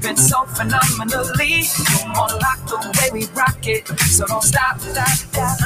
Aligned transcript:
moving 0.00 0.16
so 0.16 0.44
phenomenally. 0.44 1.64
You're 1.90 2.08
more 2.14 2.28
like 2.40 2.64
the 2.66 2.78
way 2.98 3.20
we 3.20 3.26
rock 3.34 3.66
it. 3.66 3.86
So 4.08 4.26
don't 4.26 4.42
stop, 4.42 4.80
stop. 4.80 5.08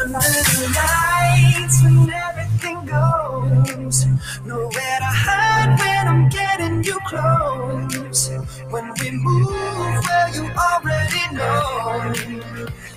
Under 0.00 0.18
the 0.18 0.72
lights 0.74 1.82
when 1.82 2.10
everything 2.10 2.86
goes. 2.86 4.06
Nowhere 4.44 4.98
to 4.98 5.04
hide 5.04 5.78
when 5.78 6.08
I'm 6.08 6.28
getting 6.28 6.84
you 6.84 6.98
close. 7.06 8.30
When 8.70 8.92
we 9.00 9.10
move, 9.12 9.50
well, 9.50 10.34
you 10.34 10.50
already 10.56 11.34
know. 11.34 12.12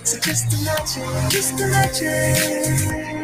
So 0.04 0.18
just 0.18 0.52
imagine, 0.52 1.30
just 1.30 1.60
imagine. 1.60 3.17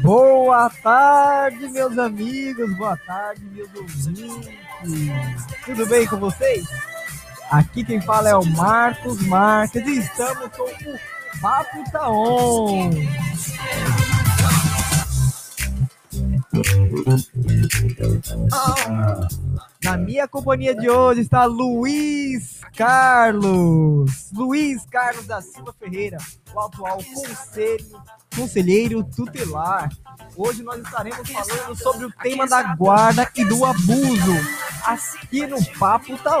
Boa 0.00 0.68
tarde, 0.82 1.68
meus 1.68 1.96
amigos, 1.98 2.76
boa 2.76 2.96
tarde, 2.96 3.42
meus 3.52 3.68
ouvintes. 3.74 5.46
Tudo 5.64 5.86
bem 5.86 6.06
com 6.06 6.18
vocês? 6.18 6.66
Aqui 7.52 7.84
quem 7.84 8.00
fala 8.00 8.30
é 8.30 8.34
o 8.34 8.44
Marcos 8.44 9.20
Marques. 9.26 9.86
E 9.86 9.98
estamos 9.98 10.48
com 10.56 10.62
o 10.62 10.98
Papo 11.40 11.90
Tá 11.90 12.08
On. 12.08 12.90
Na 19.82 19.96
minha 19.96 20.28
companhia 20.28 20.74
de 20.74 20.88
hoje 20.88 21.22
está 21.22 21.44
Luiz 21.44 22.60
Carlos. 22.76 24.30
Luiz 24.32 24.84
Carlos 24.90 25.26
da 25.26 25.40
Silva 25.40 25.74
Ferreira, 25.78 26.18
o 26.54 26.60
atual 26.60 26.98
conselho, 26.98 28.02
conselheiro 28.36 29.02
tutelar. 29.02 29.88
Hoje 30.36 30.62
nós 30.62 30.80
estaremos 30.80 31.28
falando 31.28 31.76
sobre 31.76 32.06
o 32.06 32.12
tema 32.22 32.46
da 32.46 32.74
guarda 32.74 33.28
e 33.34 33.44
do 33.44 33.64
abuso 33.64 34.32
aqui 34.84 35.46
no 35.46 35.64
Papo 35.78 36.16
Tá 36.18 36.40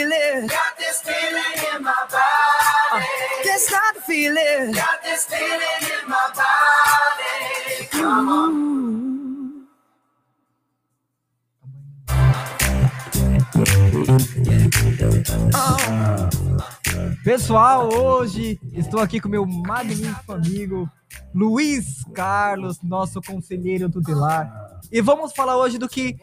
feeling. 0.00 0.46
Got 0.46 0.78
this 0.78 1.02
feeling 1.02 1.76
in 1.76 1.82
my 1.82 2.06
body. 2.10 3.06
Guess 3.44 3.70
not 3.70 3.94
the 3.94 4.00
feeling. 4.00 4.72
Got 4.72 5.02
this 5.02 5.26
feeling 5.26 5.82
in 5.82 6.08
my 6.08 6.30
body. 6.34 7.86
Come 7.90 8.28
on. 8.28 8.70
Pessoal, 17.22 17.92
hoje 17.92 18.58
estou 18.72 19.00
aqui 19.00 19.20
com 19.20 19.28
meu 19.28 19.46
magnífico 19.46 20.32
amigo 20.32 20.90
Luiz 21.34 22.02
Carlos, 22.14 22.82
nosso 22.82 23.20
conselheiro 23.20 23.90
tutelar. 23.90 24.79
E 24.92 25.00
vamos 25.00 25.32
falar 25.32 25.56
hoje 25.56 25.78
do 25.78 25.88
que 25.88 26.16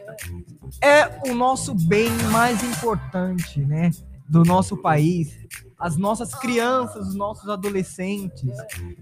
é 0.83 1.22
o 1.29 1.33
nosso 1.33 1.73
bem 1.73 2.11
mais 2.31 2.61
importante, 2.63 3.61
né? 3.61 3.91
Do 4.28 4.44
nosso 4.44 4.75
país, 4.75 5.38
as 5.79 5.95
nossas 5.95 6.33
crianças, 6.33 7.07
os 7.07 7.16
nossos 7.16 7.47
adolescentes, 7.50 8.51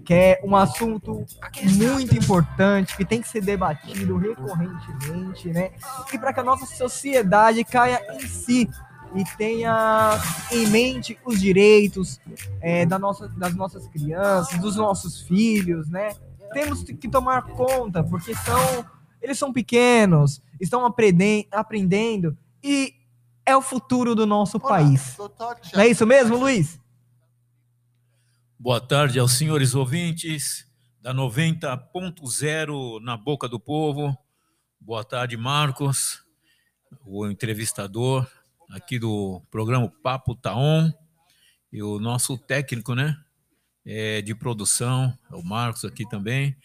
que 0.04 0.14
é 0.14 0.40
um 0.44 0.54
assunto 0.54 1.24
muito 1.74 2.14
importante, 2.16 2.96
que 2.96 3.04
tem 3.04 3.20
que 3.20 3.28
ser 3.28 3.40
debatido 3.40 4.16
recorrentemente, 4.18 5.48
né? 5.48 5.72
E 6.12 6.18
para 6.18 6.32
que 6.32 6.40
a 6.40 6.44
nossa 6.44 6.66
sociedade 6.66 7.64
caia 7.64 8.00
em 8.14 8.20
si 8.26 8.68
e 9.14 9.24
tenha 9.36 10.18
em 10.52 10.66
mente 10.66 11.18
os 11.24 11.40
direitos 11.40 12.20
é, 12.60 12.84
da 12.84 12.98
nossa, 12.98 13.26
das 13.28 13.54
nossas 13.54 13.88
crianças, 13.88 14.58
dos 14.60 14.76
nossos 14.76 15.22
filhos, 15.22 15.88
né? 15.88 16.14
Temos 16.52 16.82
que 16.82 17.08
tomar 17.08 17.42
conta, 17.42 18.04
porque 18.04 18.34
são, 18.34 18.84
eles 19.26 19.38
são 19.38 19.52
pequenos, 19.52 20.40
estão 20.60 20.86
aprendem, 20.86 21.48
aprendendo 21.50 22.38
e 22.62 22.94
é 23.44 23.56
o 23.56 23.60
futuro 23.60 24.14
do 24.14 24.24
nosso 24.24 24.60
país. 24.60 25.16
Não 25.74 25.82
é 25.82 25.88
isso 25.88 26.06
mesmo, 26.06 26.36
Luiz? 26.36 26.80
Boa 28.56 28.80
tarde 28.80 29.18
aos 29.18 29.32
senhores 29.32 29.74
ouvintes 29.74 30.64
da 31.00 31.12
90.0 31.12 33.00
na 33.00 33.16
boca 33.16 33.48
do 33.48 33.58
povo. 33.58 34.16
Boa 34.80 35.04
tarde, 35.04 35.36
Marcos, 35.36 36.22
o 37.04 37.26
entrevistador 37.26 38.28
aqui 38.70 38.96
do 38.96 39.42
programa 39.50 39.92
Papo 40.02 40.36
Taon 40.36 40.92
e 41.72 41.82
o 41.82 41.98
nosso 41.98 42.38
técnico, 42.38 42.94
né, 42.94 43.16
é, 43.84 44.22
de 44.22 44.36
produção, 44.36 45.12
é 45.30 45.34
o 45.34 45.42
Marcos 45.42 45.84
aqui 45.84 46.08
também. 46.08 46.56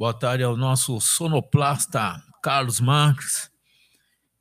Boa 0.00 0.14
tarde 0.14 0.42
ao 0.42 0.56
nosso 0.56 0.98
sonoplasta 0.98 2.24
Carlos 2.42 2.80
Marques 2.80 3.50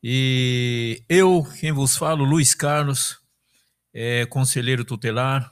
e 0.02 1.03
eu, 1.09 1.46
quem 1.59 1.74
vos 1.74 1.97
falo, 1.97 2.24
Luiz 2.24 2.56
Carlos, 2.56 3.20
é, 3.94 4.25
conselheiro 4.28 4.86
tutelar 4.86 5.52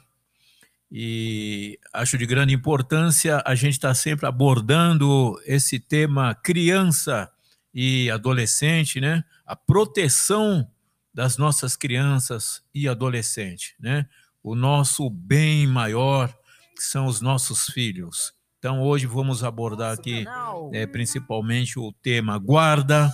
e 0.90 1.78
acho 1.92 2.18
de 2.18 2.26
grande 2.26 2.54
importância 2.54 3.44
a 3.46 3.54
gente 3.54 3.74
estar 3.74 3.94
sempre 3.96 4.26
abordando 4.26 5.38
esse 5.46 5.78
tema 5.78 6.34
criança 6.34 7.30
e 7.74 8.10
adolescente, 8.10 9.02
né? 9.02 9.26
A 9.46 9.58
proteção 9.58 10.72
das 11.14 11.36
nossas 11.36 11.76
crianças 11.76 12.64
e 12.74 12.88
adolescentes, 12.88 13.74
né? 13.78 14.08
O 14.42 14.56
nosso 14.56 15.10
bem 15.10 15.68
maior, 15.68 16.34
que 16.78 16.82
são 16.82 17.08
os 17.08 17.20
nossos 17.20 17.66
filhos. 17.66 18.37
Então, 18.68 18.82
hoje 18.82 19.06
vamos 19.06 19.46
abordar 19.46 19.94
aqui 19.94 20.26
é, 20.74 20.86
principalmente 20.86 21.80
o 21.80 21.94
tema 22.04 22.38
guarda 22.38 23.10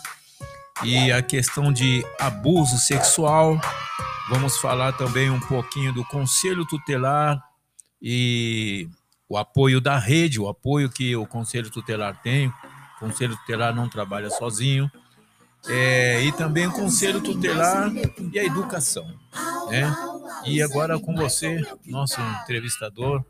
e 0.83 1.11
a 1.11 1.21
questão 1.21 1.71
de 1.71 2.03
abuso 2.19 2.79
sexual. 2.79 3.61
Vamos 4.31 4.57
falar 4.57 4.93
também 4.93 5.29
um 5.29 5.39
pouquinho 5.39 5.93
do 5.93 6.03
conselho 6.05 6.65
tutelar 6.65 7.39
e 8.01 8.89
o 9.29 9.37
apoio 9.37 9.79
da 9.79 9.95
rede, 9.99 10.41
o 10.41 10.49
apoio 10.49 10.89
que 10.89 11.15
o 11.15 11.27
conselho 11.27 11.69
tutelar 11.69 12.19
tem. 12.23 12.47
O 12.47 13.01
conselho 13.01 13.37
tutelar 13.37 13.75
não 13.75 13.87
trabalha 13.87 14.31
sozinho. 14.31 14.91
É, 15.67 16.23
e 16.23 16.31
também 16.31 16.65
o 16.65 16.71
conselho 16.71 17.21
tutelar 17.21 17.91
e 18.33 18.39
a 18.39 18.43
educação. 18.43 19.05
Né? 19.69 19.95
E 20.47 20.63
agora 20.63 20.99
com 20.99 21.13
você, 21.13 21.61
nosso 21.85 22.19
entrevistador. 22.41 23.23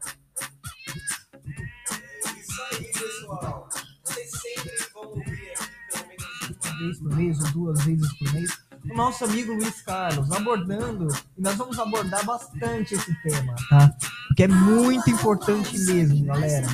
Uma 6.74 6.80
vez 6.80 7.00
por 7.00 7.16
mês 7.16 7.40
ou 7.40 7.52
duas 7.52 7.84
vezes 7.84 8.14
por 8.18 8.34
mês, 8.34 8.50
o 8.90 8.96
nosso 8.96 9.24
amigo 9.24 9.54
Luiz 9.54 9.82
Carlos, 9.82 10.32
abordando, 10.32 11.08
e 11.38 11.42
nós 11.42 11.56
vamos 11.56 11.80
abordar 11.80 12.26
bastante 12.26 12.94
esse 12.96 13.16
tema, 13.22 13.56
tá? 13.70 13.94
Porque 14.28 14.44
é 14.44 14.48
muito 14.48 15.10
importante 15.10 15.78
mesmo, 15.80 16.26
galera. 16.26 16.68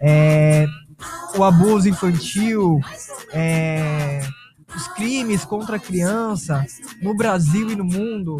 É, 0.00 0.66
o 1.36 1.44
abuso 1.44 1.88
infantil, 1.88 2.80
é, 3.32 4.20
os 4.74 4.88
crimes 4.88 5.44
contra 5.44 5.76
a 5.76 5.80
criança 5.80 6.66
no 7.00 7.14
Brasil 7.14 7.70
e 7.70 7.76
no 7.76 7.84
mundo 7.84 8.36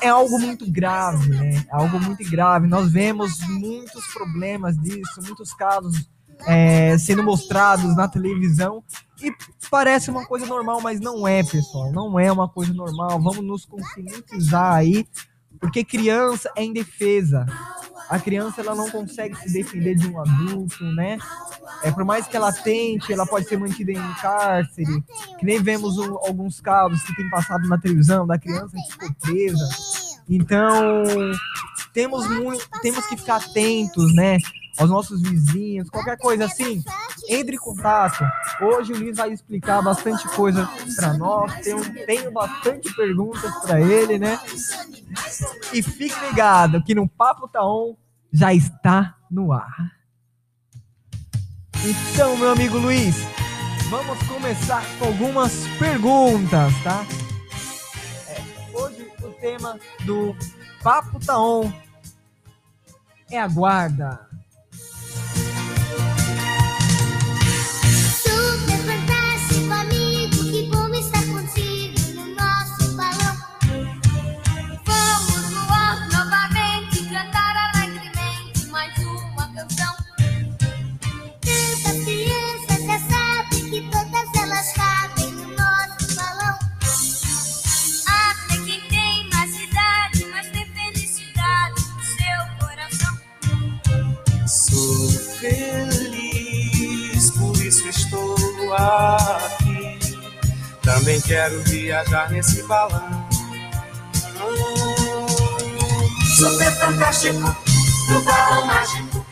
é 0.00 0.08
algo 0.08 0.38
muito 0.38 0.70
grave, 0.70 1.28
né? 1.30 1.64
É 1.68 1.74
algo 1.74 1.98
muito 1.98 2.28
grave. 2.30 2.66
Nós 2.66 2.90
vemos 2.90 3.38
muitos 3.48 4.06
problemas 4.12 4.76
disso, 4.78 5.20
muitos 5.22 5.52
casos 5.54 6.08
é, 6.46 6.96
sendo 6.98 7.22
mostrados 7.22 7.96
na 7.96 8.08
televisão 8.08 8.82
e 9.22 9.32
parece 9.70 10.10
uma 10.10 10.24
coisa 10.26 10.46
normal, 10.46 10.80
mas 10.80 11.00
não 11.00 11.26
é, 11.26 11.42
pessoal. 11.42 11.90
Não 11.92 12.18
é 12.18 12.30
uma 12.30 12.48
coisa 12.48 12.72
normal. 12.72 13.20
Vamos 13.20 13.44
nos 13.44 13.64
conscientizar 13.64 14.74
aí 14.74 15.06
Porque 15.60 15.84
criança 15.84 16.50
é 16.56 16.64
indefesa. 16.64 17.44
A 18.08 18.18
criança 18.18 18.60
ela 18.60 18.74
não 18.74 18.88
consegue 18.90 19.36
se 19.36 19.52
defender 19.52 19.94
de 19.94 20.08
um 20.08 20.20
adulto, 20.20 20.82
né? 20.84 21.18
É 21.82 21.90
por 21.90 22.04
mais 22.04 22.26
que 22.26 22.36
ela 22.36 22.52
tente, 22.52 23.12
ela 23.12 23.26
pode 23.26 23.46
ser 23.46 23.58
mantida 23.58 23.92
em 23.92 24.14
cárcere. 24.14 25.02
Que 25.38 25.44
nem 25.44 25.60
vemos 25.60 25.98
um, 25.98 26.16
alguns 26.18 26.60
casos 26.60 27.02
que 27.02 27.14
tem 27.14 27.28
passado 27.28 27.68
na 27.68 27.76
televisão 27.76 28.26
da 28.26 28.38
criança 28.38 28.74
que 28.76 28.92
ficou 28.92 29.14
presa. 29.20 29.68
Então 30.28 31.04
temos 31.92 32.28
muito, 32.28 32.66
temos 32.80 33.04
que 33.06 33.16
ficar 33.16 33.36
atentos, 33.36 34.14
né? 34.14 34.38
Aos 34.78 34.88
nossos 34.88 35.20
vizinhos, 35.20 35.90
qualquer 35.90 36.16
coisa 36.16 36.44
assim, 36.44 36.84
entre 37.28 37.56
em 37.56 37.58
contato. 37.58 38.24
Hoje 38.60 38.92
o 38.92 38.98
Luiz 38.98 39.16
vai 39.16 39.32
explicar 39.32 39.82
bastante 39.82 40.28
coisa 40.28 40.68
para 40.94 41.14
nós. 41.14 41.52
Tenho, 41.62 42.06
tenho 42.06 42.30
bastante 42.30 42.94
perguntas 42.94 43.52
para 43.62 43.80
ele, 43.80 44.18
né? 44.18 44.38
E 45.72 45.82
fique 45.82 46.18
ligado 46.26 46.82
que 46.84 46.94
no 46.94 47.08
Papo 47.08 47.48
Taon 47.48 47.94
já 48.32 48.54
está 48.54 49.16
no 49.30 49.52
ar. 49.52 49.98
Então, 51.84 52.36
meu 52.36 52.50
amigo 52.50 52.76
Luiz, 52.78 53.16
vamos 53.88 54.18
começar 54.26 54.82
com 54.98 55.06
algumas 55.06 55.66
perguntas, 55.78 56.72
tá? 56.82 57.06
É, 58.28 58.76
hoje 58.76 59.08
o 59.22 59.28
tema 59.40 59.78
do 60.04 60.36
Papo 60.82 61.18
Taon 61.24 61.72
é 63.30 63.38
a 63.38 63.46
guarda. 63.46 64.27
Quero 101.48 101.62
viajar 101.62 102.30
nesse 102.30 102.62
balão. 102.64 103.26
Super 106.36 106.70
fantástico, 106.72 107.38
no 107.38 108.22
balão 108.22 108.66
mágico. 108.66 109.26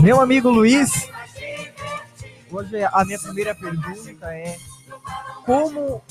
Meu 0.00 0.20
amigo 0.20 0.48
Luiz, 0.48 1.08
hoje 2.50 2.84
a 2.84 3.04
minha 3.04 3.18
primeira 3.18 3.54
pergunta 3.54 4.26
é 4.32 4.56
como 5.44 6.02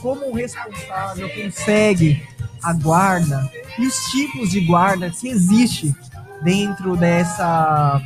como 0.00 0.30
o 0.30 0.34
responsável 0.34 1.28
consegue 1.34 2.26
a 2.62 2.72
guarda 2.72 3.50
e 3.78 3.86
os 3.86 3.96
tipos 4.06 4.50
de 4.50 4.60
guarda 4.60 5.10
que 5.10 5.28
existe 5.28 5.94
dentro 6.42 6.96
dessa 6.96 8.00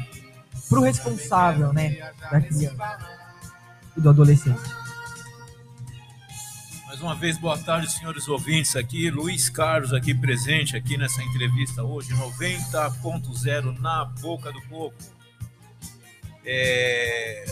pro 0.69 0.81
responsável, 0.81 1.73
né, 1.73 2.11
da 2.31 2.41
criança 2.41 2.99
e 3.97 4.01
do 4.01 4.09
adolescente. 4.09 4.82
Uma 7.03 7.17
vez, 7.17 7.37
boa 7.37 7.59
tarde, 7.59 7.91
senhores 7.91 8.29
ouvintes 8.29 8.77
aqui. 8.77 9.11
Luiz 9.11 9.51
Carlos 9.51 9.93
aqui 9.93 10.15
presente 10.15 10.77
aqui 10.77 10.97
nessa 10.97 11.21
entrevista 11.21 11.83
hoje, 11.83 12.15
90.0 12.15 13.81
na 13.81 14.05
boca 14.05 14.53
do 14.53 14.63
povo. 14.63 14.95
É, 16.47 17.45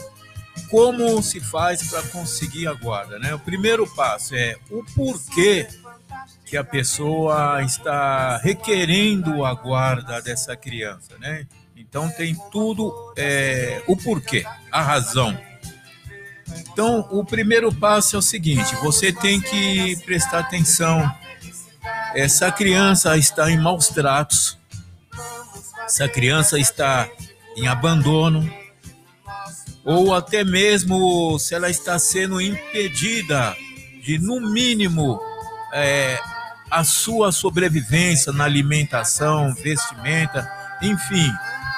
Como 0.70 1.20
se 1.20 1.40
faz 1.40 1.90
para 1.90 2.00
conseguir 2.04 2.68
a 2.68 2.74
guarda? 2.74 3.18
Né? 3.18 3.34
O 3.34 3.40
primeiro 3.40 3.92
passo 3.92 4.36
é 4.36 4.56
o 4.70 4.84
porquê 4.94 5.66
que 6.46 6.56
a 6.56 6.62
pessoa 6.62 7.60
está 7.64 8.36
requerendo 8.36 9.44
a 9.44 9.52
guarda 9.52 10.22
dessa 10.22 10.56
criança, 10.56 11.18
né? 11.18 11.44
Então 11.74 12.08
tem 12.08 12.36
tudo 12.52 13.12
é, 13.16 13.82
o 13.88 13.96
porquê, 13.96 14.44
a 14.70 14.80
razão. 14.80 15.36
Então, 16.72 17.06
o 17.10 17.24
primeiro 17.24 17.72
passo 17.74 18.16
é 18.16 18.18
o 18.18 18.22
seguinte: 18.22 18.74
você 18.76 19.12
tem 19.12 19.40
que 19.40 19.96
prestar 20.04 20.40
atenção. 20.40 21.10
Essa 22.14 22.50
criança 22.50 23.16
está 23.16 23.50
em 23.50 23.58
maus 23.58 23.88
tratos, 23.88 24.58
essa 25.84 26.08
criança 26.08 26.58
está 26.58 27.08
em 27.56 27.68
abandono, 27.68 28.48
ou 29.84 30.14
até 30.14 30.44
mesmo 30.44 31.38
se 31.38 31.54
ela 31.54 31.70
está 31.70 31.98
sendo 31.98 32.40
impedida 32.40 33.56
de, 34.02 34.18
no 34.18 34.40
mínimo, 34.40 35.20
é, 35.72 36.18
a 36.70 36.84
sua 36.84 37.32
sobrevivência 37.32 38.32
na 38.32 38.44
alimentação, 38.44 39.54
vestimenta, 39.54 40.50
enfim, 40.82 41.30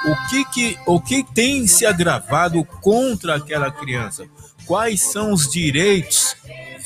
o 0.04 0.28
que, 0.28 0.44
que, 0.46 0.78
o 0.86 1.00
que 1.00 1.24
tem 1.24 1.66
se 1.66 1.86
agravado 1.86 2.64
contra 2.64 3.36
aquela 3.36 3.70
criança? 3.70 4.26
Quais 4.66 5.00
são 5.00 5.32
os 5.32 5.50
direitos 5.50 6.36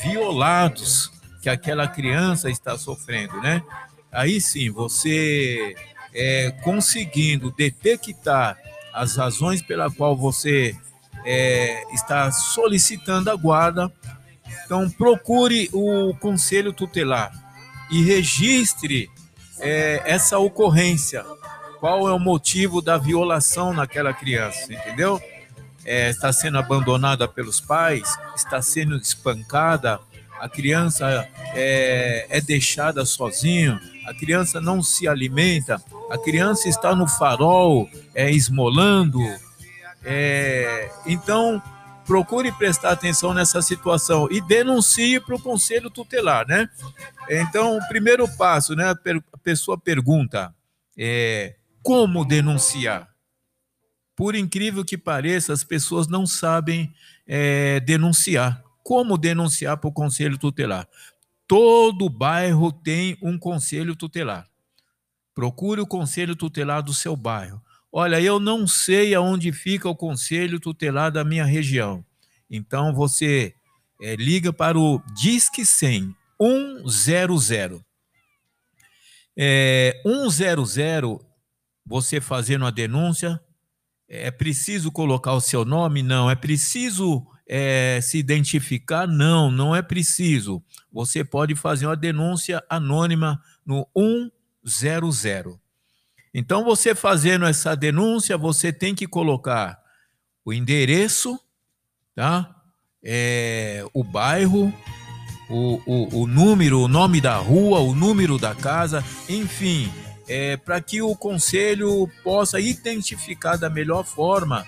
violados 0.03 1.11
que 1.43 1.49
aquela 1.49 1.87
criança 1.87 2.51
está 2.51 2.77
sofrendo, 2.77 3.41
né? 3.41 3.63
Aí 4.11 4.41
sim, 4.41 4.71
você 4.71 5.77
é, 6.15 6.51
conseguindo 6.63 7.51
detectar 7.51 8.59
as 8.93 9.17
razões 9.17 9.61
pela 9.61 9.91
qual 9.91 10.17
você 10.17 10.75
é, 11.25 11.83
está 11.93 12.31
solicitando 12.33 13.31
a 13.31 13.37
guarda, 13.37 13.93
então 14.65 14.89
procure 14.89 15.69
o 15.73 16.15
conselho 16.15 16.73
tutelar 16.73 17.31
e 17.91 18.03
registre 18.03 19.11
é, 19.61 20.03
essa 20.05 20.39
ocorrência. 20.39 21.25
Qual 21.79 22.09
é 22.09 22.13
o 22.13 22.19
motivo 22.19 22.81
da 22.81 22.97
violação 22.97 23.73
naquela 23.73 24.13
criança, 24.13 24.73
entendeu? 24.73 25.21
É, 25.89 26.11
está 26.11 26.33
sendo 26.33 26.59
abandonada 26.59 27.29
pelos 27.29 27.61
pais, 27.61 28.19
está 28.35 28.61
sendo 28.61 28.97
espancada, 28.97 30.01
a 30.41 30.49
criança 30.49 31.29
é, 31.55 32.27
é 32.29 32.41
deixada 32.41 33.05
sozinho, 33.05 33.81
a 34.07 34.13
criança 34.13 34.61
não 34.61 34.83
se 34.83 35.09
alimenta, 35.09 35.81
a 36.11 36.19
criança 36.19 36.69
está 36.69 36.95
no 36.95 37.09
farol 37.09 37.89
é, 38.15 38.31
esmolando. 38.31 39.21
É, 40.05 40.91
então, 41.07 41.63
procure 42.05 42.53
prestar 42.53 42.91
atenção 42.91 43.33
nessa 43.33 43.63
situação 43.63 44.29
e 44.31 44.41
denuncie 44.41 45.19
para 45.21 45.35
o 45.35 45.41
conselho 45.41 45.91
tutelar, 45.91 46.47
né? 46.47 46.69
Então, 47.29 47.77
o 47.77 47.89
primeiro 47.89 48.29
passo, 48.37 48.77
né? 48.77 48.91
A 48.91 49.39
pessoa 49.39 49.79
pergunta 49.79 50.55
é, 50.97 51.57
como 51.83 52.25
denunciar. 52.25 53.09
Por 54.17 54.35
incrível 54.35 54.83
que 54.85 54.97
pareça, 54.97 55.53
as 55.53 55.63
pessoas 55.63 56.09
não 56.09 56.27
sabem 56.27 56.93
é, 57.27 57.79
denunciar. 57.81 58.65
Como 58.83 59.19
denunciar 59.19 59.77
para 59.77 59.89
o 59.89 59.93
conselho 59.93 60.39
tutelar? 60.39 60.89
Todo 61.47 62.09
bairro 62.09 62.73
tem 62.73 63.19
um 63.23 63.39
conselho 63.39 63.95
tutelar. 63.95 64.49
Procure 65.35 65.83
o 65.83 65.87
conselho 65.87 66.35
tutelar 66.35 66.83
do 66.83 66.95
seu 66.95 67.15
bairro. 67.15 67.63
Olha, 67.93 68.21
eu 68.21 68.41
não 68.41 68.67
sei 68.67 69.15
aonde 69.15 69.53
fica 69.53 69.89
o 69.89 69.95
conselho 69.95 70.59
tutelar 70.59 71.13
da 71.13 71.23
minha 71.23 71.45
região. 71.45 72.05
Então 72.51 72.95
você 72.95 73.55
eh, 74.01 74.17
liga 74.17 74.53
para 74.53 74.79
o 74.79 75.01
Disque 75.15 75.65
100 75.65 76.15
100. 76.89 77.85
É, 79.37 80.03
100, 80.05 81.19
você 81.85 82.21
fazendo 82.21 82.67
a 82.67 82.71
denúncia, 82.71 83.41
é 84.09 84.31
preciso 84.31 84.93
colocar 84.93 85.33
o 85.35 85.41
seu 85.41 85.65
nome? 85.65 86.03
Não. 86.03 86.31
É 86.31 86.35
preciso 86.35 87.27
é, 87.47 88.01
se 88.03 88.19
identificar? 88.19 89.07
Não, 89.07 89.51
não 89.51 89.75
é 89.75 89.83
preciso. 89.83 90.63
Você 90.93 91.25
pode 91.25 91.55
fazer 91.55 91.87
uma 91.87 91.97
denúncia 91.97 92.63
anônima 92.69 93.41
no 93.65 93.87
100. 94.65 95.59
Então, 96.33 96.65
você 96.65 96.95
fazendo 96.95 97.47
essa 97.47 97.75
denúncia, 97.75 98.37
você 98.37 98.73
tem 98.73 98.95
que 98.95 99.07
colocar 99.07 99.79
o 100.45 100.53
endereço, 100.53 101.39
tá? 102.15 102.55
É, 103.03 103.85
o 103.95 104.05
bairro, 104.05 104.73
o, 105.49 105.81
o, 105.87 106.23
o 106.23 106.27
número, 106.27 106.81
o 106.81 106.89
nome 106.89 107.21
da 107.21 107.37
rua, 107.37 107.81
o 107.81 107.95
número 107.95 108.39
da 108.39 108.55
casa, 108.55 109.03
enfim, 109.29 109.91
é, 110.29 110.57
para 110.57 110.81
que 110.81 111.01
o 111.01 111.15
conselho 111.15 112.11
possa 112.23 112.59
identificar 112.61 113.57
da 113.57 113.71
melhor 113.71 114.05
forma 114.05 114.67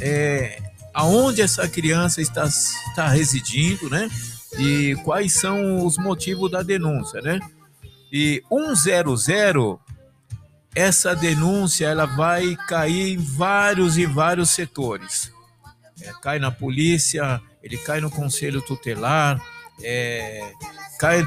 é, 0.00 0.62
aonde 0.92 1.42
essa 1.42 1.68
criança 1.68 2.20
está, 2.22 2.44
está 2.44 3.08
residindo, 3.08 3.90
né? 3.90 4.08
E 4.58 4.94
quais 5.04 5.32
são 5.32 5.84
os 5.84 5.98
motivos 5.98 6.50
da 6.50 6.62
denúncia, 6.62 7.20
né? 7.20 7.40
E 8.12 8.42
100, 8.48 9.78
essa 10.74 11.14
denúncia 11.14 11.86
ela 11.86 12.06
vai 12.06 12.56
cair 12.68 13.14
em 13.14 13.18
vários 13.18 13.98
e 13.98 14.06
vários 14.06 14.50
setores. 14.50 15.32
É, 16.00 16.12
cai 16.22 16.38
na 16.38 16.50
polícia, 16.50 17.40
ele 17.62 17.76
cai 17.78 18.00
no 18.00 18.10
conselho 18.10 18.62
tutelar, 18.62 19.40
é, 19.82 20.52
cai 20.98 21.26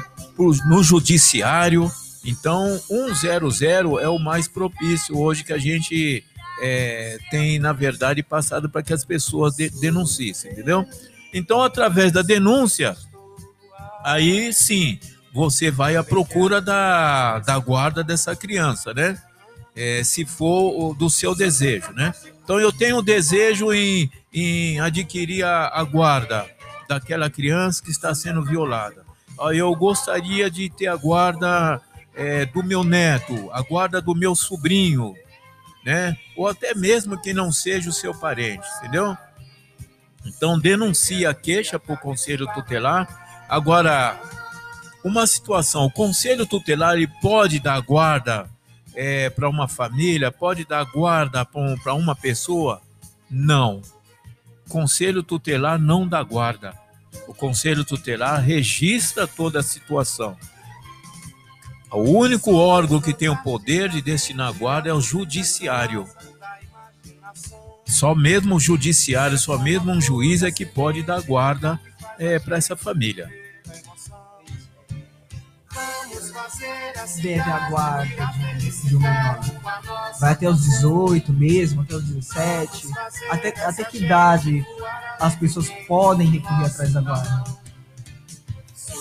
no 0.66 0.82
judiciário. 0.82 1.90
Então, 2.24 2.78
100 2.78 3.68
é 4.00 4.08
o 4.08 4.18
mais 4.18 4.48
propício 4.48 5.16
hoje 5.16 5.44
que 5.44 5.52
a 5.52 5.58
gente 5.58 6.24
é, 6.60 7.18
tem, 7.30 7.58
na 7.58 7.72
verdade, 7.72 8.22
passado 8.22 8.68
para 8.68 8.82
que 8.82 8.92
as 8.92 9.04
pessoas 9.04 9.54
de, 9.54 9.70
denunciem, 9.70 10.34
entendeu? 10.52 10.84
Então, 11.32 11.62
através 11.62 12.10
da 12.10 12.22
denúncia, 12.22 12.96
aí 14.04 14.52
sim, 14.52 14.98
você 15.32 15.70
vai 15.70 15.96
à 15.96 16.02
procura 16.02 16.60
da, 16.60 17.38
da 17.38 17.58
guarda 17.58 18.02
dessa 18.02 18.34
criança, 18.34 18.92
né? 18.92 19.20
É, 19.76 20.02
se 20.02 20.24
for 20.24 20.94
do 20.94 21.08
seu 21.08 21.34
desejo, 21.34 21.92
né? 21.92 22.12
Então, 22.42 22.58
eu 22.58 22.72
tenho 22.72 23.02
desejo 23.02 23.72
em, 23.72 24.10
em 24.32 24.80
adquirir 24.80 25.44
a, 25.44 25.68
a 25.68 25.84
guarda 25.84 26.46
daquela 26.88 27.30
criança 27.30 27.82
que 27.82 27.90
está 27.90 28.14
sendo 28.14 28.42
violada. 28.42 29.06
Eu 29.52 29.72
gostaria 29.76 30.50
de 30.50 30.68
ter 30.68 30.88
a 30.88 30.96
guarda 30.96 31.80
é, 32.18 32.44
do 32.44 32.64
meu 32.64 32.82
neto, 32.82 33.48
a 33.52 33.62
guarda 33.62 34.02
do 34.02 34.12
meu 34.12 34.34
sobrinho, 34.34 35.14
né? 35.84 36.16
Ou 36.36 36.48
até 36.48 36.74
mesmo 36.74 37.16
que 37.22 37.32
não 37.32 37.52
seja 37.52 37.88
o 37.88 37.92
seu 37.92 38.12
parente, 38.12 38.66
entendeu? 38.78 39.16
Então 40.26 40.58
denuncia 40.58 41.30
a 41.30 41.34
queixa 41.34 41.78
para 41.78 41.94
o 41.94 41.98
conselho 41.98 42.52
tutelar. 42.52 43.46
Agora, 43.48 44.20
uma 45.04 45.28
situação, 45.28 45.84
o 45.84 45.90
conselho 45.90 46.44
tutelar 46.44 46.94
ele 46.94 47.06
pode 47.22 47.60
dar 47.60 47.80
guarda 47.80 48.50
para 49.36 49.48
uma 49.48 49.68
família, 49.68 50.32
pode 50.32 50.64
dar 50.64 50.84
guarda 50.86 51.44
para 51.44 51.94
uma 51.94 52.16
pessoa? 52.16 52.82
Não. 53.30 53.80
Conselho 54.68 55.22
tutelar 55.22 55.78
não 55.78 56.06
dá 56.06 56.20
guarda. 56.20 56.74
O 57.28 57.32
conselho 57.32 57.84
tutelar 57.84 58.42
registra 58.42 59.24
toda 59.24 59.60
a 59.60 59.62
situação. 59.62 60.36
O 61.90 62.02
único 62.02 62.54
órgão 62.54 63.00
que 63.00 63.14
tem 63.14 63.28
o 63.28 63.42
poder 63.42 63.88
de 63.88 64.02
destinar 64.02 64.52
guarda 64.52 64.90
é 64.90 64.92
o 64.92 65.00
judiciário. 65.00 66.06
Só 67.86 68.14
mesmo 68.14 68.56
o 68.56 68.60
judiciário, 68.60 69.38
só 69.38 69.58
mesmo 69.58 69.90
um 69.90 70.00
juiz 70.00 70.42
é 70.42 70.50
que 70.50 70.66
pode 70.66 71.02
dar 71.02 71.22
guarda 71.22 71.80
para 72.44 72.58
essa 72.58 72.76
família. 72.76 73.30
Deve 77.22 77.40
a 77.40 77.70
guarda 77.70 78.26
de, 78.58 78.70
de 78.70 78.96
um 78.96 79.00
menor. 79.00 79.40
Vai 80.20 80.32
até 80.32 80.48
os 80.48 80.62
18 80.62 81.32
mesmo, 81.32 81.82
até 81.82 81.94
os 81.94 82.04
17. 82.04 82.88
Até, 83.30 83.48
até 83.64 83.84
que 83.84 84.04
idade 84.04 84.64
as 85.18 85.34
pessoas 85.34 85.70
podem 85.86 86.28
recorrer 86.28 86.66
atrás 86.66 86.92
da 86.92 87.00
guarda? 87.00 87.44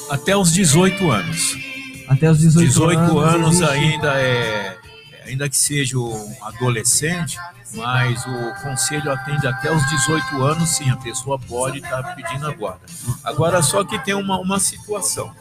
Até 0.10 0.36
os 0.36 0.54
18 0.54 1.12
anos. 1.12 1.67
Até 2.08 2.30
os 2.32 2.40
18, 2.40 2.68
18 2.68 3.20
anos 3.20 3.62
ainda 3.62 4.14
é, 4.20 4.78
ainda 5.26 5.50
que 5.50 5.58
seja 5.58 5.98
um 6.00 6.36
adolescente, 6.42 7.38
mas 7.74 8.26
o 8.26 8.64
conselho 8.64 9.12
atende 9.12 9.46
até 9.46 9.72
os 9.72 9.86
18 9.90 10.42
anos, 10.42 10.70
sim, 10.70 10.90
a 10.90 10.98
pessoa 10.98 11.38
pode 11.38 11.80
estar 11.80 12.16
pedindo 12.16 12.48
a 12.48 12.54
guarda. 12.54 12.82
Agora, 13.24 13.62
só 13.62 13.84
que 13.84 14.00
tem 14.00 14.14
uma, 14.14 14.40
uma 14.40 14.60
situação. 14.60 15.34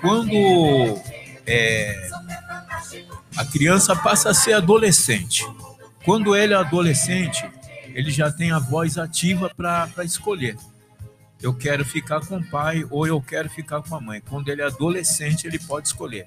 Quando 0.00 0.34
é, 1.46 2.10
a 3.36 3.44
criança 3.44 3.94
passa 3.96 4.30
a 4.30 4.34
ser 4.34 4.52
adolescente, 4.52 5.46
quando 6.04 6.36
ele 6.36 6.54
é 6.54 6.56
adolescente, 6.56 7.44
ele 7.94 8.10
já 8.10 8.30
tem 8.30 8.52
a 8.52 8.58
voz 8.58 8.96
ativa 8.96 9.50
para 9.54 10.04
escolher. 10.04 10.56
Eu 11.42 11.54
quero 11.54 11.84
ficar 11.84 12.20
com 12.20 12.36
o 12.36 12.44
pai 12.44 12.84
ou 12.90 13.06
eu 13.06 13.20
quero 13.20 13.48
ficar 13.48 13.82
com 13.82 13.94
a 13.94 14.00
mãe. 14.00 14.20
Quando 14.20 14.48
ele 14.48 14.62
é 14.62 14.66
adolescente, 14.66 15.46
ele 15.46 15.58
pode 15.58 15.88
escolher. 15.88 16.26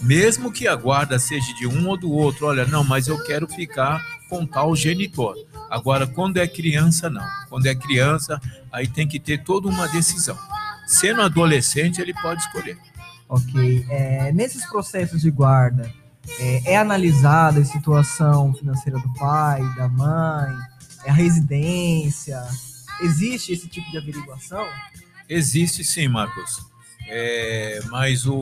Mesmo 0.00 0.50
que 0.50 0.66
a 0.66 0.74
guarda 0.74 1.18
seja 1.18 1.52
de 1.54 1.66
um 1.66 1.86
ou 1.88 1.96
do 1.96 2.10
outro, 2.10 2.46
olha, 2.46 2.64
não, 2.66 2.82
mas 2.82 3.06
eu 3.06 3.22
quero 3.22 3.46
ficar 3.46 4.02
com 4.30 4.46
tal 4.46 4.74
genitor. 4.74 5.36
Agora, 5.70 6.06
quando 6.06 6.38
é 6.38 6.48
criança, 6.48 7.10
não. 7.10 7.26
Quando 7.48 7.66
é 7.66 7.74
criança, 7.74 8.40
aí 8.72 8.88
tem 8.88 9.06
que 9.06 9.20
ter 9.20 9.44
toda 9.44 9.68
uma 9.68 9.86
decisão. 9.88 10.38
Sendo 10.86 11.20
adolescente, 11.20 12.00
ele 12.00 12.14
pode 12.14 12.40
escolher. 12.40 12.78
Ok. 13.28 13.86
É, 13.90 14.32
nesses 14.32 14.64
processos 14.66 15.20
de 15.20 15.30
guarda, 15.30 15.92
é, 16.38 16.72
é 16.72 16.76
analisada 16.76 17.60
a 17.60 17.64
situação 17.64 18.54
financeira 18.54 18.98
do 18.98 19.14
pai, 19.14 19.62
da 19.76 19.88
mãe, 19.88 20.56
é 21.04 21.10
a 21.10 21.14
residência. 21.14 22.42
Existe 23.02 23.52
esse 23.52 23.68
tipo 23.68 23.90
de 23.90 23.98
averiguação? 23.98 24.66
Existe 25.28 25.84
sim, 25.84 26.08
Marcos. 26.08 26.58
É, 27.08 27.80
mas 27.90 28.26
o, 28.26 28.34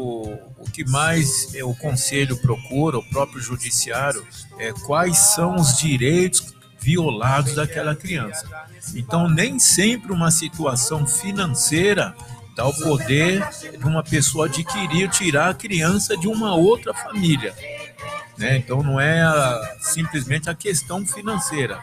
o 0.58 0.70
que 0.72 0.84
mais 0.84 1.54
é, 1.54 1.64
o 1.64 1.74
conselho 1.74 2.36
procura, 2.36 2.98
o 2.98 3.04
próprio 3.08 3.40
judiciário, 3.40 4.26
é 4.58 4.72
quais 4.72 5.16
são 5.16 5.54
os 5.56 5.78
direitos 5.78 6.54
violados 6.80 7.54
daquela 7.54 7.94
criança. 7.94 8.46
Então, 8.94 9.28
nem 9.28 9.58
sempre 9.58 10.12
uma 10.12 10.30
situação 10.30 11.06
financeira 11.06 12.14
dá 12.54 12.66
o 12.66 12.74
poder 12.74 13.46
de 13.78 13.84
uma 13.84 14.02
pessoa 14.02 14.46
adquirir, 14.46 15.08
tirar 15.10 15.50
a 15.50 15.54
criança 15.54 16.16
de 16.16 16.26
uma 16.28 16.54
outra 16.54 16.92
família. 16.92 17.54
Né? 18.36 18.56
Então, 18.58 18.82
não 18.82 19.00
é 19.00 19.22
a- 19.22 19.76
simplesmente 19.80 20.50
a 20.50 20.54
questão 20.54 21.06
financeira. 21.06 21.82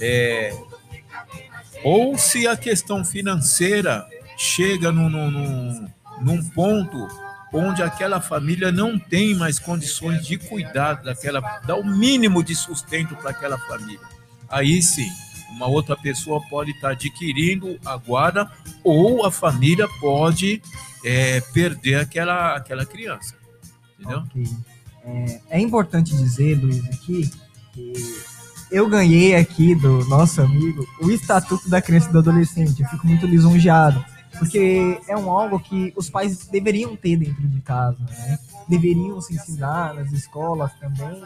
É, 0.00 0.52
ou 1.84 2.16
se 2.18 2.46
a 2.46 2.56
questão 2.56 3.04
financeira 3.04 4.06
chega 4.36 4.92
num, 4.92 5.08
num- 5.08 5.88
num, 6.20 6.44
ponto 6.50 7.08
onde 7.52 7.82
aquela 7.82 8.20
família 8.20 8.70
não 8.70 8.98
tem 8.98 9.34
mais 9.34 9.58
condições 9.58 10.26
de 10.26 10.36
cuidar 10.36 10.94
daquela, 11.02 11.40
dar 11.66 11.76
o 11.76 11.84
mínimo 11.84 12.42
de 12.42 12.54
sustento 12.54 13.16
para 13.16 13.30
aquela 13.30 13.56
família. 13.58 14.00
Aí 14.48 14.82
sim, 14.82 15.10
uma 15.50 15.66
outra 15.66 15.96
pessoa 15.96 16.40
pode 16.48 16.72
estar 16.72 16.90
adquirindo 16.90 17.78
a 17.84 17.96
guarda 17.96 18.50
ou 18.84 19.24
a 19.24 19.30
família 19.32 19.88
pode 20.00 20.60
é, 21.04 21.40
perder 21.40 21.96
aquela, 22.00 22.56
aquela 22.56 22.84
criança. 22.84 23.34
Entendeu? 23.98 24.18
Ok. 24.18 24.44
É, 25.04 25.40
é 25.50 25.60
importante 25.60 26.14
dizer, 26.16 26.58
Luiz, 26.58 26.84
aqui, 26.86 27.30
que 27.72 27.92
eu 28.76 28.86
ganhei 28.90 29.34
aqui 29.34 29.74
do 29.74 30.04
nosso 30.04 30.42
amigo 30.42 30.86
o 31.00 31.10
Estatuto 31.10 31.66
da 31.66 31.80
Criança 31.80 32.10
e 32.10 32.12
do 32.12 32.18
Adolescente. 32.18 32.82
Eu 32.82 32.88
fico 32.90 33.06
muito 33.06 33.26
lisonjeado, 33.26 34.04
porque 34.38 35.00
é 35.08 35.16
um 35.16 35.30
algo 35.30 35.58
que 35.58 35.94
os 35.96 36.10
pais 36.10 36.46
deveriam 36.48 36.94
ter 36.94 37.16
dentro 37.16 37.48
de 37.48 37.60
casa, 37.62 37.96
né? 37.98 38.38
Deveriam 38.68 39.18
se 39.22 39.34
ensinar 39.34 39.94
nas 39.94 40.12
escolas 40.12 40.70
também. 40.78 41.22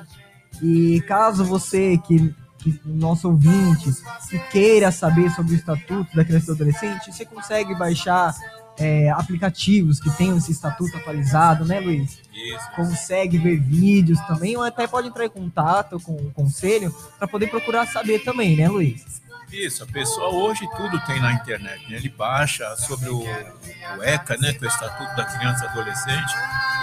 E 0.62 1.00
caso 1.08 1.44
você 1.44 1.98
que, 1.98 2.32
que 2.58 2.80
nosso 2.84 3.28
ouvinte 3.28 3.90
que 4.28 4.38
queira 4.50 4.92
saber 4.92 5.28
sobre 5.32 5.54
o 5.54 5.56
Estatuto 5.56 6.14
da 6.14 6.24
Criança 6.24 6.44
e 6.44 6.46
do 6.46 6.52
Adolescente, 6.52 7.12
você 7.12 7.24
consegue 7.24 7.74
baixar 7.74 8.32
é, 8.80 9.10
aplicativos 9.10 10.00
que 10.00 10.10
tenham 10.16 10.38
esse 10.38 10.50
estatuto 10.50 10.96
atualizado, 10.96 11.64
né, 11.66 11.78
Luiz? 11.78 12.18
Isso. 12.32 12.70
consegue 12.74 13.36
ver 13.36 13.60
vídeos 13.60 14.18
também, 14.20 14.56
ou 14.56 14.62
até 14.62 14.86
pode 14.86 15.08
entrar 15.08 15.26
em 15.26 15.28
contato 15.28 16.00
com 16.00 16.12
o 16.12 16.30
conselho 16.32 16.94
para 17.18 17.28
poder 17.28 17.48
procurar 17.48 17.86
saber 17.86 18.20
também, 18.20 18.56
né, 18.56 18.66
Luiz? 18.68 19.20
Isso, 19.52 19.82
a 19.82 19.86
pessoa 19.86 20.28
hoje 20.28 20.66
tudo 20.76 20.98
tem 21.06 21.20
na 21.20 21.32
internet. 21.32 21.90
né? 21.90 21.96
Ele 21.96 22.08
baixa 22.08 22.74
sobre 22.76 23.10
o, 23.10 23.20
o 23.20 24.02
ECA, 24.02 24.36
né, 24.38 24.52
que 24.54 24.64
é 24.64 24.68
o 24.68 24.70
Estatuto 24.70 25.14
da 25.16 25.24
Criança 25.24 25.64
e 25.64 25.68
Adolescente, 25.68 26.34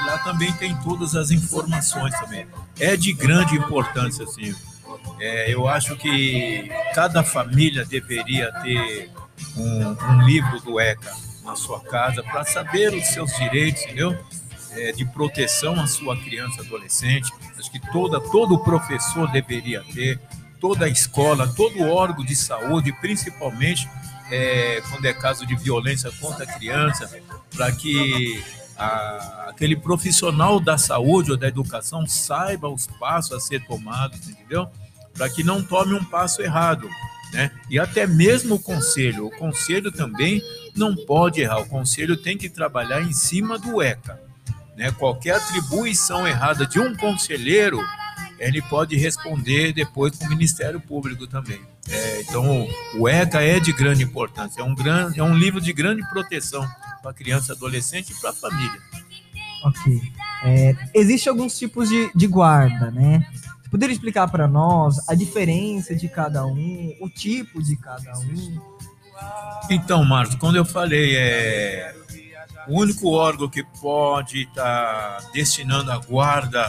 e 0.01 0.05
lá 0.05 0.17
também 0.19 0.51
tem 0.53 0.75
todas 0.81 1.15
as 1.15 1.31
informações 1.31 2.13
também. 2.19 2.45
É 2.79 2.95
de 2.95 3.13
grande 3.13 3.55
importância, 3.55 4.25
assim. 4.25 4.53
É, 5.19 5.51
eu 5.51 5.67
acho 5.67 5.95
que 5.95 6.69
cada 6.93 7.23
família 7.23 7.83
deveria 7.85 8.51
ter 8.61 9.09
um, 9.55 10.13
um 10.13 10.21
livro 10.23 10.59
do 10.59 10.79
ECA 10.79 11.26
sua 11.57 11.79
casa 11.81 12.23
para 12.23 12.45
saber 12.45 12.93
os 12.93 13.05
seus 13.07 13.35
direitos, 13.35 13.83
entendeu? 13.83 14.17
É, 14.71 14.91
de 14.91 15.03
proteção 15.05 15.79
à 15.79 15.87
sua 15.87 16.15
criança 16.15 16.61
adolescente. 16.61 17.31
Acho 17.57 17.71
que 17.71 17.79
toda, 17.91 18.19
todo 18.19 18.59
professor 18.59 19.29
deveria 19.31 19.83
ter, 19.93 20.19
toda 20.61 20.85
a 20.85 20.89
escola, 20.89 21.47
todo 21.55 21.81
órgão 21.83 22.23
de 22.23 22.35
saúde, 22.35 22.93
principalmente 22.93 23.89
é, 24.29 24.81
quando 24.89 25.05
é 25.05 25.13
caso 25.13 25.45
de 25.45 25.55
violência 25.55 26.11
contra 26.19 26.43
a 26.43 26.47
criança, 26.47 27.09
para 27.55 27.71
que 27.71 28.43
a- 28.77 29.47
aquele 29.49 29.75
profissional 29.75 30.59
da 30.59 30.77
saúde 30.77 31.31
ou 31.31 31.37
da 31.37 31.47
educação 31.47 32.05
saiba 32.05 32.67
os 32.69 32.85
passos 32.85 33.31
a 33.31 33.39
ser 33.39 33.65
tomados, 33.65 34.27
entendeu? 34.29 34.67
Para 35.15 35.29
que 35.29 35.43
não 35.43 35.63
tome 35.63 35.93
um 35.95 36.03
passo 36.03 36.41
errado. 36.41 36.87
Né? 37.33 37.51
E 37.69 37.77
até 37.77 38.05
mesmo 38.07 38.55
o 38.55 38.59
conselho. 38.59 39.27
O 39.27 39.31
conselho 39.31 39.91
também 39.91 40.41
não 40.77 40.95
pode 40.95 41.41
errar. 41.41 41.59
O 41.59 41.67
conselho 41.67 42.15
tem 42.15 42.37
que 42.37 42.49
trabalhar 42.49 43.01
em 43.01 43.13
cima 43.13 43.57
do 43.57 43.81
ECA. 43.81 44.19
né? 44.75 44.91
Qualquer 44.91 45.35
atribuição 45.35 46.27
errada 46.27 46.65
de 46.65 46.79
um 46.79 46.95
conselheiro, 46.95 47.79
ele 48.39 48.61
pode 48.61 48.95
responder 48.95 49.73
depois 49.73 50.15
para 50.15 50.27
o 50.27 50.29
Ministério 50.29 50.79
Público 50.79 51.25
também. 51.27 51.59
É, 51.89 52.21
então, 52.21 52.67
o 52.99 53.07
ECA 53.07 53.41
é 53.41 53.59
de 53.59 53.71
grande 53.71 54.03
importância, 54.03 54.61
é 54.61 54.63
um, 54.63 54.75
grande, 54.75 55.19
é 55.19 55.23
um 55.23 55.35
livro 55.35 55.61
de 55.61 55.71
grande 55.73 56.07
proteção 56.09 56.67
para 57.01 57.13
criança, 57.13 57.53
adolescente 57.53 58.11
e 58.11 58.15
para 58.19 58.31
a 58.31 58.33
família. 58.33 58.81
Ok. 59.63 60.01
É, 60.43 60.75
Existem 60.93 61.31
alguns 61.31 61.57
tipos 61.57 61.89
de, 61.89 62.11
de 62.13 62.27
guarda, 62.27 62.91
né? 62.91 63.25
Poderia 63.71 63.93
explicar 63.93 64.27
para 64.29 64.47
nós 64.47 64.97
a 65.09 65.15
diferença 65.15 65.95
de 65.95 66.07
cada 66.07 66.45
um, 66.45 66.93
o 67.01 67.09
tipo 67.09 67.61
de 67.61 67.75
cada 67.75 68.17
um? 68.19 68.76
Então, 69.69 70.03
Marcos, 70.05 70.35
quando 70.35 70.55
eu 70.55 70.65
falei, 70.65 71.15
é, 71.17 71.93
o 72.67 72.79
único 72.81 73.11
órgão 73.11 73.49
que 73.49 73.63
pode 73.81 74.43
estar 74.43 75.19
destinando 75.33 75.91
a 75.91 75.97
guarda 75.97 76.65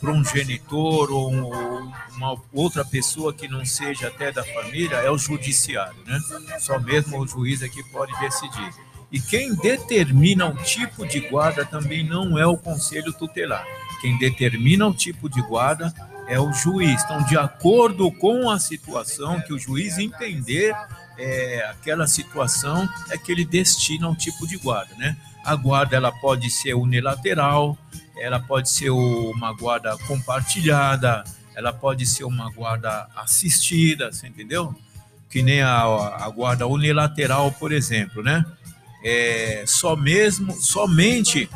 para 0.00 0.10
um 0.10 0.24
genitor 0.24 1.10
ou 1.10 1.30
um- 1.32 1.92
uma 2.16 2.36
outra 2.52 2.84
pessoa 2.84 3.32
que 3.32 3.46
não 3.48 3.64
seja 3.64 4.08
até 4.08 4.32
da 4.32 4.42
família 4.44 4.96
é 4.96 5.10
o 5.10 5.18
judiciário, 5.18 5.96
né? 6.06 6.18
Só 6.58 6.78
mesmo 6.78 7.18
o 7.20 7.26
juiz 7.26 7.62
é 7.62 7.68
que 7.68 7.82
pode 7.90 8.12
decidir. 8.20 8.70
E 9.10 9.20
quem 9.20 9.54
determina 9.54 10.46
o 10.46 10.54
tipo 10.56 11.06
de 11.06 11.20
guarda 11.20 11.64
também 11.64 12.04
não 12.06 12.38
é 12.38 12.46
o 12.46 12.56
conselho 12.58 13.12
tutelar. 13.12 13.64
Quem 14.02 14.18
determina 14.18 14.86
o 14.86 14.92
tipo 14.94 15.28
de 15.30 15.40
guarda 15.42 15.92
é 16.26 16.38
o 16.38 16.52
juiz. 16.52 17.02
Então, 17.04 17.22
de 17.24 17.38
acordo 17.38 18.12
com 18.12 18.50
a 18.50 18.58
situação 18.58 19.40
que 19.40 19.52
o 19.52 19.58
juiz 19.58 19.96
entender 19.96 20.74
é, 21.18 21.66
aquela 21.68 22.06
situação, 22.06 22.88
é 23.10 23.18
que 23.18 23.32
ele 23.32 23.44
destina 23.44 24.08
um 24.08 24.14
tipo 24.14 24.46
de 24.46 24.56
guarda, 24.56 24.94
né? 24.96 25.16
A 25.44 25.56
guarda 25.56 25.96
ela 25.96 26.12
pode 26.12 26.50
ser 26.50 26.74
unilateral, 26.74 27.76
ela 28.18 28.38
pode 28.38 28.70
ser 28.70 28.90
uma 28.90 29.52
guarda 29.52 29.96
compartilhada, 30.06 31.24
ela 31.54 31.72
pode 31.72 32.06
ser 32.06 32.24
uma 32.24 32.50
guarda 32.50 33.08
assistida, 33.16 34.12
você 34.12 34.28
entendeu? 34.28 34.74
Que 35.28 35.42
nem 35.42 35.60
a, 35.60 35.82
a 35.82 36.28
guarda 36.30 36.66
unilateral, 36.66 37.50
por 37.52 37.72
exemplo, 37.72 38.22
né? 38.22 38.44
É, 39.02 39.64
só 39.66 39.96
mesmo, 39.96 40.52
somente 40.60 41.48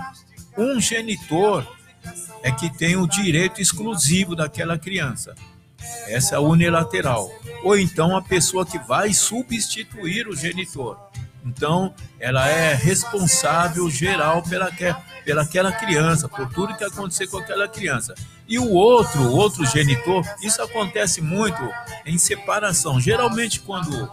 um 0.57 0.81
genitor 0.81 1.66
é 2.42 2.50
que 2.50 2.71
tem 2.71 2.97
o 2.97 3.07
direito 3.07 3.61
exclusivo 3.61 4.35
daquela 4.35 4.78
criança. 4.78 5.35
Essa 6.06 6.36
é 6.36 6.38
unilateral. 6.38 7.30
Ou 7.62 7.78
então 7.78 8.16
a 8.16 8.22
pessoa 8.22 8.66
que 8.66 8.78
vai 8.78 9.12
substituir 9.12 10.26
o 10.28 10.36
genitor. 10.36 10.98
Então, 11.44 11.92
ela 12.20 12.48
é 12.48 12.74
responsável 12.74 13.90
geral 13.90 14.42
pela, 14.42 14.70
que- 14.70 14.94
pela 15.24 15.42
aquela 15.42 15.72
criança, 15.72 16.28
por 16.28 16.48
tudo 16.52 16.76
que 16.76 16.84
acontecer 16.84 17.26
com 17.26 17.38
aquela 17.38 17.66
criança. 17.66 18.14
E 18.46 18.58
o 18.58 18.70
outro, 18.70 19.28
outro 19.30 19.64
genitor, 19.66 20.24
isso 20.42 20.62
acontece 20.62 21.20
muito 21.20 21.60
em 22.06 22.16
separação. 22.18 23.00
Geralmente, 23.00 23.60
quando 23.60 24.08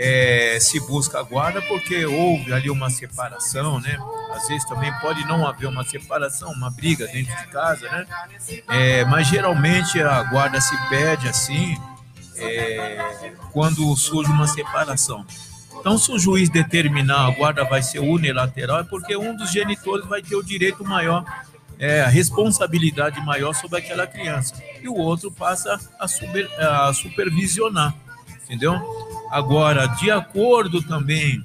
é, 0.00 0.58
se 0.60 0.78
busca 0.78 1.18
a 1.18 1.22
guarda, 1.24 1.60
porque 1.62 2.06
houve 2.06 2.52
ali 2.52 2.70
uma 2.70 2.88
separação, 2.88 3.80
né? 3.80 3.98
Às 4.32 4.46
vezes 4.46 4.64
também 4.68 4.92
pode 5.00 5.24
não 5.26 5.44
haver 5.44 5.66
uma 5.66 5.82
separação, 5.84 6.52
uma 6.52 6.70
briga 6.70 7.04
dentro 7.08 7.36
de 7.36 7.46
casa, 7.48 7.90
né? 7.90 8.06
É, 8.68 9.04
mas 9.06 9.26
geralmente 9.26 10.00
a 10.00 10.22
guarda 10.22 10.60
se 10.60 10.76
pede 10.88 11.28
assim, 11.28 11.76
é, 12.36 13.32
quando 13.52 13.96
surge 13.96 14.30
uma 14.30 14.46
separação. 14.46 15.26
Então, 15.80 15.98
se 15.98 16.12
o 16.12 16.18
juiz 16.18 16.48
determinar 16.48 17.26
a 17.26 17.30
guarda 17.30 17.64
vai 17.64 17.82
ser 17.82 17.98
unilateral, 17.98 18.78
é 18.78 18.84
porque 18.84 19.16
um 19.16 19.34
dos 19.36 19.50
genitores 19.50 20.06
vai 20.06 20.22
ter 20.22 20.36
o 20.36 20.42
direito 20.44 20.84
maior, 20.84 21.24
é, 21.76 22.02
a 22.02 22.08
responsabilidade 22.08 23.20
maior 23.24 23.52
sobre 23.52 23.78
aquela 23.78 24.06
criança, 24.06 24.54
e 24.80 24.88
o 24.88 24.94
outro 24.94 25.30
passa 25.30 25.78
a, 25.98 26.06
super- 26.06 26.48
a 26.60 26.92
supervisionar, 26.92 27.94
entendeu? 28.44 28.80
Agora, 29.30 29.86
de 29.86 30.10
acordo 30.10 30.82
também 30.82 31.44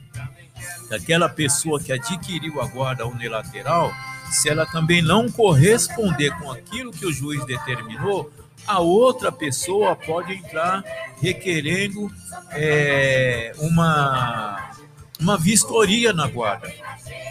daquela 0.89 1.28
pessoa 1.28 1.80
que 1.80 1.91
adquiriu 1.91 2.62
a 2.62 2.67
guarda 2.67 3.06
unilateral, 3.06 3.91
se 4.32 4.50
ela 4.50 4.65
também 4.65 5.02
não 5.02 5.30
corresponder 5.30 6.32
com 6.39 6.52
aquilo 6.52 6.91
que 6.91 7.06
o 7.06 7.13
juiz 7.13 7.46
determinou, 7.46 8.32
a 8.65 8.80
outra 8.80 9.32
pessoa 9.32 9.96
pode 9.96 10.34
entrar 10.34 10.84
requerendo 11.22 12.12
é, 12.52 13.54
uma, 13.60 14.72
uma 15.19 15.38
vistoria 15.38 16.13
na 16.13 16.28
guarda. 16.28 16.72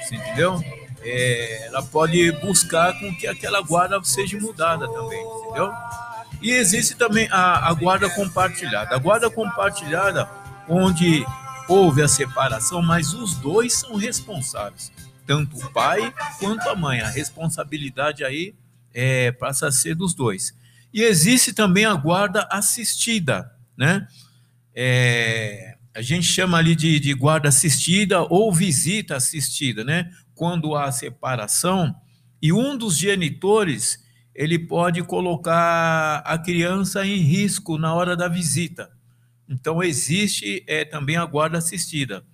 Você 0.02 0.16
entendeu? 0.16 0.62
É, 1.04 1.66
ela 1.66 1.82
pode 1.82 2.30
buscar 2.40 2.92
com 2.98 3.14
que 3.16 3.26
aquela 3.26 3.60
guarda 3.62 4.02
seja 4.04 4.38
mudada 4.38 4.86
também, 4.86 5.20
entendeu? 5.20 5.72
E 6.40 6.50
existe 6.50 6.94
também 6.96 7.28
a, 7.30 7.68
a 7.68 7.72
guarda 7.72 8.10
compartilhada. 8.10 8.94
A 8.94 8.98
guarda 8.98 9.30
compartilhada, 9.30 10.28
onde 10.72 11.26
houve 11.68 12.00
a 12.02 12.08
separação, 12.08 12.80
mas 12.80 13.12
os 13.12 13.34
dois 13.34 13.74
são 13.74 13.96
responsáveis, 13.96 14.90
tanto 15.26 15.54
o 15.56 15.70
pai 15.70 16.12
quanto 16.38 16.66
a 16.66 16.74
mãe. 16.74 17.00
A 17.00 17.10
responsabilidade 17.10 18.24
aí 18.24 18.54
é, 18.94 19.30
passa 19.32 19.68
a 19.68 19.72
ser 19.72 19.94
dos 19.94 20.14
dois. 20.14 20.56
E 20.92 21.02
existe 21.02 21.52
também 21.52 21.84
a 21.84 21.94
guarda 21.94 22.48
assistida, 22.50 23.52
né? 23.76 24.06
É, 24.74 25.76
a 25.94 26.00
gente 26.00 26.26
chama 26.26 26.56
ali 26.56 26.74
de, 26.74 26.98
de 26.98 27.12
guarda 27.12 27.50
assistida 27.50 28.22
ou 28.22 28.50
visita 28.50 29.14
assistida, 29.14 29.84
né? 29.84 30.10
Quando 30.34 30.74
há 30.74 30.90
separação 30.90 31.94
e 32.40 32.50
um 32.50 32.78
dos 32.78 32.96
genitores 32.96 34.02
ele 34.34 34.58
pode 34.58 35.02
colocar 35.02 36.22
a 36.24 36.38
criança 36.38 37.04
em 37.06 37.18
risco 37.18 37.76
na 37.76 37.92
hora 37.92 38.16
da 38.16 38.26
visita. 38.26 38.90
Então 39.48 39.82
existe 39.82 40.64
é, 40.66 40.84
também 40.84 41.16
a 41.16 41.24
guarda 41.24 41.58
assistida. 41.58 42.24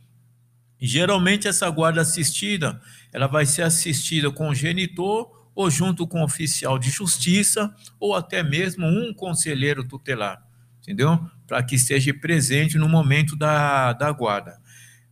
Geralmente 0.81 1.49
essa 1.49 1.69
guarda 1.71 2.01
assistida 2.01 2.81
ela 3.13 3.27
vai 3.27 3.47
ser 3.47 3.63
assistida 3.63 4.31
com 4.31 4.51
o 4.51 4.55
genitor 4.55 5.49
ou 5.55 5.71
junto 5.71 6.07
com 6.07 6.21
o 6.21 6.25
oficial 6.25 6.79
de 6.79 6.89
justiça 6.89 7.75
ou 7.99 8.15
até 8.15 8.43
mesmo 8.43 8.87
um 8.87 9.13
conselheiro 9.13 9.83
tutelar, 9.87 10.41
entendeu? 10.81 11.19
Para 11.47 11.63
que 11.63 11.75
esteja 11.75 12.15
presente 12.15 12.79
no 12.79 12.89
momento 12.89 13.35
da, 13.35 13.93
da 13.93 14.13
guarda. 14.13 14.61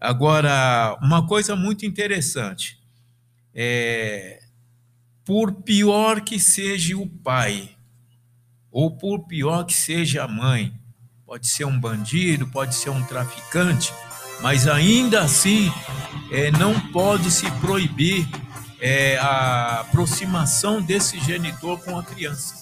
Agora, 0.01 0.97
uma 1.03 1.27
coisa 1.27 1.57
muito 1.57 1.85
interessante, 1.85 2.79
é, 3.53 4.41
por 5.25 5.63
pior 5.63 6.21
que 6.21 6.39
seja 6.39 6.97
o 6.97 7.09
pai, 7.09 7.71
ou 8.71 8.97
por 8.97 9.27
pior 9.27 9.65
que 9.65 9.75
seja 9.75 10.23
a 10.23 10.29
mãe, 10.29 10.79
pode 11.27 11.49
ser 11.49 11.65
um 11.65 11.79
bandido, 11.79 12.47
pode 12.47 12.75
ser 12.75 12.91
um 12.91 13.03
traficante, 13.03 13.93
mas 14.41 14.69
ainda 14.69 15.23
assim 15.23 15.73
é, 16.31 16.53
não 16.53 16.79
pode 16.93 17.31
se 17.33 17.51
proibir 17.53 18.29
é, 18.81 19.19
a 19.19 19.81
aproximação 19.81 20.81
desse 20.81 21.19
genitor 21.19 21.81
com 21.81 21.99
a 21.99 22.03
criança. 22.05 22.55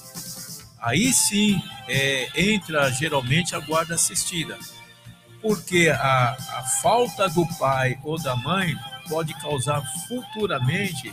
Aí 0.81 1.13
sim 1.13 1.61
é, 1.87 2.29
entra 2.35 2.91
geralmente 2.91 3.55
a 3.55 3.61
guarda 3.61 3.97
assistida, 3.97 4.59
porque 5.43 5.91
a, 5.91 6.31
a 6.31 6.63
falta 6.81 7.29
do 7.29 7.47
pai 7.59 7.99
ou 8.03 8.19
da 8.23 8.35
mãe 8.35 8.75
pode 9.11 9.35
causar 9.43 9.83
futuramente 10.09 11.13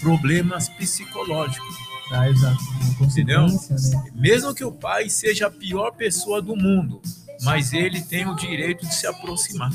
problemas 0.00 0.68
psicológicos. 0.68 1.91
Tá, 2.08 2.28
exato. 2.28 2.58
Uma 2.98 3.06
Entendeu? 3.06 3.46
né? 3.46 4.10
Mesmo 4.14 4.54
que 4.54 4.64
o 4.64 4.72
pai 4.72 5.08
seja 5.08 5.46
a 5.46 5.50
pior 5.50 5.92
pessoa 5.92 6.42
do 6.42 6.54
mundo, 6.56 7.00
mas 7.42 7.72
ele 7.72 8.00
tem 8.00 8.28
o 8.28 8.34
direito 8.34 8.86
de 8.86 8.94
se 8.94 9.06
aproximar. 9.06 9.70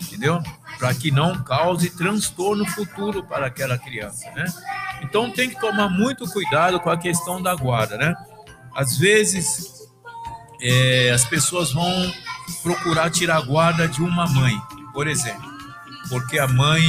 Entendeu? 0.00 0.42
Para 0.78 0.94
que 0.94 1.10
não 1.10 1.42
cause 1.42 1.90
transtorno 1.90 2.66
futuro 2.66 3.22
para 3.22 3.46
aquela 3.46 3.78
criança, 3.78 4.30
né? 4.32 4.44
Então 5.02 5.30
tem 5.30 5.48
que 5.48 5.60
tomar 5.60 5.88
muito 5.88 6.28
cuidado 6.30 6.78
com 6.80 6.90
a 6.90 6.96
questão 6.96 7.40
da 7.40 7.54
guarda, 7.54 7.96
né? 7.96 8.14
Às 8.74 8.96
vezes 8.96 9.72
é, 10.60 11.10
as 11.10 11.24
pessoas 11.24 11.72
vão 11.72 12.12
procurar 12.62 13.10
tirar 13.10 13.36
a 13.38 13.40
guarda 13.42 13.88
de 13.88 14.02
uma 14.02 14.26
mãe, 14.26 14.60
por 14.92 15.06
exemplo, 15.06 15.50
porque 16.08 16.38
a 16.38 16.46
mãe, 16.46 16.82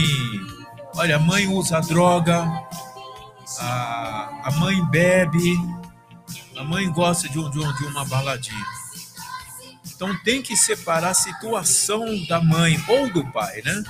olha, 0.95 1.15
a 1.15 1.19
mãe 1.19 1.47
usa 1.47 1.79
droga, 1.81 2.45
a, 3.59 4.41
a 4.45 4.51
mãe 4.59 4.83
bebe, 4.85 5.55
a 6.57 6.63
mãe 6.63 6.89
gosta 6.91 7.27
de, 7.29 7.39
um- 7.39 7.49
de 7.49 7.59
um- 7.59 7.73
de 7.73 7.85
uma 7.85 8.05
baladinha. 8.05 8.65
Então 9.95 10.15
tem 10.23 10.41
que 10.41 10.55
separar 10.57 11.09
a 11.09 11.13
situação 11.13 12.05
da 12.27 12.41
mãe 12.41 12.81
ou 12.87 13.09
do 13.11 13.25
pai, 13.31 13.61
né? 13.63 13.83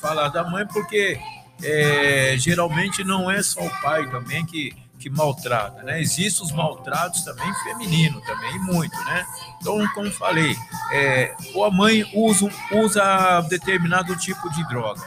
Falar 0.00 0.28
da 0.28 0.42
mãe 0.44 0.66
porque 0.66 1.18
é, 1.62 2.34
geralmente 2.38 3.04
não 3.04 3.30
é 3.30 3.42
só 3.42 3.60
o 3.64 3.70
pai 3.82 4.08
também 4.10 4.44
que, 4.44 4.74
que 4.98 5.08
maltrata, 5.10 5.82
né? 5.82 6.00
Existem 6.00 6.44
os 6.44 6.50
maltratos 6.52 7.22
também 7.22 7.52
feminino 7.62 8.20
também, 8.22 8.58
muito, 8.60 8.96
né? 9.04 9.24
Então, 9.60 9.86
como 9.94 10.10
falei, 10.10 10.56
é, 10.92 11.34
ou 11.54 11.64
a 11.64 11.70
mãe 11.70 12.04
usa, 12.14 12.50
usa 12.72 13.40
determinado 13.42 14.16
tipo 14.16 14.50
de 14.50 14.66
droga, 14.68 15.02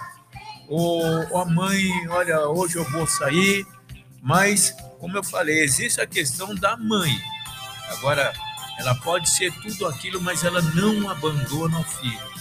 ou 0.69 1.37
a 1.41 1.45
mãe, 1.45 2.07
olha, 2.09 2.47
hoje 2.47 2.75
eu 2.77 2.83
vou 2.91 3.05
sair, 3.07 3.65
mas, 4.21 4.75
como 4.99 5.17
eu 5.17 5.23
falei, 5.23 5.59
existe 5.59 6.01
a 6.01 6.07
questão 6.07 6.53
da 6.55 6.75
mãe. 6.75 7.17
Agora, 7.89 8.33
ela 8.77 8.95
pode 8.95 9.29
ser 9.29 9.51
tudo 9.61 9.87
aquilo, 9.87 10.21
mas 10.21 10.43
ela 10.43 10.61
não 10.61 11.09
abandona 11.09 11.79
o 11.79 11.83
filho. 11.83 12.37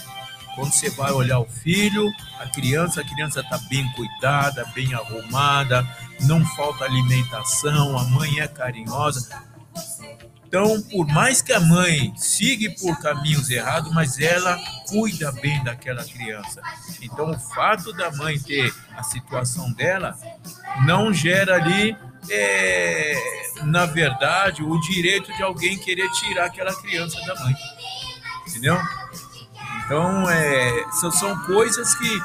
Quando 0.55 0.73
você 0.73 0.89
vai 0.89 1.11
olhar 1.11 1.39
o 1.39 1.45
filho, 1.45 2.09
a 2.39 2.47
criança, 2.47 3.01
a 3.01 3.03
criança 3.03 3.41
está 3.41 3.57
bem 3.69 3.89
cuidada, 3.91 4.65
bem 4.73 4.93
arrumada, 4.93 5.87
não 6.21 6.43
falta 6.55 6.83
alimentação, 6.83 7.97
a 7.97 8.03
mãe 8.05 8.39
é 8.39 8.47
carinhosa. 8.47 9.29
Então, 10.47 10.81
por 10.81 11.05
mais 11.07 11.41
que 11.41 11.51
a 11.51 11.59
mãe 11.59 12.13
siga 12.15 12.73
por 12.79 12.97
caminhos 12.99 13.49
errados, 13.49 13.93
mas 13.93 14.17
ela 14.17 14.57
cuida 14.87 15.31
bem 15.33 15.61
daquela 15.63 16.03
criança. 16.05 16.61
Então, 17.01 17.31
o 17.31 17.39
fato 17.39 17.91
da 17.93 18.09
mãe 18.11 18.39
ter 18.39 18.73
a 18.97 19.03
situação 19.03 19.71
dela 19.73 20.17
não 20.85 21.13
gera 21.13 21.55
ali, 21.55 21.95
é, 22.29 23.13
na 23.63 23.85
verdade, 23.85 24.63
o 24.63 24.79
direito 24.81 25.31
de 25.33 25.43
alguém 25.43 25.77
querer 25.77 26.09
tirar 26.11 26.45
aquela 26.45 26.75
criança 26.75 27.19
da 27.25 27.35
mãe. 27.35 27.55
Entendeu? 28.47 28.77
Então, 29.85 30.29
é, 30.29 30.91
são, 30.99 31.11
são 31.11 31.37
coisas 31.45 31.95
que 31.95 32.21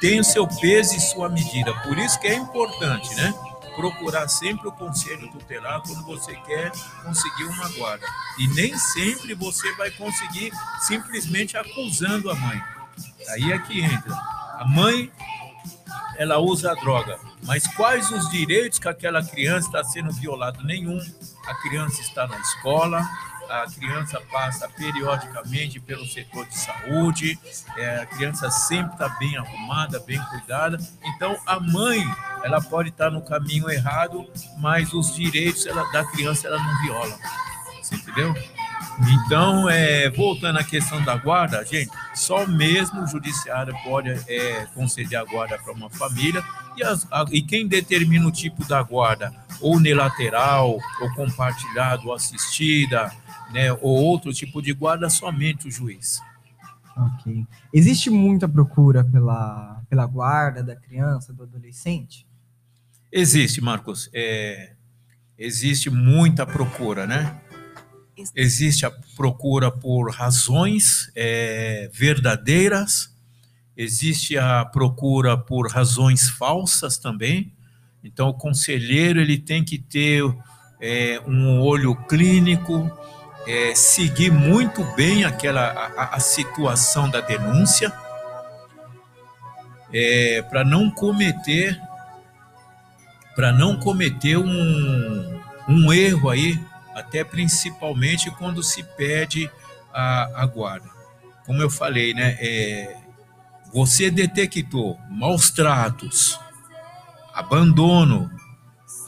têm 0.00 0.20
o 0.20 0.24
seu 0.24 0.46
peso 0.46 0.94
e 0.94 1.00
sua 1.00 1.28
medida. 1.28 1.74
Por 1.82 1.98
isso 1.98 2.18
que 2.20 2.28
é 2.28 2.34
importante, 2.34 3.14
né? 3.16 3.34
Procurar 3.74 4.28
sempre 4.28 4.68
o 4.68 4.72
conselho 4.72 5.30
tutelar 5.30 5.82
quando 5.82 6.02
você 6.04 6.34
quer 6.34 6.72
conseguir 7.02 7.44
uma 7.44 7.68
guarda. 7.70 8.06
E 8.38 8.48
nem 8.48 8.76
sempre 8.78 9.34
você 9.34 9.70
vai 9.74 9.90
conseguir 9.90 10.50
simplesmente 10.80 11.56
acusando 11.56 12.30
a 12.30 12.34
mãe. 12.34 12.62
Aí 13.30 13.52
é 13.52 13.58
que 13.58 13.82
entra. 13.82 14.14
A 14.14 14.64
mãe, 14.66 15.12
ela 16.18 16.38
usa 16.38 16.72
a 16.72 16.74
droga. 16.74 17.18
Mas 17.42 17.66
quais 17.66 18.10
os 18.10 18.28
direitos 18.30 18.78
que 18.78 18.88
aquela 18.88 19.24
criança 19.24 19.66
está 19.66 19.84
sendo 19.84 20.12
violado? 20.12 20.64
Nenhum. 20.64 21.00
A 21.46 21.54
criança 21.54 22.00
está 22.00 22.26
na 22.26 22.38
escola, 22.38 23.06
a 23.48 23.66
criança 23.70 24.20
passa 24.32 24.68
periodicamente 24.68 25.78
pelo 25.78 26.04
setor 26.06 26.46
de 26.46 26.58
saúde, 26.58 27.38
é, 27.76 28.00
a 28.00 28.06
criança 28.06 28.50
sempre 28.50 28.94
está 28.94 29.08
bem 29.08 29.36
arrumada, 29.36 30.00
bem 30.00 30.20
cuidada. 30.24 30.78
Então, 31.04 31.36
a 31.46 31.60
mãe, 31.60 32.04
ela 32.42 32.60
pode 32.60 32.88
estar 32.88 33.10
no 33.10 33.22
caminho 33.22 33.70
errado, 33.70 34.26
mas 34.58 34.92
os 34.92 35.14
direitos 35.14 35.66
ela, 35.66 35.84
da 35.92 36.04
criança 36.04 36.48
ela 36.48 36.58
não 36.58 36.82
viola. 36.82 37.16
Você 37.80 37.94
entendeu? 37.94 38.34
Então, 38.98 39.68
é, 39.68 40.08
voltando 40.10 40.58
à 40.58 40.64
questão 40.64 41.02
da 41.04 41.16
guarda, 41.16 41.64
gente, 41.64 41.90
só 42.14 42.46
mesmo 42.46 43.02
o 43.02 43.06
judiciário 43.06 43.74
pode 43.84 44.08
é, 44.26 44.66
conceder 44.74 45.18
a 45.18 45.24
guarda 45.24 45.58
para 45.58 45.72
uma 45.72 45.90
família 45.90 46.42
e, 46.76 46.82
as, 46.82 47.06
a, 47.12 47.24
e 47.30 47.42
quem 47.42 47.68
determina 47.68 48.26
o 48.26 48.32
tipo 48.32 48.66
da 48.66 48.82
guarda, 48.82 49.32
ou 49.60 49.76
unilateral, 49.76 50.78
ou 51.00 51.14
compartilhado, 51.14 52.08
ou 52.08 52.14
assistida, 52.14 53.12
né, 53.52 53.70
ou 53.72 54.02
outro 54.02 54.32
tipo 54.32 54.62
de 54.62 54.72
guarda, 54.72 55.10
somente 55.10 55.68
o 55.68 55.70
juiz. 55.70 56.20
Ok. 56.96 57.46
Existe 57.72 58.08
muita 58.08 58.48
procura 58.48 59.04
pela, 59.04 59.82
pela 59.90 60.06
guarda 60.06 60.62
da 60.62 60.74
criança, 60.74 61.32
do 61.32 61.42
adolescente? 61.42 62.26
Existe, 63.12 63.60
Marcos. 63.60 64.08
É, 64.14 64.72
existe 65.38 65.90
muita 65.90 66.46
procura, 66.46 67.06
né? 67.06 67.38
Existe 68.34 68.86
a 68.86 68.90
procura 69.14 69.70
por 69.70 70.10
razões 70.10 71.10
é, 71.14 71.90
verdadeiras, 71.92 73.14
existe 73.76 74.38
a 74.38 74.64
procura 74.64 75.36
por 75.36 75.70
razões 75.70 76.28
falsas 76.28 76.96
também. 76.96 77.52
Então, 78.02 78.28
o 78.28 78.34
conselheiro 78.34 79.20
ele 79.20 79.36
tem 79.36 79.62
que 79.62 79.78
ter 79.78 80.22
é, 80.80 81.20
um 81.26 81.60
olho 81.60 81.94
clínico, 82.06 82.90
é, 83.46 83.74
seguir 83.74 84.30
muito 84.32 84.82
bem 84.94 85.24
aquela 85.24 85.68
a, 85.96 86.16
a 86.16 86.20
situação 86.20 87.10
da 87.10 87.20
denúncia 87.20 87.92
é, 89.92 90.42
para 90.42 90.64
não 90.64 90.90
cometer 90.90 91.80
para 93.34 93.52
não 93.52 93.78
cometer 93.78 94.36
um, 94.36 95.40
um 95.68 95.92
erro 95.92 96.30
aí 96.30 96.58
até 96.96 97.22
principalmente 97.22 98.30
quando 98.32 98.62
se 98.62 98.82
pede 98.82 99.50
a, 99.92 100.42
a 100.42 100.46
guarda 100.46 100.88
como 101.44 101.62
eu 101.62 101.70
falei 101.70 102.14
né 102.14 102.36
é, 102.40 102.96
você 103.72 104.10
detectou 104.10 104.98
maus 105.10 105.50
tratos 105.50 106.40
abandono 107.34 108.30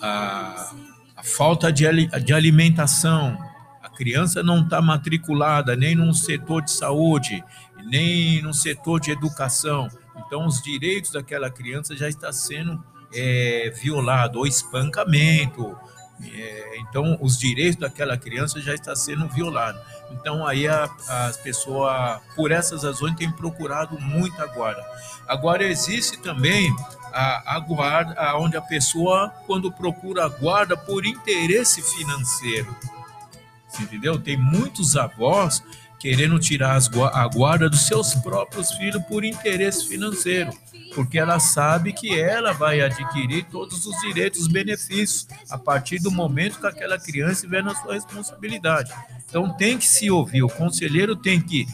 a, 0.02 0.72
a 1.16 1.22
falta 1.22 1.72
de, 1.72 1.84
de 2.20 2.32
alimentação 2.32 3.48
criança 3.98 4.44
não 4.44 4.62
está 4.62 4.80
matriculada 4.80 5.74
nem 5.74 5.96
num 5.96 6.14
setor 6.14 6.62
de 6.62 6.70
saúde, 6.70 7.42
nem 7.84 8.40
no 8.40 8.54
setor 8.54 9.00
de 9.00 9.10
educação. 9.10 9.88
Então, 10.16 10.46
os 10.46 10.62
direitos 10.62 11.10
daquela 11.10 11.50
criança 11.50 11.96
já 11.96 12.08
está 12.08 12.32
sendo 12.32 12.80
é, 13.12 13.72
violado, 13.82 14.38
ou 14.38 14.46
espancamento. 14.46 15.76
É, 16.24 16.78
então, 16.78 17.16
os 17.20 17.38
direitos 17.38 17.76
daquela 17.76 18.16
criança 18.16 18.60
já 18.60 18.74
está 18.74 18.94
sendo 18.96 19.28
violado. 19.28 19.78
Então, 20.10 20.46
aí 20.46 20.66
a, 20.66 20.88
as 21.08 21.36
pessoas, 21.36 22.20
por 22.34 22.50
essas 22.50 22.82
razões, 22.82 23.14
têm 23.16 23.30
procurado 23.30 23.98
muita 24.00 24.46
guarda. 24.46 24.84
Agora, 25.26 25.62
existe 25.64 26.16
também 26.18 26.74
a, 27.12 27.56
a 27.56 27.60
guarda, 27.60 28.36
onde 28.36 28.56
a 28.56 28.62
pessoa, 28.62 29.30
quando 29.46 29.70
procura 29.70 30.24
a 30.24 30.28
guarda 30.28 30.76
por 30.76 31.06
interesse 31.06 31.82
financeiro 31.82 32.76
entendeu? 33.82 34.18
Tem 34.18 34.36
muitos 34.36 34.96
avós 34.96 35.62
querendo 35.98 36.38
tirar 36.38 36.76
as, 36.76 36.88
a 37.12 37.26
guarda 37.26 37.68
dos 37.68 37.86
seus 37.86 38.14
próprios 38.14 38.70
filhos 38.72 39.02
por 39.04 39.24
interesse 39.24 39.86
financeiro, 39.88 40.52
porque 40.98 41.16
ela 41.16 41.38
sabe 41.38 41.92
que 41.92 42.18
ela 42.18 42.52
vai 42.52 42.80
adquirir 42.80 43.44
todos 43.44 43.86
os 43.86 43.96
direitos, 44.00 44.40
os 44.40 44.48
benefícios, 44.48 45.28
a 45.48 45.56
partir 45.56 46.00
do 46.00 46.10
momento 46.10 46.58
que 46.58 46.66
aquela 46.66 46.98
criança 46.98 47.34
estiver 47.34 47.62
na 47.62 47.72
sua 47.72 47.94
responsabilidade. 47.94 48.92
Então 49.28 49.56
tem 49.56 49.78
que 49.78 49.86
se 49.86 50.10
ouvir, 50.10 50.42
o 50.42 50.48
conselheiro 50.48 51.14
tem 51.14 51.40
que 51.40 51.68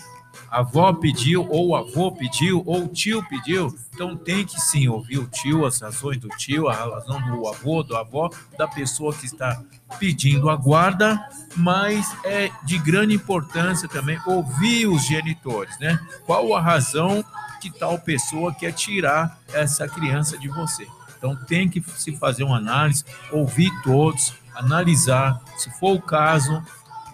a 0.54 0.60
avó 0.60 0.92
pediu, 0.92 1.44
ou 1.50 1.70
o 1.70 1.76
avô 1.76 2.12
pediu, 2.12 2.62
ou 2.64 2.84
o 2.84 2.88
tio 2.88 3.26
pediu, 3.28 3.76
então 3.92 4.16
tem 4.16 4.44
que 4.46 4.60
sim 4.60 4.86
ouvir 4.86 5.18
o 5.18 5.26
tio, 5.26 5.66
as 5.66 5.80
razões 5.80 6.16
do 6.18 6.28
tio, 6.28 6.68
a 6.68 6.74
razão 6.74 7.20
do 7.22 7.48
avô, 7.48 7.82
do 7.82 7.96
avó, 7.96 8.30
da 8.56 8.68
pessoa 8.68 9.12
que 9.12 9.26
está 9.26 9.60
pedindo 9.98 10.48
a 10.48 10.54
guarda, 10.54 11.20
mas 11.56 12.16
é 12.24 12.52
de 12.62 12.78
grande 12.78 13.16
importância 13.16 13.88
também 13.88 14.16
ouvir 14.24 14.86
os 14.86 15.04
genitores, 15.04 15.76
né? 15.80 15.98
Qual 16.24 16.54
a 16.54 16.60
razão 16.60 17.24
que 17.60 17.68
tal 17.68 17.98
pessoa 17.98 18.54
quer 18.54 18.70
tirar 18.72 19.36
essa 19.52 19.88
criança 19.88 20.38
de 20.38 20.46
você? 20.46 20.86
Então 21.18 21.34
tem 21.34 21.68
que 21.68 21.82
se 21.96 22.14
fazer 22.16 22.44
uma 22.44 22.58
análise, 22.58 23.04
ouvir 23.32 23.72
todos, 23.82 24.32
analisar, 24.54 25.42
se 25.56 25.68
for 25.80 25.96
o 25.96 26.00
caso, 26.00 26.62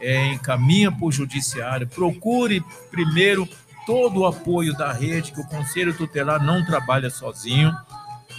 é, 0.01 0.33
encaminha 0.33 0.91
para 0.91 1.07
o 1.07 1.13
judiciário, 1.13 1.87
procure 1.87 2.65
primeiro 2.91 3.49
todo 3.87 4.21
o 4.21 4.27
apoio 4.27 4.75
da 4.75 4.93
rede, 4.93 5.33
que 5.33 5.41
o 5.41 5.47
Conselho 5.47 5.97
Tutelar 5.97 6.43
não 6.43 6.65
trabalha 6.65 7.11
sozinho. 7.11 7.75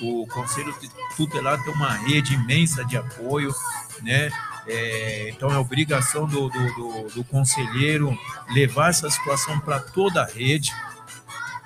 O 0.01 0.25
Conselho 0.27 0.73
Tutelar 1.15 1.61
tem 1.63 1.73
uma 1.73 1.93
rede 1.93 2.33
imensa 2.33 2.83
de 2.83 2.97
apoio, 2.97 3.53
né? 4.01 4.31
É, 4.67 5.29
então 5.29 5.51
é 5.51 5.57
obrigação 5.57 6.27
do, 6.27 6.47
do, 6.49 6.75
do, 6.75 7.09
do 7.15 7.23
conselheiro 7.23 8.17
levar 8.53 8.89
essa 8.89 9.09
situação 9.09 9.59
para 9.59 9.79
toda 9.79 10.21
a 10.21 10.25
rede, 10.25 10.71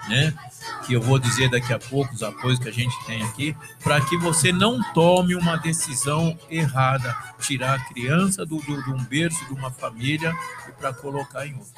né? 0.08 0.34
que 0.86 0.94
eu 0.94 1.02
vou 1.02 1.18
dizer 1.20 1.50
daqui 1.50 1.74
a 1.74 1.80
pouco, 1.80 2.14
os 2.14 2.24
apoios 2.24 2.60
que 2.60 2.70
a 2.70 2.72
gente 2.72 2.96
tem 3.06 3.24
aqui, 3.24 3.56
para 3.84 4.00
que 4.02 4.18
você 4.18 4.52
não 4.52 4.82
tome 4.94 5.36
uma 5.36 5.58
decisão 5.58 6.38
errada, 6.50 7.16
tirar 7.40 7.76
a 7.76 7.80
criança 7.80 8.46
do, 8.46 8.58
do, 8.58 8.84
de 8.84 8.92
um 8.92 9.04
berço, 9.04 9.44
de 9.46 9.54
uma 9.54 9.72
família, 9.72 10.34
e 10.68 10.72
para 10.74 10.94
colocar 10.94 11.46
em 11.46 11.56
outro. 11.56 11.74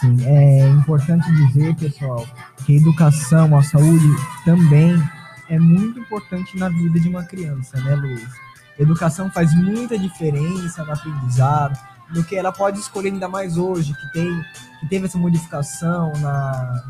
Sim, 0.00 0.24
é 0.26 0.68
importante 0.68 1.30
dizer, 1.32 1.74
pessoal, 1.76 2.26
que 2.64 2.74
a 2.74 2.76
educação, 2.76 3.56
a 3.56 3.62
saúde 3.62 4.08
também 4.44 5.02
é 5.48 5.58
muito 5.58 5.98
importante 5.98 6.56
na 6.56 6.68
vida 6.68 7.00
de 7.00 7.08
uma 7.08 7.24
criança, 7.24 7.80
né, 7.80 7.94
Luiz? 7.94 8.46
educação 8.78 9.30
faz 9.30 9.54
muita 9.54 9.98
diferença 9.98 10.84
no 10.84 10.92
aprendizado, 10.92 11.78
do 12.10 12.22
que 12.22 12.36
ela 12.36 12.52
pode 12.52 12.78
escolher 12.78 13.08
ainda 13.08 13.28
mais 13.28 13.56
hoje, 13.56 13.94
que 13.94 14.12
tem 14.12 14.44
que 14.80 14.86
teve 14.88 15.06
essa 15.06 15.16
modificação 15.16 16.12
na, 16.20 16.84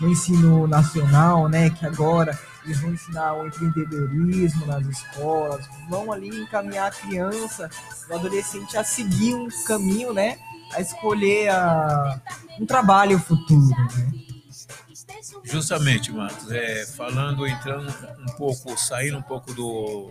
no 0.00 0.08
ensino 0.08 0.66
nacional, 0.66 1.48
né? 1.48 1.70
Que 1.70 1.86
agora 1.86 2.38
eles 2.64 2.80
vão 2.80 2.92
ensinar 2.92 3.34
o 3.34 3.46
empreendedorismo 3.46 4.66
nas 4.66 4.86
escolas, 4.86 5.68
vão 5.88 6.12
ali 6.12 6.28
encaminhar 6.28 6.88
a 6.88 6.90
criança, 6.90 7.70
o 8.10 8.14
adolescente 8.14 8.76
a 8.76 8.84
seguir 8.84 9.34
um 9.34 9.48
caminho, 9.66 10.12
né? 10.12 10.38
A 10.72 10.80
escolher 10.80 11.48
a, 11.48 12.20
um 12.60 12.66
trabalho 12.66 13.18
futuro, 13.18 13.76
né? 13.96 14.12
Justamente, 15.44 16.12
Marcos, 16.12 16.50
é, 16.50 16.84
falando, 16.86 17.46
entrando 17.46 17.88
um 18.20 18.32
pouco, 18.36 18.76
saindo 18.76 19.18
um 19.18 19.22
pouco 19.22 19.54
do, 19.54 20.10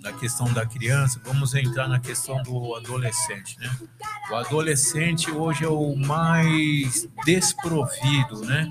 da 0.00 0.12
questão 0.12 0.52
da 0.52 0.66
criança, 0.66 1.18
vamos 1.24 1.54
entrar 1.54 1.88
na 1.88 1.98
questão 1.98 2.42
do 2.42 2.74
adolescente, 2.74 3.58
né? 3.58 3.70
O 4.30 4.34
adolescente 4.34 5.30
hoje 5.30 5.64
é 5.64 5.68
o 5.68 5.96
mais 5.96 7.08
desprovido, 7.24 8.42
né? 8.44 8.70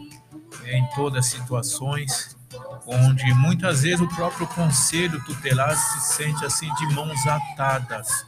Em 0.65 0.85
todas 0.95 1.25
as 1.25 1.31
situações, 1.31 2.37
onde 2.85 3.33
muitas 3.33 3.81
vezes 3.83 4.01
o 4.01 4.07
próprio 4.07 4.47
conselho 4.47 5.23
tutelar 5.25 5.75
se 5.75 6.15
sente 6.15 6.45
assim 6.45 6.73
de 6.75 6.93
mãos 6.93 7.25
atadas, 7.27 8.25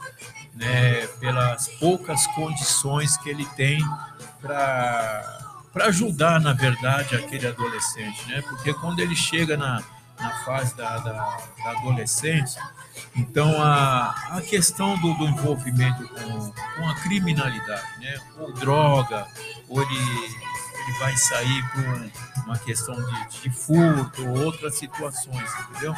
né? 0.53 1.07
Pelas 1.19 1.67
poucas 1.79 2.25
condições 2.27 3.17
que 3.17 3.29
ele 3.29 3.45
tem 3.57 3.83
para 4.41 5.41
para 5.75 5.87
ajudar, 5.87 6.39
na 6.39 6.53
verdade, 6.53 7.17
aquele 7.17 7.45
adolescente, 7.45 8.25
né? 8.29 8.41
Porque 8.43 8.73
quando 8.75 9.01
ele 9.01 9.13
chega 9.13 9.57
na, 9.57 9.83
na 10.17 10.29
fase 10.45 10.73
da, 10.77 10.97
da, 10.99 11.11
da 11.11 11.71
adolescência, 11.71 12.61
então 13.13 13.61
a, 13.61 14.11
a 14.29 14.41
questão 14.41 14.97
do, 14.99 15.13
do 15.15 15.27
envolvimento 15.27 16.07
com, 16.07 16.51
com 16.77 16.89
a 16.89 16.95
criminalidade, 16.95 17.99
né? 17.99 18.17
Ou 18.39 18.53
droga, 18.53 19.27
ou 19.67 19.81
ele, 19.81 20.35
ele 20.85 20.97
vai 20.99 21.17
sair 21.17 21.63
por 21.71 22.43
uma 22.45 22.57
questão 22.57 22.95
de, 22.95 23.41
de 23.41 23.49
furto, 23.49 24.27
ou 24.27 24.45
outras 24.45 24.75
situações, 24.75 25.49
entendeu? 25.69 25.95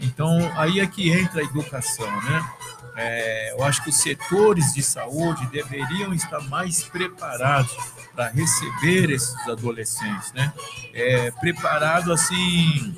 Então 0.00 0.52
aí 0.56 0.80
é 0.80 0.86
que 0.86 1.10
entra 1.10 1.40
a 1.40 1.44
educação, 1.44 2.10
né? 2.22 2.50
É, 2.94 3.52
eu 3.52 3.64
acho 3.64 3.82
que 3.82 3.90
os 3.90 3.96
setores 3.96 4.74
de 4.74 4.82
saúde 4.82 5.46
deveriam 5.46 6.12
estar 6.12 6.40
mais 6.42 6.82
preparados 6.82 7.74
para 8.14 8.28
receber 8.28 9.10
esses 9.10 9.36
adolescentes, 9.48 10.32
né? 10.32 10.52
É, 10.92 11.30
preparado 11.30 12.12
assim 12.12 12.94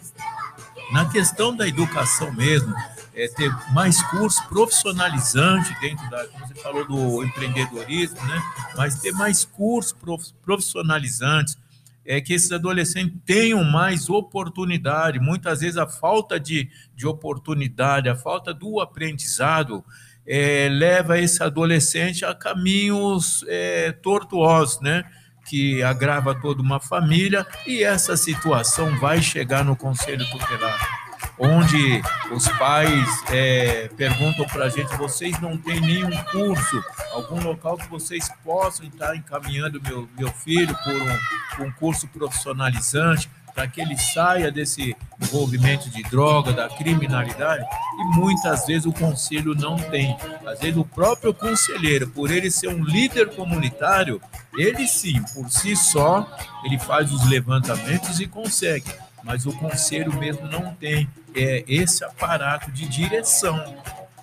na 0.92 1.06
questão 1.06 1.54
da 1.54 1.66
educação 1.66 2.32
mesmo, 2.32 2.74
é, 3.14 3.28
ter 3.28 3.50
mais 3.72 4.02
curso 4.04 4.46
profissionalizante 4.48 5.74
dentro 5.80 6.08
da, 6.10 6.26
como 6.28 6.46
você 6.46 6.54
falou 6.56 6.86
do 6.86 7.24
empreendedorismo, 7.24 8.20
né? 8.26 8.42
Mas 8.76 9.00
ter 9.00 9.12
mais 9.12 9.44
cursos 9.44 9.94
profissionalizantes, 10.42 11.56
é 12.04 12.20
que 12.20 12.34
esses 12.34 12.52
adolescentes 12.52 13.16
tenham 13.24 13.64
mais 13.64 14.10
oportunidade. 14.10 15.18
Muitas 15.18 15.60
vezes 15.60 15.76
a 15.76 15.86
falta 15.86 16.38
de, 16.38 16.68
de 16.94 17.06
oportunidade, 17.06 18.08
a 18.08 18.16
falta 18.16 18.52
do 18.52 18.80
aprendizado 18.80 19.82
é, 20.26 20.68
leva 20.70 21.18
esse 21.18 21.42
adolescente 21.42 22.24
a 22.24 22.34
caminhos 22.34 23.44
é, 23.48 23.92
tortuosos, 23.92 24.80
né? 24.80 25.04
Que 25.46 25.82
agrava 25.82 26.34
toda 26.34 26.62
uma 26.62 26.80
família 26.80 27.46
e 27.66 27.82
essa 27.82 28.16
situação 28.16 28.98
vai 28.98 29.20
chegar 29.20 29.64
no 29.64 29.76
conselho 29.76 30.24
tutelar, 30.30 31.03
onde 31.38 32.02
os 32.32 32.48
pais 32.48 33.08
é, 33.30 33.88
perguntam 33.96 34.46
para 34.46 34.66
a 34.66 34.68
gente: 34.68 34.96
vocês 34.96 35.38
não 35.40 35.56
têm 35.56 35.80
nenhum 35.80 36.10
curso, 36.24 36.84
algum 37.12 37.42
local 37.42 37.76
que 37.76 37.88
vocês 37.88 38.28
possam 38.44 38.86
estar 38.86 39.16
encaminhando 39.16 39.80
meu, 39.82 40.08
meu 40.16 40.30
filho 40.32 40.76
por 40.84 40.94
um, 40.94 41.18
por 41.56 41.66
um 41.66 41.72
curso 41.72 42.06
profissionalizante? 42.08 43.28
para 43.54 43.68
que 43.68 43.80
ele 43.80 43.96
saia 43.96 44.50
desse 44.50 44.96
envolvimento 45.22 45.88
de 45.88 46.02
droga, 46.02 46.52
da 46.52 46.68
criminalidade, 46.68 47.64
e 48.00 48.04
muitas 48.16 48.66
vezes 48.66 48.84
o 48.84 48.92
conselho 48.92 49.54
não 49.54 49.76
tem. 49.76 50.16
Às 50.44 50.58
vezes 50.58 50.76
o 50.76 50.84
próprio 50.84 51.32
conselheiro, 51.32 52.08
por 52.08 52.30
ele 52.32 52.50
ser 52.50 52.68
um 52.68 52.82
líder 52.82 53.30
comunitário, 53.34 54.20
ele 54.58 54.88
sim, 54.88 55.22
por 55.32 55.48
si 55.50 55.76
só, 55.76 56.28
ele 56.64 56.78
faz 56.78 57.12
os 57.12 57.28
levantamentos 57.28 58.18
e 58.18 58.26
consegue, 58.26 58.92
mas 59.22 59.46
o 59.46 59.52
conselho 59.52 60.12
mesmo 60.14 60.48
não 60.48 60.74
tem 60.74 61.08
é, 61.34 61.64
esse 61.66 62.04
aparato 62.04 62.70
de 62.70 62.86
direção 62.86 63.62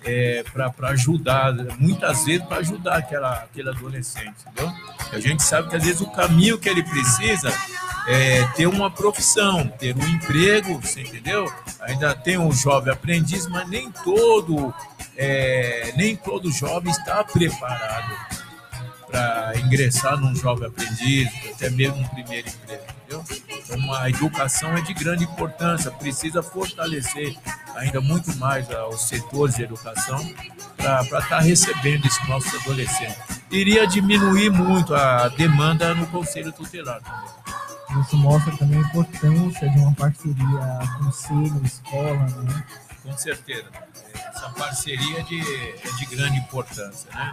é, 0.04 0.44
para 0.52 0.88
ajudar, 0.88 1.52
muitas 1.78 2.24
vezes 2.24 2.44
para 2.46 2.58
ajudar 2.58 2.96
aquela, 2.96 3.34
aquele 3.34 3.68
adolescente, 3.68 4.34
entendeu? 4.46 4.72
A 5.12 5.20
gente 5.20 5.42
sabe 5.42 5.68
que 5.68 5.76
às 5.76 5.84
vezes 5.84 6.00
o 6.00 6.10
caminho 6.10 6.58
que 6.58 6.68
ele 6.68 6.82
precisa 6.82 7.52
é 8.08 8.44
ter 8.56 8.66
uma 8.66 8.90
profissão, 8.90 9.66
ter 9.78 9.96
um 9.96 10.08
emprego, 10.08 10.80
você 10.80 11.02
entendeu? 11.02 11.52
Ainda 11.80 12.14
tem 12.14 12.36
um 12.38 12.50
jovem 12.50 12.92
aprendiz, 12.92 13.46
mas 13.46 13.68
nem 13.68 13.92
todo, 13.92 14.74
é, 15.16 15.92
nem 15.96 16.16
todo 16.16 16.50
jovem 16.50 16.90
está 16.90 17.22
preparado 17.22 18.41
para 19.12 19.52
ingressar 19.58 20.16
num 20.16 20.34
jovem 20.34 20.66
aprendiz, 20.66 21.28
até 21.54 21.68
mesmo 21.68 21.98
um 21.98 22.08
primeiro 22.08 22.48
emprego, 22.48 22.82
entendeu? 23.04 23.24
Então, 23.46 23.94
a 23.94 24.08
educação 24.08 24.72
é 24.74 24.80
de 24.80 24.94
grande 24.94 25.24
importância, 25.24 25.90
precisa 25.90 26.42
fortalecer 26.42 27.36
ainda 27.76 28.00
muito 28.00 28.34
mais 28.38 28.66
os 28.90 29.02
setores 29.02 29.56
de 29.56 29.64
educação 29.64 30.18
para 30.78 31.02
estar 31.02 31.28
tá 31.28 31.40
recebendo 31.40 32.06
esse 32.06 32.26
nosso 32.26 32.56
adolescente. 32.56 33.16
Iria 33.50 33.86
diminuir 33.86 34.50
muito 34.50 34.94
a 34.94 35.28
demanda 35.28 35.94
no 35.94 36.06
conselho 36.06 36.50
tutelar 36.50 37.00
também. 37.02 38.02
Isso 38.02 38.16
mostra 38.16 38.56
também 38.56 38.78
a 38.78 38.82
importância 38.82 39.68
de 39.68 39.78
uma 39.78 39.92
parceria 39.92 40.80
conselho, 40.98 41.60
escola, 41.62 42.14
né? 42.14 42.64
Com 43.02 43.16
certeza 43.16 43.68
essa 44.42 44.50
parceria 44.50 45.20
é 45.20 45.22
de, 45.22 45.40
é 45.40 45.92
de 45.98 46.06
grande 46.06 46.38
importância. 46.38 47.10
Né? 47.12 47.32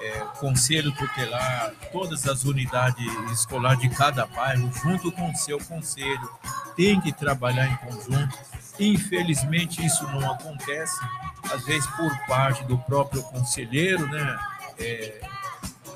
É, 0.00 0.20
conselho 0.38 0.92
tutelar, 0.92 1.72
todas 1.92 2.26
as 2.26 2.44
unidades 2.44 3.06
escolares 3.30 3.80
de 3.80 3.88
cada 3.88 4.26
bairro, 4.26 4.70
junto 4.72 5.12
com 5.12 5.30
o 5.30 5.36
seu 5.36 5.58
conselho, 5.58 6.28
tem 6.76 7.00
que 7.00 7.12
trabalhar 7.12 7.66
em 7.66 7.76
conjunto. 7.76 8.36
Infelizmente, 8.80 9.84
isso 9.84 10.04
não 10.08 10.32
acontece, 10.32 11.00
às 11.52 11.64
vezes 11.64 11.86
por 11.90 12.16
parte 12.26 12.64
do 12.64 12.78
próprio 12.78 13.22
conselheiro, 13.24 14.06
né? 14.08 14.38
É, 14.78 15.20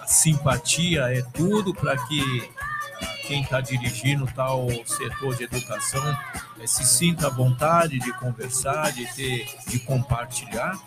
a 0.00 0.06
simpatia 0.06 1.02
é 1.16 1.22
tudo 1.22 1.72
para 1.72 1.96
que 2.06 2.50
quem 3.26 3.42
está 3.42 3.60
dirigindo 3.60 4.26
tal 4.34 4.68
setor 4.86 5.36
de 5.36 5.44
educação 5.44 6.02
é, 6.60 6.66
se 6.66 6.84
sinta 6.84 7.26
à 7.28 7.30
vontade 7.30 7.98
de 7.98 8.12
conversar, 8.14 8.92
de 8.92 9.06
ter, 9.14 9.46
de 9.66 9.78
compartilhar, 9.80 10.78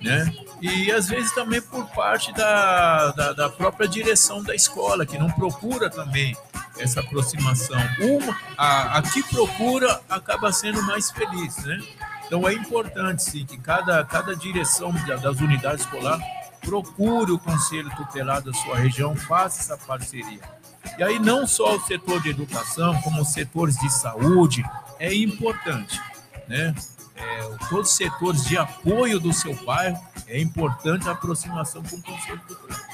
né? 0.00 0.32
E 0.60 0.90
às 0.92 1.08
vezes 1.08 1.32
também 1.32 1.60
por 1.62 1.86
parte 1.90 2.32
da, 2.32 3.12
da, 3.12 3.32
da 3.32 3.48
própria 3.48 3.88
direção 3.88 4.42
da 4.42 4.54
escola, 4.54 5.06
que 5.06 5.18
não 5.18 5.30
procura 5.30 5.88
também 5.88 6.36
essa 6.78 7.00
aproximação. 7.00 7.78
Uma, 8.00 8.36
a, 8.56 8.98
a 8.98 9.02
que 9.02 9.22
procura 9.22 10.00
acaba 10.08 10.52
sendo 10.52 10.82
mais 10.82 11.10
feliz, 11.10 11.56
né? 11.64 11.78
Então 12.26 12.48
é 12.48 12.52
importante 12.52 13.22
sim 13.24 13.44
que 13.44 13.58
cada, 13.58 14.04
cada 14.04 14.36
direção 14.36 14.92
das 15.20 15.40
unidades 15.40 15.84
escolares 15.84 16.24
procure 16.60 17.32
o 17.32 17.38
conselho 17.38 17.90
tutelar 17.96 18.42
da 18.42 18.52
sua 18.52 18.76
região, 18.76 19.16
faça 19.16 19.60
essa 19.60 19.86
parceria. 19.86 20.59
E 21.00 21.02
aí 21.02 21.18
não 21.18 21.46
só 21.46 21.76
o 21.76 21.80
setor 21.80 22.20
de 22.20 22.28
educação, 22.28 23.00
como 23.00 23.22
os 23.22 23.32
setores 23.32 23.74
de 23.78 23.90
saúde 23.90 24.62
é 24.98 25.14
importante, 25.14 25.98
né? 26.46 26.74
É, 27.16 27.40
todos 27.70 27.90
os 27.90 27.96
setores 27.96 28.44
de 28.44 28.58
apoio 28.58 29.18
do 29.18 29.32
seu 29.32 29.54
bairro 29.64 29.98
é 30.26 30.38
importante 30.38 31.08
a 31.08 31.12
aproximação 31.12 31.82
com 31.84 31.96
o 31.96 32.02
conselho 32.02 32.40
tutelar. 32.46 32.86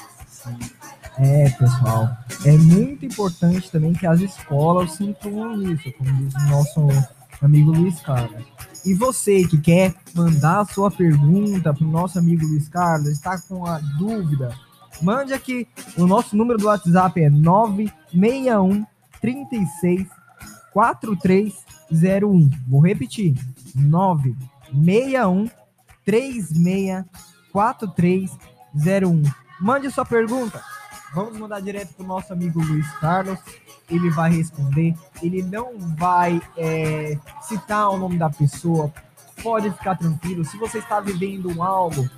É, 1.17 1.49
pessoal, 1.49 2.17
é 2.45 2.53
muito 2.53 3.05
importante 3.05 3.69
também 3.69 3.91
que 3.91 4.07
as 4.07 4.21
escolas 4.21 4.93
se 4.93 5.03
incluam 5.03 5.57
nisso, 5.57 5.91
como 5.97 6.13
diz 6.13 6.33
o 6.33 6.47
nosso 6.47 6.87
amigo 7.41 7.71
Luiz 7.71 7.99
Carlos. 7.99 8.45
E 8.85 8.93
você 8.93 9.45
que 9.45 9.57
quer 9.57 9.93
mandar 10.15 10.61
a 10.61 10.65
sua 10.65 10.89
pergunta 10.89 11.73
para 11.73 11.83
o 11.85 11.91
nosso 11.91 12.17
amigo 12.17 12.47
Luiz 12.47 12.69
Carlos, 12.69 13.09
está 13.09 13.37
com 13.37 13.65
a 13.65 13.79
dúvida 13.79 14.55
Mande 15.01 15.33
aqui. 15.33 15.67
O 15.97 16.05
nosso 16.05 16.35
número 16.35 16.57
do 16.57 16.67
WhatsApp 16.67 17.21
é 17.21 17.29
961 17.29 18.85
36 19.21 20.07
4301. 20.73 22.49
Vou 22.67 22.81
repetir. 22.81 23.35
961 23.75 25.49
36 26.05 27.05
4301. 27.51 29.23
Mande 29.59 29.89
sua 29.91 30.05
pergunta. 30.05 30.61
Vamos 31.13 31.37
mandar 31.37 31.61
direto 31.61 31.93
para 31.93 32.03
o 32.03 32.07
nosso 32.07 32.33
amigo 32.33 32.61
Luiz 32.61 32.89
Carlos. 32.99 33.39
Ele 33.89 34.09
vai 34.09 34.31
responder. 34.31 34.93
Ele 35.21 35.41
não 35.41 35.77
vai 35.97 36.41
é, 36.57 37.17
citar 37.41 37.89
o 37.89 37.97
nome 37.97 38.17
da 38.17 38.29
pessoa. 38.29 38.91
Pode 39.47 39.71
ficar 39.71 39.95
tranquilo. 39.95 40.43
Se 40.43 40.57
você 40.57 40.79
está 40.79 40.99
vivendo 40.99 41.63
algo 41.63 42.09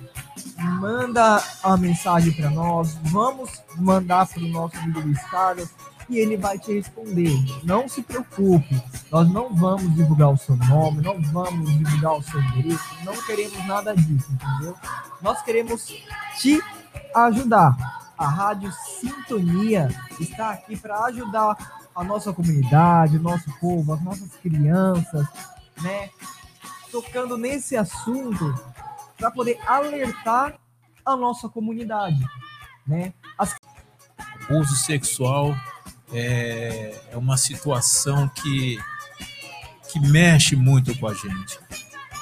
manda 0.80 1.40
a 1.62 1.76
mensagem 1.76 2.32
para 2.32 2.50
nós, 2.50 2.98
vamos 3.04 3.62
mandar 3.76 4.26
para 4.26 4.42
o 4.42 4.48
nosso 4.48 4.76
amigo 4.78 5.00
Luiz 5.00 5.22
Carlos 5.30 5.68
e 6.08 6.18
ele 6.18 6.36
vai 6.36 6.58
te 6.58 6.72
responder. 6.72 7.32
Não 7.62 7.88
se 7.88 8.02
preocupe, 8.02 8.82
nós 9.12 9.32
não 9.32 9.54
vamos 9.54 9.94
divulgar 9.94 10.32
o 10.32 10.36
seu 10.36 10.56
nome, 10.56 11.02
não 11.02 11.20
vamos 11.22 11.70
divulgar 11.78 12.14
o 12.14 12.22
seu 12.22 12.40
endereço, 12.40 12.84
não 13.04 13.14
queremos 13.22 13.64
nada 13.64 13.94
disso, 13.94 14.26
entendeu? 14.32 14.74
Nós 15.22 15.40
queremos 15.42 15.86
te 16.36 16.60
ajudar. 17.14 17.76
A 18.18 18.26
Rádio 18.26 18.72
Sintonia 18.98 19.88
está 20.18 20.50
aqui 20.50 20.76
para 20.76 21.04
ajudar 21.04 21.84
a 21.94 22.02
nossa 22.02 22.32
comunidade, 22.32 23.18
o 23.18 23.22
nosso 23.22 23.48
povo, 23.60 23.94
as 23.94 24.02
nossas 24.02 24.30
crianças, 24.42 25.26
né? 25.80 26.10
Tocando 26.90 27.36
nesse 27.36 27.76
assunto 27.76 28.54
para 29.16 29.30
poder 29.30 29.58
alertar 29.66 30.58
a 31.04 31.16
nossa 31.16 31.48
comunidade, 31.48 32.24
né? 32.86 33.12
As 33.38 33.54
abuso 34.50 34.74
sexual 34.74 35.56
é, 36.12 36.94
é 37.12 37.16
uma 37.16 37.36
situação 37.36 38.28
que, 38.28 38.78
que 39.88 40.00
mexe 40.00 40.56
muito 40.56 40.96
com 40.98 41.06
a 41.06 41.14
gente. 41.14 41.58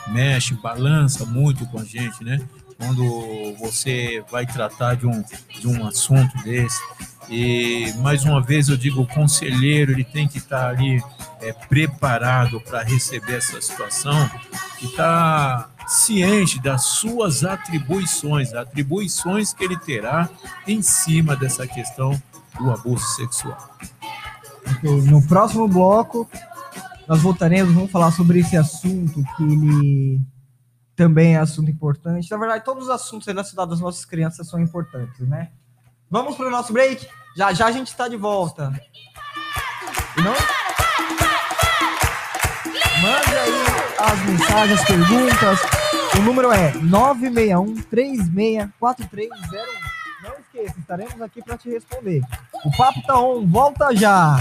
Mexe, 0.09 0.54
balança 0.54 1.24
muito 1.24 1.66
com 1.66 1.81
a 1.81 1.85
gente, 1.85 2.22
né? 2.22 2.38
Quando 2.76 3.57
você 3.59 4.24
vai 4.31 4.46
tratar 4.46 4.94
de 4.94 5.07
um, 5.07 5.22
de 5.61 5.66
um 5.66 5.87
assunto 5.87 6.37
desse. 6.44 6.81
E 7.31 7.93
mais 7.99 8.25
uma 8.25 8.43
vez 8.43 8.69
eu 8.69 8.77
digo, 8.77 9.03
o 9.03 9.07
conselheiro 9.07 9.93
ele 9.93 10.05
tem 10.05 10.27
que 10.27 10.38
estar 10.38 10.69
ali 10.69 11.03
é, 11.41 11.53
preparado 11.53 12.61
para 12.61 12.83
receber 12.83 13.37
essa 13.37 13.61
situação 13.61 14.31
e 14.81 14.87
estar 14.87 15.71
ciente 15.87 16.61
das 16.61 16.85
suas 16.85 17.45
atribuições, 17.45 18.53
atribuições 18.53 19.53
que 19.53 19.64
ele 19.64 19.77
terá 19.79 20.29
em 20.67 20.83
cima 20.83 21.35
dessa 21.37 21.67
questão 21.67 22.21
do 22.59 22.71
abuso 22.71 23.07
sexual. 23.14 23.59
No 24.83 25.27
próximo 25.27 25.67
bloco, 25.67 26.29
nós 27.07 27.23
voltaremos, 27.23 27.73
vamos 27.75 27.91
falar 27.91 28.11
sobre 28.11 28.41
esse 28.41 28.57
assunto 28.57 29.23
que 29.37 29.43
ele 29.43 30.21
também 30.95 31.37
é 31.37 31.38
assunto 31.38 31.71
importante. 31.71 32.31
Na 32.31 32.37
verdade, 32.37 32.64
todos 32.64 32.85
os 32.85 32.91
assuntos 32.91 33.27
relacionados 33.27 33.75
às 33.75 33.81
nossas 33.81 34.05
crianças 34.05 34.47
são 34.47 34.61
importantes, 34.61 35.27
né? 35.27 35.51
Vamos 36.11 36.37
para 36.37 36.47
o 36.47 36.51
nosso 36.51 36.73
break? 36.73 37.07
Já 37.37 37.53
já 37.53 37.66
a 37.66 37.73
gente 37.73 37.88
está 37.88 38.09
de 38.09 38.16
volta. 38.16 38.73
Não? 40.16 40.35
Mande 43.03 43.37
aí 43.37 43.66
as 43.99 44.18
mensagens, 44.25 44.81
as 44.81 44.87
perguntas. 44.87 45.61
O 46.18 46.23
número 46.23 46.51
é 46.51 46.73
961 46.75 47.75
364301. 47.83 49.68
Não 50.23 50.33
esqueça, 50.40 50.81
estaremos 50.81 51.23
aqui 51.23 51.42
para 51.42 51.59
te 51.59 51.68
responder. 51.71 52.23
O 52.64 52.77
Papo 52.77 53.03
Tá 53.07 53.21
On, 53.21 53.47
volta 53.47 53.94
já! 53.94 54.37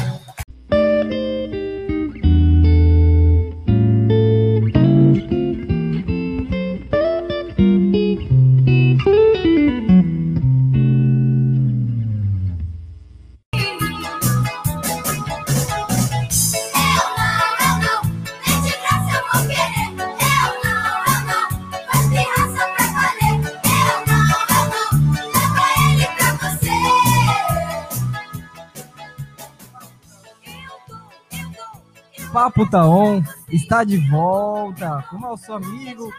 Tá 32.65 32.85
On 32.87 33.21
está 33.49 33.83
de 33.83 33.97
volta 34.09 35.05
com 35.09 35.17
o 35.17 35.19
nosso 35.19 35.53
amigo 35.53 36.11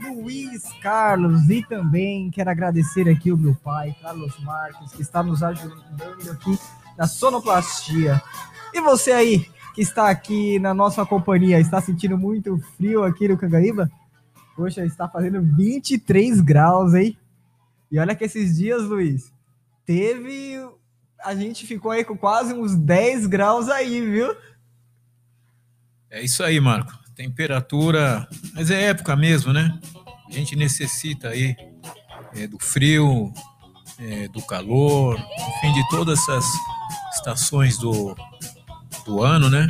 Luiz 0.00 0.62
Carlos 0.82 1.48
e 1.48 1.64
também 1.64 2.30
quero 2.30 2.50
agradecer 2.50 3.08
aqui 3.08 3.32
o 3.32 3.36
meu 3.36 3.54
pai, 3.54 3.96
Carlos 4.00 4.38
Marques, 4.40 4.92
que 4.92 5.00
está 5.00 5.22
nos 5.22 5.42
ajudando 5.42 6.30
aqui 6.30 6.58
na 6.96 7.06
sonoplastia. 7.06 8.22
E 8.72 8.80
você 8.80 9.12
aí 9.12 9.50
que 9.74 9.80
está 9.80 10.10
aqui 10.10 10.58
na 10.58 10.74
nossa 10.74 11.04
companhia, 11.06 11.58
está 11.58 11.80
sentindo 11.80 12.18
muito 12.18 12.58
frio 12.76 13.02
aqui 13.02 13.26
no 13.26 13.38
Cangaíba? 13.38 13.90
Poxa, 14.54 14.84
está 14.84 15.08
fazendo 15.08 15.40
23 15.40 16.40
graus, 16.42 16.94
hein? 16.94 17.16
E 17.90 17.98
olha 17.98 18.14
que 18.14 18.24
esses 18.24 18.58
dias, 18.58 18.82
Luiz, 18.82 19.32
teve. 19.86 20.68
A 21.24 21.34
gente 21.34 21.66
ficou 21.66 21.90
aí 21.90 22.04
com 22.04 22.16
quase 22.16 22.52
uns 22.52 22.76
10 22.76 23.26
graus 23.26 23.68
aí, 23.68 24.00
viu? 24.00 24.36
É 26.10 26.22
isso 26.22 26.42
aí, 26.42 26.58
Marco. 26.60 26.92
Temperatura, 27.14 28.26
mas 28.54 28.70
é 28.70 28.84
época 28.84 29.14
mesmo, 29.16 29.52
né? 29.52 29.78
A 30.28 30.32
gente 30.32 30.54
necessita 30.56 31.28
aí 31.28 31.56
é, 32.34 32.46
do 32.46 32.58
frio, 32.58 33.32
é, 33.98 34.28
do 34.28 34.40
calor, 34.42 35.16
enfim, 35.16 35.72
de 35.72 35.88
todas 35.88 36.18
essas 36.20 36.44
estações 37.16 37.76
do, 37.78 38.16
do 39.04 39.22
ano, 39.22 39.50
né? 39.50 39.68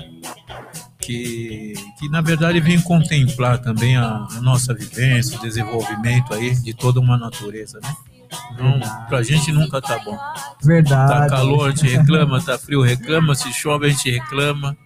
Que, 0.98 1.72
que 1.98 2.08
na 2.10 2.20
verdade 2.20 2.60
vem 2.60 2.80
contemplar 2.82 3.58
também 3.58 3.96
a, 3.96 4.26
a 4.30 4.40
nossa 4.42 4.74
vivência, 4.74 5.38
o 5.38 5.40
desenvolvimento 5.40 6.34
aí 6.34 6.54
de 6.54 6.74
toda 6.74 7.00
uma 7.00 7.16
natureza, 7.16 7.80
né? 7.82 7.94
Então, 8.52 8.78
pra 9.08 9.22
gente 9.22 9.50
nunca 9.52 9.80
tá 9.80 9.98
bom. 10.04 10.18
Verdade. 10.62 11.10
Tá 11.10 11.28
calor, 11.28 11.68
a 11.68 11.70
gente 11.70 11.88
reclama, 11.88 12.42
tá 12.42 12.58
frio, 12.58 12.82
reclama, 12.82 13.34
se 13.34 13.50
chove, 13.52 13.86
a 13.86 13.88
gente 13.88 14.10
reclama, 14.10 14.76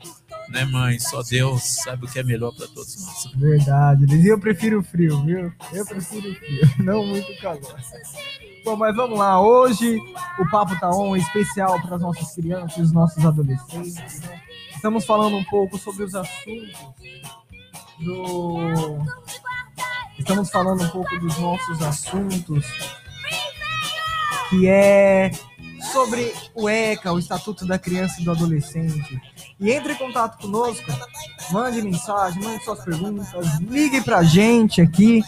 né, 0.53 0.65
mãe? 0.65 0.99
Só 1.01 1.23
Deus 1.23 1.63
sabe 1.83 2.05
o 2.05 2.09
que 2.09 2.19
é 2.19 2.23
melhor 2.23 2.53
para 2.55 2.69
todos 2.69 2.97
nós. 3.05 3.33
Verdade, 3.35 4.07
Liz. 4.07 4.25
Eu 4.25 4.39
prefiro 4.39 4.83
frio, 4.83 5.23
viu? 5.25 5.53
Eu 5.73 5.87
prefiro 5.87 6.35
frio, 6.35 6.71
não 6.85 7.05
muito 7.07 7.37
calor. 7.41 7.77
Bom, 8.65 8.77
mas 8.77 8.95
vamos 8.95 9.19
lá. 9.19 9.41
Hoje 9.41 9.99
o 10.39 10.49
Papo 10.51 10.79
Tá 10.79 10.91
On 10.91 11.17
especial 11.17 11.81
para 11.83 11.97
as 11.97 12.03
nossas 12.03 12.33
crianças 12.35 12.77
e 12.77 12.83
os 12.83 12.93
nossos 12.93 13.25
adolescentes. 13.25 14.21
né? 14.21 14.41
Estamos 14.75 15.05
falando 15.05 15.37
um 15.37 15.45
pouco 15.45 15.79
sobre 15.79 16.05
os 16.05 16.15
assuntos 16.15 16.77
do. 17.99 18.99
Estamos 20.19 20.51
falando 20.51 20.85
um 20.85 20.89
pouco 20.89 21.19
dos 21.19 21.37
nossos 21.39 21.83
assuntos, 21.83 22.65
que 24.51 24.69
é 24.69 25.31
sobre 25.93 26.33
o 26.55 26.69
ECA, 26.69 27.13
o 27.13 27.19
Estatuto 27.19 27.67
da 27.67 27.79
Criança 27.79 28.21
e 28.21 28.25
do 28.25 28.31
Adolescente. 28.31 29.21
E 29.63 29.71
entre 29.71 29.93
em 29.93 29.97
contato 29.97 30.43
conosco, 30.43 30.91
mande 31.53 31.81
mensagem, 31.81 32.43
mande 32.43 32.65
suas 32.65 32.85
perguntas, 32.85 33.29
ligue 33.61 34.01
pra 34.01 34.25
gente 34.25 34.81
aqui. 34.81 35.23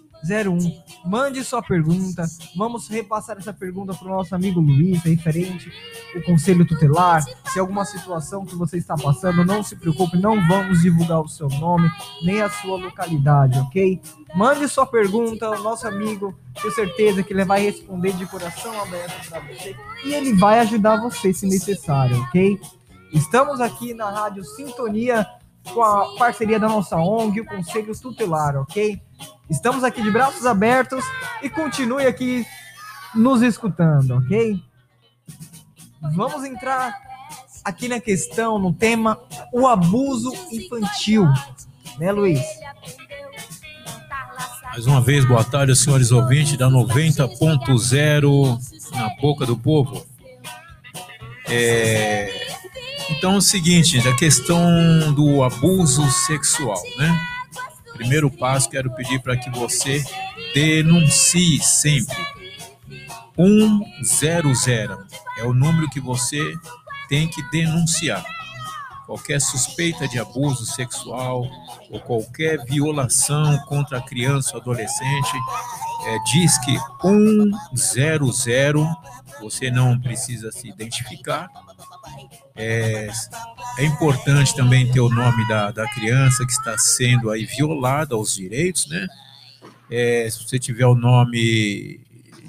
Mande 1.04 1.44
sua 1.44 1.62
pergunta. 1.62 2.24
Vamos 2.56 2.88
repassar 2.88 3.38
essa 3.38 3.52
pergunta 3.52 3.94
para 3.94 4.06
o 4.06 4.10
nosso 4.10 4.34
amigo 4.34 4.60
Luiz, 4.60 5.02
referente 5.02 5.70
o 6.14 6.22
conselho 6.22 6.66
tutelar. 6.66 7.22
Se 7.46 7.58
alguma 7.58 7.84
situação 7.84 8.44
que 8.44 8.54
você 8.54 8.78
está 8.78 8.96
passando, 8.96 9.44
não 9.44 9.62
se 9.62 9.76
preocupe, 9.76 10.16
não 10.16 10.46
vamos 10.46 10.82
divulgar 10.82 11.20
o 11.20 11.28
seu 11.28 11.48
nome 11.48 11.88
nem 12.22 12.42
a 12.42 12.50
sua 12.50 12.76
localidade, 12.76 13.58
ok? 13.58 14.00
Mande 14.34 14.68
sua 14.68 14.86
pergunta, 14.86 15.48
o 15.50 15.62
nosso 15.62 15.86
amigo, 15.86 16.34
tenho 16.60 16.74
certeza 16.74 17.22
que 17.22 17.32
ele 17.32 17.44
vai 17.44 17.62
responder 17.62 18.12
de 18.12 18.26
coração 18.26 18.80
aberto 18.80 19.28
para 19.28 19.40
você 19.40 19.74
e 20.04 20.12
ele 20.12 20.34
vai 20.34 20.58
ajudar 20.60 21.00
você 21.00 21.32
se 21.32 21.46
necessário, 21.46 22.20
ok? 22.22 22.60
Estamos 23.12 23.60
aqui 23.60 23.94
na 23.94 24.10
Rádio 24.10 24.44
Sintonia 24.44 25.26
com 25.72 25.82
a 25.82 26.16
parceria 26.16 26.58
da 26.58 26.68
nossa 26.68 26.96
ONG, 26.96 27.40
o 27.40 27.44
Conselho 27.44 27.98
Tutelar, 27.98 28.56
ok? 28.56 29.00
Estamos 29.48 29.84
aqui 29.84 30.02
de 30.02 30.10
braços 30.10 30.44
abertos 30.46 31.04
e 31.42 31.48
continue 31.48 32.06
aqui 32.06 32.46
nos 33.14 33.42
escutando, 33.42 34.16
ok? 34.16 34.62
Vamos 36.14 36.44
entrar 36.44 36.94
aqui 37.64 37.88
na 37.88 38.00
questão, 38.00 38.58
no 38.58 38.72
tema 38.72 39.18
o 39.52 39.66
abuso 39.66 40.32
infantil, 40.52 41.26
né, 41.98 42.12
Luiz? 42.12 42.40
Mais 44.62 44.86
uma 44.86 45.00
vez, 45.00 45.24
boa 45.24 45.42
tarde, 45.42 45.74
senhores 45.74 46.12
ouvintes 46.12 46.56
da 46.56 46.68
90.0 46.68 48.58
na 48.92 49.08
boca 49.20 49.44
do 49.44 49.56
povo. 49.56 50.06
É, 51.48 52.37
Então, 53.10 53.34
é 53.34 53.36
o 53.38 53.40
seguinte, 53.40 53.98
a 54.06 54.14
questão 54.14 55.12
do 55.14 55.42
abuso 55.42 56.08
sexual, 56.26 56.80
né? 56.96 57.28
Primeiro 57.94 58.30
passo, 58.30 58.70
quero 58.70 58.94
pedir 58.94 59.20
para 59.20 59.36
que 59.36 59.50
você 59.50 60.04
denuncie 60.54 61.60
sempre. 61.60 62.16
100 64.02 64.30
é 65.38 65.44
o 65.44 65.54
número 65.54 65.88
que 65.90 66.00
você 66.00 66.54
tem 67.08 67.28
que 67.28 67.42
denunciar. 67.50 68.24
Qualquer 69.06 69.40
suspeita 69.40 70.06
de 70.06 70.18
abuso 70.18 70.66
sexual 70.66 71.46
ou 71.90 72.00
qualquer 72.00 72.62
violação 72.66 73.58
contra 73.66 73.98
a 73.98 74.02
criança 74.02 74.54
ou 74.54 74.60
adolescente, 74.60 75.32
é, 76.06 76.18
diz 76.30 76.58
que 76.58 76.76
100, 77.74 78.86
você 79.40 79.70
não 79.70 79.98
precisa 79.98 80.52
se 80.52 80.68
identificar, 80.68 81.48
É, 82.58 83.08
é 83.78 83.84
importante 83.84 84.54
também 84.54 84.90
ter 84.90 85.00
o 85.00 85.08
nome 85.08 85.46
da, 85.48 85.70
da 85.70 85.88
criança 85.88 86.44
que 86.44 86.50
está 86.50 86.76
sendo 86.76 87.30
aí 87.30 87.46
violada 87.46 88.16
aos 88.16 88.34
direitos, 88.34 88.88
né? 88.88 89.06
É, 89.90 90.28
se 90.28 90.42
você 90.42 90.58
tiver 90.58 90.86
o 90.86 90.94
nome 90.94 92.00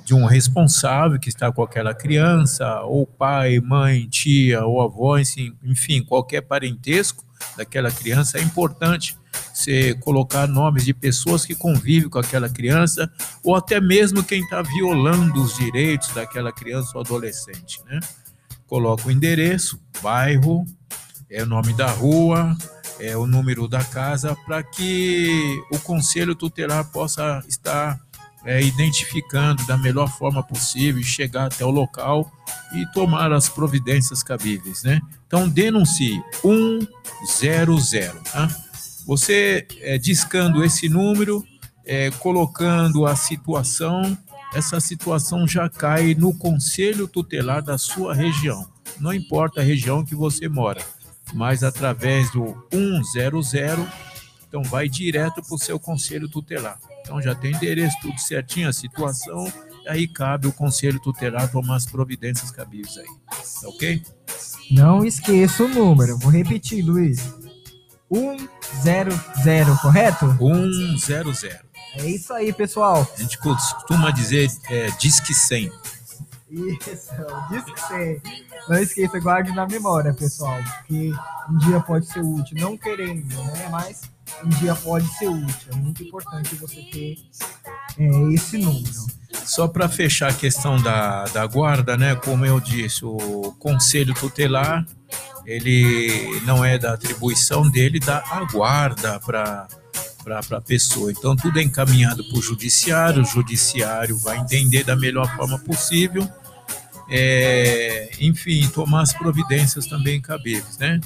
de 0.03 0.15
um 0.15 0.25
responsável 0.25 1.19
que 1.19 1.29
está 1.29 1.51
com 1.51 1.61
aquela 1.61 1.93
criança, 1.93 2.81
ou 2.81 3.05
pai, 3.05 3.59
mãe, 3.59 4.07
tia, 4.09 4.65
ou 4.65 4.81
avó, 4.81 5.19
enfim, 5.63 6.03
qualquer 6.03 6.41
parentesco 6.41 7.23
daquela 7.55 7.91
criança, 7.91 8.39
é 8.39 8.41
importante 8.41 9.15
você 9.53 9.93
colocar 9.93 10.47
nomes 10.47 10.83
de 10.83 10.93
pessoas 10.95 11.45
que 11.45 11.53
convivem 11.53 12.09
com 12.09 12.17
aquela 12.17 12.49
criança, 12.49 13.09
ou 13.43 13.55
até 13.55 13.79
mesmo 13.79 14.23
quem 14.23 14.41
está 14.41 14.63
violando 14.63 15.41
os 15.41 15.55
direitos 15.55 16.11
daquela 16.13 16.51
criança 16.51 16.91
ou 16.95 17.01
adolescente, 17.01 17.79
né? 17.85 17.99
Coloca 18.69 19.07
o 19.07 19.11
endereço, 19.11 19.81
bairro, 20.01 20.63
é 21.27 21.41
o 21.41 21.45
nome 21.47 21.73
da 21.73 21.87
rua, 21.87 22.55
é 22.99 23.17
o 23.17 23.25
número 23.25 23.67
da 23.67 23.83
casa, 23.83 24.37
para 24.45 24.61
que 24.61 25.59
o 25.71 25.79
conselho 25.79 26.35
tutelar 26.35 26.85
possa 26.91 27.43
estar 27.47 27.99
é, 28.45 28.61
identificando 28.61 29.65
da 29.65 29.75
melhor 29.75 30.07
forma 30.07 30.43
possível, 30.43 31.01
chegar 31.03 31.47
até 31.47 31.65
o 31.65 31.71
local 31.71 32.31
e 32.73 32.85
tomar 32.93 33.33
as 33.33 33.49
providências 33.49 34.21
cabíveis, 34.21 34.83
né? 34.83 35.01
Então 35.25 35.49
denuncie 35.49 36.21
100, 37.25 37.65
tá? 38.31 38.49
Você 39.07 39.67
é, 39.81 39.97
discando 39.97 40.63
esse 40.63 40.87
número, 40.87 41.43
é, 41.85 42.11
colocando 42.11 43.05
a 43.05 43.15
situação, 43.15 44.15
essa 44.53 44.79
situação 44.79 45.47
já 45.47 45.69
cai 45.69 46.15
no 46.15 46.33
conselho 46.33 47.07
tutelar 47.07 47.61
da 47.61 47.77
sua 47.77 48.13
região. 48.13 48.67
Não 48.99 49.13
importa 49.13 49.61
a 49.61 49.63
região 49.63 50.03
que 50.03 50.15
você 50.15 50.49
mora, 50.49 50.83
mas 51.33 51.63
através 51.63 52.31
do 52.31 52.55
100, 52.71 53.87
então 54.47 54.63
vai 54.63 54.89
direto 54.89 55.41
para 55.43 55.55
o 55.55 55.59
seu 55.59 55.79
conselho 55.79 56.27
tutelar. 56.27 56.79
Então 57.01 57.21
já 57.21 57.35
tem 57.35 57.53
endereço, 57.53 57.95
tudo 58.01 58.19
certinho, 58.19 58.67
a 58.67 58.73
situação, 58.73 59.51
aí 59.87 60.07
cabe 60.07 60.47
o 60.47 60.53
conselho 60.53 60.99
tutelar 60.99 61.51
tomar 61.51 61.75
as 61.75 61.85
providências 61.85 62.51
cabíveis 62.51 62.97
aí. 62.97 63.07
Tá 63.61 63.69
ok? 63.69 64.03
Não 64.71 65.05
esqueça 65.05 65.63
o 65.63 65.67
número. 65.67 66.17
Vou 66.17 66.31
repetir, 66.31 66.83
Luiz. 66.83 67.33
100, 68.83 69.77
correto? 69.81 70.25
100. 70.97 71.68
É 71.95 72.05
isso 72.05 72.33
aí, 72.33 72.53
pessoal. 72.53 73.07
A 73.17 73.21
gente 73.21 73.37
costuma 73.37 74.11
dizer 74.11 74.49
é, 74.69 74.87
disque 74.91 75.33
100. 75.33 75.71
Isso, 76.49 76.89
Disque 77.51 77.79
100. 77.87 78.21
Não 78.67 78.77
esqueça, 78.77 79.19
guarde 79.19 79.51
na 79.51 79.67
memória, 79.67 80.13
pessoal. 80.13 80.57
Porque 80.63 81.11
um 81.49 81.57
dia 81.57 81.79
pode 81.79 82.07
ser 82.07 82.21
útil. 82.21 82.57
Não 82.59 82.77
querendo, 82.77 83.27
né? 83.27 83.67
Mas 83.69 84.01
um 84.43 84.49
dia 84.49 84.73
pode 84.75 85.07
ser 85.17 85.27
útil. 85.27 85.71
É 85.71 85.75
muito 85.75 86.03
importante 86.03 86.55
você 86.55 86.81
ter 86.91 87.17
é, 87.97 88.33
esse 88.33 88.57
número. 88.57 89.19
Só 89.45 89.67
para 89.67 89.87
fechar 89.87 90.31
a 90.31 90.33
questão 90.33 90.81
da, 90.81 91.25
da 91.25 91.45
guarda, 91.45 91.95
né? 91.95 92.15
Como 92.15 92.45
eu 92.45 92.59
disse, 92.59 93.05
o 93.05 93.55
conselho 93.59 94.13
tutelar 94.13 94.85
ele 95.45 96.41
não 96.45 96.63
é 96.63 96.77
da 96.77 96.93
atribuição 96.93 97.67
dele 97.67 97.99
da 97.99 98.21
guarda 98.51 99.19
para 99.19 99.67
para 100.47 100.57
a 100.57 100.61
pessoa. 100.61 101.11
Então, 101.11 101.35
tudo 101.35 101.59
é 101.59 101.63
encaminhado 101.63 102.23
para 102.23 102.37
o 102.37 102.41
judiciário, 102.41 103.21
o 103.21 103.25
judiciário 103.25 104.17
vai 104.17 104.37
entender 104.37 104.83
da 104.83 104.95
melhor 104.95 105.35
forma 105.35 105.57
possível, 105.59 106.27
é, 107.09 108.11
enfim, 108.19 108.67
tomar 108.69 109.01
as 109.01 109.13
providências 109.13 109.87
também 109.87 110.21
cabíveis, 110.21 110.77
né? 110.77 111.01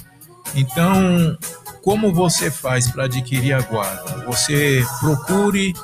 Então, 0.54 1.36
como 1.82 2.12
você 2.12 2.50
faz 2.50 2.90
para 2.90 3.04
adquirir 3.04 3.52
a 3.52 3.60
guarda? 3.60 4.24
Você 4.26 4.84
procure 5.00 5.74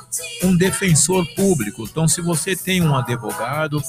um 0.43 0.55
defensor 0.55 1.25
público. 1.35 1.83
Então, 1.83 2.07
se 2.07 2.21
você 2.21 2.55
tem 2.55 2.81
um 2.81 2.95
advogado, 2.95 3.81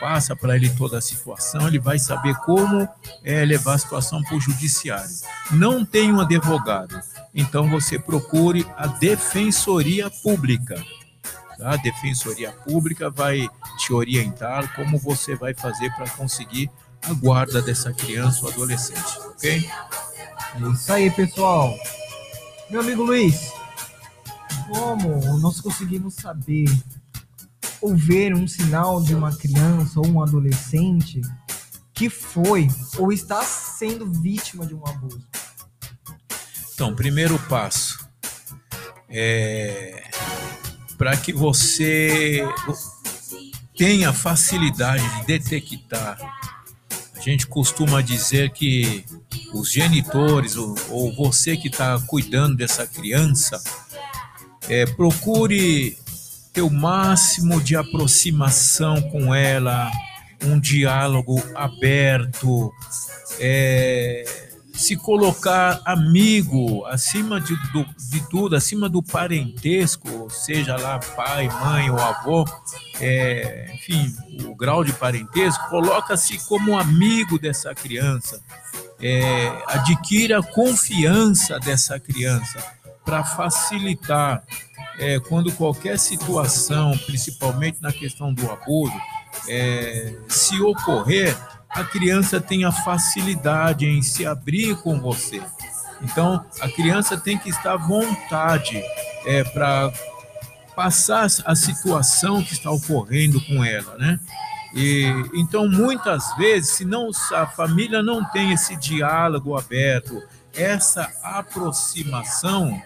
passa 0.00 0.34
para 0.34 0.56
ele 0.56 0.68
toda 0.68 0.98
a 0.98 1.00
situação, 1.00 1.68
ele 1.68 1.78
vai 1.78 1.96
saber 1.96 2.34
como 2.38 2.88
é, 3.24 3.44
levar 3.44 3.74
a 3.74 3.78
situação 3.78 4.20
para 4.22 4.36
o 4.36 4.40
judiciário. 4.40 5.14
Não 5.52 5.84
tem 5.84 6.12
um 6.12 6.20
advogado, 6.20 7.00
então 7.34 7.68
você 7.68 7.98
procure 7.98 8.66
a 8.76 8.86
defensoria 8.86 10.10
pública. 10.10 10.82
Tá? 11.56 11.72
A 11.72 11.76
defensoria 11.76 12.52
pública 12.52 13.10
vai 13.10 13.48
te 13.78 13.92
orientar 13.92 14.74
como 14.74 14.98
você 14.98 15.34
vai 15.34 15.54
fazer 15.54 15.90
para 15.94 16.08
conseguir 16.10 16.70
a 17.02 17.12
guarda 17.14 17.60
dessa 17.60 17.92
criança 17.92 18.44
ou 18.44 18.52
adolescente, 18.52 19.18
ok? 19.26 19.68
É 20.54 20.72
isso 20.72 20.92
aí, 20.92 21.10
pessoal. 21.10 21.74
Meu 22.70 22.80
amigo 22.80 23.02
Luiz, 23.02 23.52
como 24.68 25.38
nós 25.38 25.60
conseguimos 25.60 26.14
saber 26.14 26.66
ou 27.80 27.96
ver 27.96 28.34
um 28.34 28.46
sinal 28.46 29.02
de 29.02 29.14
uma 29.14 29.34
criança 29.34 29.98
ou 29.98 30.06
um 30.06 30.22
adolescente 30.22 31.20
que 31.92 32.08
foi 32.08 32.68
ou 32.96 33.12
está 33.12 33.42
sendo 33.42 34.10
vítima 34.10 34.64
de 34.64 34.74
um 34.74 34.86
abuso? 34.86 35.26
Então, 36.74 36.94
primeiro 36.94 37.38
passo 37.48 38.08
é 39.08 40.02
para 40.96 41.16
que 41.16 41.32
você 41.32 42.46
tenha 43.76 44.12
facilidade 44.12 45.02
de 45.16 45.26
detectar. 45.26 46.16
A 47.16 47.20
gente 47.20 47.46
costuma 47.46 48.00
dizer 48.00 48.50
que 48.50 49.04
os 49.52 49.70
genitores 49.70 50.56
ou, 50.56 50.74
ou 50.90 51.14
você 51.14 51.56
que 51.56 51.68
está 51.68 51.98
cuidando 52.06 52.56
dessa 52.56 52.86
criança 52.86 53.60
é, 54.68 54.86
procure 54.86 55.98
ter 56.52 56.62
o 56.62 56.70
máximo 56.70 57.60
de 57.60 57.74
aproximação 57.74 59.00
com 59.10 59.34
ela, 59.34 59.90
um 60.44 60.60
diálogo 60.60 61.42
aberto, 61.54 62.72
é, 63.40 64.41
se 64.72 64.96
colocar 64.96 65.80
amigo 65.84 66.84
acima 66.86 67.40
de, 67.40 67.54
do, 67.72 67.84
de 68.10 68.28
tudo, 68.28 68.56
acima 68.56 68.88
do 68.88 69.02
parentesco, 69.02 70.28
seja 70.30 70.76
lá 70.76 70.98
pai, 70.98 71.48
mãe 71.48 71.90
ou 71.90 71.98
avô, 71.98 72.44
é, 73.00 73.70
enfim, 73.74 74.14
o 74.46 74.54
grau 74.54 74.82
de 74.82 74.92
parentesco, 74.92 75.68
coloca-se 75.68 76.38
como 76.46 76.78
amigo 76.78 77.38
dessa 77.38 77.74
criança, 77.74 78.42
é, 79.00 79.62
adquira 79.66 80.38
a 80.38 80.42
confiança 80.42 81.58
dessa 81.60 81.98
criança 82.00 82.62
para 83.04 83.24
facilitar 83.24 84.42
é, 84.98 85.18
quando 85.20 85.52
qualquer 85.52 85.98
situação, 85.98 86.96
principalmente 87.06 87.78
na 87.80 87.92
questão 87.92 88.32
do 88.32 88.50
abuso, 88.50 88.94
é, 89.48 90.14
se 90.28 90.60
ocorrer, 90.60 91.36
a 91.72 91.84
criança 91.84 92.40
tem 92.40 92.64
a 92.64 92.72
facilidade 92.72 93.86
em 93.86 94.02
se 94.02 94.26
abrir 94.26 94.76
com 94.76 95.00
você. 95.00 95.42
Então, 96.02 96.44
a 96.60 96.68
criança 96.68 97.16
tem 97.16 97.38
que 97.38 97.48
estar 97.48 97.74
à 97.74 97.76
vontade 97.76 98.82
é, 99.24 99.44
para 99.44 99.92
passar 100.74 101.28
a 101.44 101.54
situação 101.54 102.42
que 102.42 102.52
está 102.52 102.70
ocorrendo 102.70 103.40
com 103.46 103.64
ela, 103.64 103.96
né? 103.96 104.18
E, 104.74 105.04
então, 105.34 105.68
muitas 105.68 106.34
vezes, 106.36 106.70
se 106.70 106.84
não 106.84 107.10
a 107.32 107.46
família 107.46 108.02
não 108.02 108.24
tem 108.24 108.52
esse 108.52 108.74
diálogo 108.76 109.56
aberto, 109.56 110.20
essa 110.54 111.10
aproximação, 111.22 112.82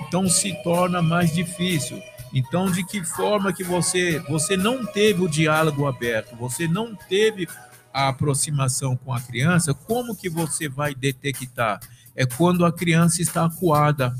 então 0.00 0.28
se 0.28 0.52
torna 0.62 1.00
mais 1.00 1.32
difícil. 1.32 2.00
Então, 2.32 2.70
de 2.70 2.84
que 2.84 3.04
forma 3.04 3.52
que 3.52 3.64
você 3.64 4.18
você 4.28 4.56
não 4.56 4.84
teve 4.84 5.22
o 5.22 5.28
diálogo 5.28 5.86
aberto, 5.86 6.36
você 6.36 6.66
não 6.66 6.94
teve 6.94 7.48
a 7.96 8.08
aproximação 8.08 8.94
com 8.94 9.10
a 9.10 9.18
criança, 9.18 9.72
como 9.72 10.14
que 10.14 10.28
você 10.28 10.68
vai 10.68 10.94
detectar? 10.94 11.80
É 12.14 12.26
quando 12.26 12.66
a 12.66 12.70
criança 12.70 13.22
está 13.22 13.46
acuada, 13.46 14.14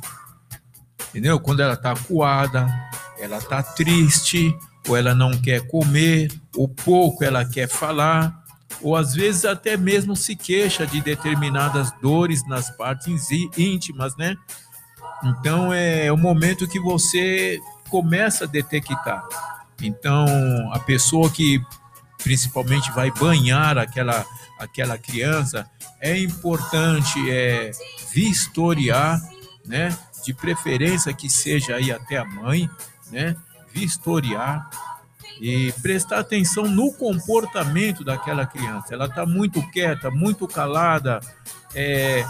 entendeu? 1.11 1.39
Quando 1.39 1.61
ela 1.61 1.75
está 1.75 1.93
acuada, 1.93 2.67
ela 3.21 3.37
está 3.37 3.63
triste, 3.63 4.57
ou 4.89 4.97
ela 4.97 5.15
não 5.15 5.31
quer 5.37 5.67
comer, 5.67 6.33
ou 6.57 6.67
pouco 6.67 7.23
ela 7.23 7.45
quer 7.45 7.69
falar, 7.69 8.43
ou 8.81 8.97
às 8.97 9.13
vezes 9.13 9.45
até 9.45 9.77
mesmo 9.77 10.17
se 10.17 10.35
queixa 10.35 10.87
de 10.87 11.03
determinadas 11.03 11.93
dores 12.01 12.49
nas 12.49 12.71
partes 12.71 13.31
íntimas, 13.59 14.17
né? 14.17 14.37
Então 15.23 15.71
é 15.71 16.11
o 16.11 16.17
momento 16.17 16.67
que 16.67 16.81
você 16.81 17.59
começa 17.91 18.45
a 18.45 18.49
detectar. 18.49 19.23
Então 19.83 20.27
a 20.73 20.79
pessoa 20.79 21.29
que 21.31 21.61
principalmente 22.27 22.91
vai 22.91 23.09
banhar 23.13 23.79
aquela 23.79 24.27
aquela 24.59 24.99
criança 24.99 25.71
é 26.01 26.19
importante 26.19 27.31
é 27.31 27.71
vistoriar, 28.13 29.21
né? 29.65 29.97
De 30.25 30.35
preferência 30.35 31.15
que 31.15 31.31
seja 31.31 31.77
aí 31.77 31.93
até 31.93 32.17
a 32.17 32.25
mãe, 32.25 32.69
né? 33.13 33.37
Vistoriar 33.73 34.69
e 35.41 35.73
prestar 35.83 36.19
atenção 36.19 36.65
no 36.65 36.93
comportamento 36.93 38.03
daquela 38.03 38.45
criança. 38.45 38.93
Ela 38.93 39.07
está 39.07 39.25
muito 39.25 39.63
quieta, 39.71 40.11
muito 40.11 40.49
calada, 40.49 41.21
é, 41.75 42.27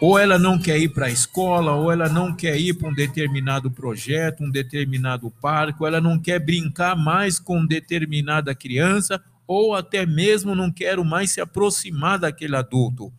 ou 0.00 0.18
ela 0.18 0.38
não 0.38 0.58
quer 0.58 0.78
ir 0.78 0.88
para 0.88 1.06
a 1.06 1.10
escola, 1.10 1.72
ou 1.72 1.90
ela 1.90 2.08
não 2.08 2.34
quer 2.34 2.56
ir 2.58 2.74
para 2.74 2.88
um 2.88 2.94
determinado 2.94 3.70
projeto, 3.70 4.42
um 4.42 4.50
determinado 4.50 5.30
parque, 5.40 5.80
ou 5.80 5.86
ela 5.86 6.00
não 6.00 6.18
quer 6.18 6.38
brincar 6.38 6.96
mais 6.96 7.38
com 7.38 7.64
determinada 7.64 8.54
criança, 8.54 9.22
ou 9.46 9.74
até 9.74 10.04
mesmo 10.04 10.54
não 10.54 10.70
quero 10.70 11.04
mais 11.04 11.30
se 11.30 11.40
aproximar 11.40 12.18
daquele 12.18 12.56
adulto. 12.56 13.12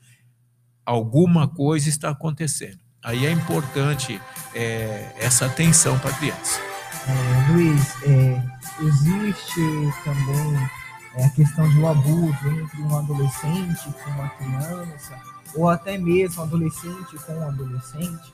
Alguma 0.86 1.48
coisa 1.48 1.90
está 1.90 2.10
acontecendo. 2.10 2.80
Aí 3.04 3.26
é 3.26 3.32
importante 3.32 4.20
é, 4.54 5.12
essa 5.20 5.46
atenção 5.46 5.98
para 6.00 6.10
a 6.10 6.14
criança. 6.14 6.60
É, 7.08 7.52
Luiz, 7.52 8.04
é, 8.04 8.44
existe 8.82 9.62
também 10.04 10.70
é, 11.16 11.26
a 11.26 11.30
questão 11.30 11.70
de 11.70 11.78
um 11.78 11.88
abuso 11.88 12.48
entre 12.48 12.82
um 12.82 12.98
adolescente 12.98 13.94
com 14.04 14.10
uma 14.12 14.30
criança, 14.30 15.35
ou 15.56 15.70
até 15.70 15.98
mesmo 15.98 16.44
adolescente 16.44 17.18
com 17.26 17.42
adolescente? 17.48 18.34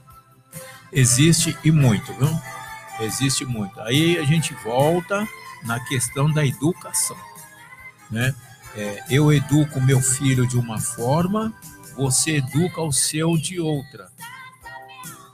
Existe 0.92 1.58
e 1.64 1.72
muito, 1.72 2.14
viu? 2.14 2.30
Existe 3.00 3.46
muito. 3.46 3.80
Aí 3.82 4.18
a 4.18 4.24
gente 4.24 4.54
volta 4.64 5.28
na 5.64 5.80
questão 5.86 6.32
da 6.32 6.46
educação, 6.46 7.18
né? 8.10 8.36
É, 8.76 9.04
eu 9.10 9.32
educo 9.34 9.82
meu 9.82 10.02
filho 10.02 10.48
de 10.48 10.58
uma 10.58 10.80
forma, 10.80 11.54
você 11.96 12.38
educa 12.38 12.82
o 12.82 12.92
seu 12.92 13.36
de 13.38 13.60
outra. 13.60 14.10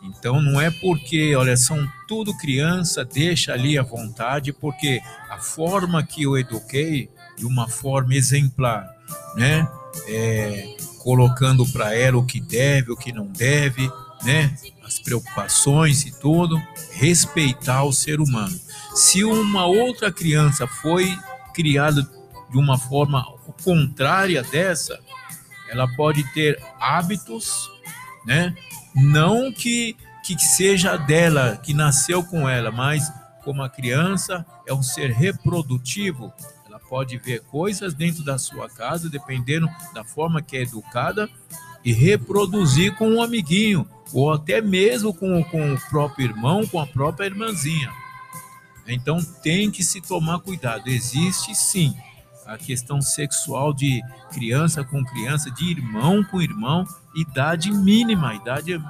Então 0.01 0.41
não 0.41 0.59
é 0.59 0.71
porque, 0.71 1.35
olha, 1.35 1.57
são 1.57 1.87
tudo 2.07 2.35
criança, 2.37 3.03
deixa 3.03 3.53
ali 3.53 3.77
à 3.77 3.83
vontade, 3.83 4.53
porque 4.53 5.01
a 5.29 5.37
forma 5.37 6.03
que 6.03 6.23
eu 6.23 6.37
eduquei 6.37 7.09
de 7.35 7.45
uma 7.45 7.67
forma 7.67 8.15
exemplar, 8.15 8.87
né? 9.35 9.67
É, 10.07 10.77
colocando 11.07 11.65
para 11.65 11.95
ela 11.95 12.17
o 12.17 12.25
que 12.25 12.37
deve, 12.37 12.91
o 12.91 12.97
que 12.97 13.13
não 13.13 13.27
deve, 13.27 13.89
né? 14.23 14.53
As 14.83 14.99
preocupações 14.99 16.05
e 16.05 16.11
tudo, 16.11 16.61
respeitar 16.91 17.85
o 17.85 17.93
ser 17.93 18.19
humano. 18.19 18.59
Se 18.93 19.23
uma 19.23 19.65
outra 19.65 20.11
criança 20.11 20.67
foi 20.67 21.17
criada 21.53 22.01
de 22.51 22.57
uma 22.57 22.77
forma 22.77 23.25
contrária 23.63 24.43
dessa, 24.43 24.99
ela 25.69 25.87
pode 25.95 26.25
ter 26.33 26.61
hábitos, 26.77 27.71
né? 28.25 28.53
Não 28.93 29.49
que, 29.49 29.95
que 30.25 30.37
seja 30.37 30.97
dela, 30.97 31.55
que 31.55 31.73
nasceu 31.73 32.21
com 32.21 32.49
ela, 32.49 32.69
mas 32.69 33.09
como 33.45 33.63
a 33.63 33.69
criança 33.69 34.45
é 34.67 34.73
um 34.73 34.83
ser 34.83 35.11
reprodutivo, 35.11 36.33
pode 36.89 37.17
ver 37.17 37.41
coisas 37.41 37.93
dentro 37.93 38.23
da 38.23 38.37
sua 38.37 38.69
casa, 38.69 39.09
dependendo 39.09 39.67
da 39.93 40.03
forma 40.03 40.41
que 40.41 40.57
é 40.57 40.61
educada, 40.61 41.29
e 41.83 41.93
reproduzir 41.93 42.95
com 42.95 43.09
um 43.09 43.21
amiguinho, 43.21 43.87
ou 44.13 44.31
até 44.31 44.61
mesmo 44.61 45.13
com, 45.13 45.43
com 45.45 45.73
o 45.73 45.81
próprio 45.89 46.25
irmão, 46.25 46.65
com 46.67 46.79
a 46.79 46.87
própria 46.87 47.25
irmãzinha. 47.25 47.91
Então 48.87 49.23
tem 49.41 49.69
que 49.69 49.83
se 49.83 50.01
tomar 50.01 50.39
cuidado. 50.39 50.87
Existe 50.87 51.53
sim 51.53 51.95
a 52.45 52.57
questão 52.57 53.01
sexual 53.01 53.73
de 53.73 54.01
criança 54.31 54.83
com 54.83 55.03
criança, 55.03 55.51
de 55.51 55.69
irmão 55.69 56.23
com 56.23 56.41
irmão, 56.41 56.85
idade 57.15 57.71
mínima, 57.71 58.33
idade 58.35 58.81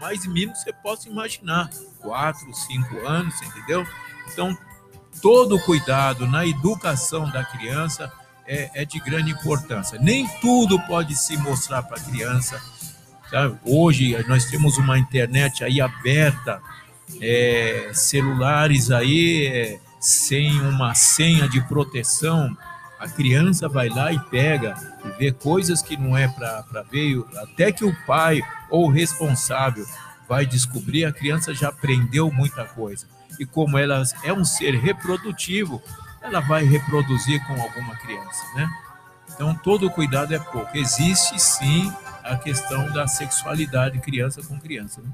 mais 0.00 0.26
mínima 0.26 0.52
que 0.52 0.58
você 0.58 0.72
possa 0.72 1.08
imaginar, 1.08 1.70
quatro, 2.00 2.52
cinco 2.54 2.98
anos, 3.06 3.40
entendeu? 3.40 3.86
Então, 4.32 4.56
todo 5.20 5.58
cuidado 5.60 6.26
na 6.26 6.46
educação 6.46 7.30
da 7.30 7.44
criança 7.44 8.12
é, 8.46 8.82
é 8.82 8.84
de 8.84 8.98
grande 9.00 9.30
importância. 9.30 9.98
Nem 10.00 10.26
tudo 10.40 10.80
pode 10.80 11.14
se 11.14 11.36
mostrar 11.36 11.82
para 11.82 11.96
a 11.96 12.00
criança. 12.00 12.60
Sabe? 13.30 13.56
Hoje 13.64 14.16
nós 14.28 14.44
temos 14.46 14.78
uma 14.78 14.98
internet 14.98 15.64
aí 15.64 15.80
aberta, 15.80 16.60
é, 17.20 17.90
celulares 17.92 18.90
aí 18.90 19.46
é, 19.46 19.80
sem 20.00 20.60
uma 20.60 20.94
senha 20.94 21.48
de 21.48 21.60
proteção 21.62 22.56
a 22.98 23.08
criança 23.08 23.68
vai 23.68 23.88
lá 23.88 24.12
e 24.12 24.18
pega 24.18 24.74
e 25.04 25.08
vê 25.18 25.32
coisas 25.32 25.82
que 25.82 25.96
não 25.96 26.16
é 26.16 26.26
para 26.28 26.82
ver, 26.90 27.22
até 27.36 27.70
que 27.70 27.84
o 27.84 27.94
pai 28.06 28.40
ou 28.70 28.86
o 28.86 28.90
responsável 28.90 29.86
vai 30.28 30.46
descobrir, 30.46 31.04
a 31.04 31.12
criança 31.12 31.54
já 31.54 31.68
aprendeu 31.68 32.30
muita 32.32 32.64
coisa. 32.64 33.06
E 33.38 33.46
como 33.46 33.78
ela 33.78 34.02
é 34.24 34.32
um 34.32 34.44
ser 34.44 34.74
reprodutivo, 34.74 35.82
ela 36.22 36.40
vai 36.40 36.64
reproduzir 36.64 37.44
com 37.46 37.52
alguma 37.60 37.96
criança, 37.96 38.44
né? 38.54 38.68
Então 39.34 39.54
todo 39.54 39.90
cuidado 39.90 40.34
é 40.34 40.38
pouco. 40.38 40.76
Existe 40.76 41.38
sim 41.38 41.92
a 42.24 42.36
questão 42.36 42.90
da 42.92 43.06
sexualidade 43.06 43.98
criança 44.00 44.42
com 44.42 44.58
criança. 44.58 45.00
Né? 45.00 45.10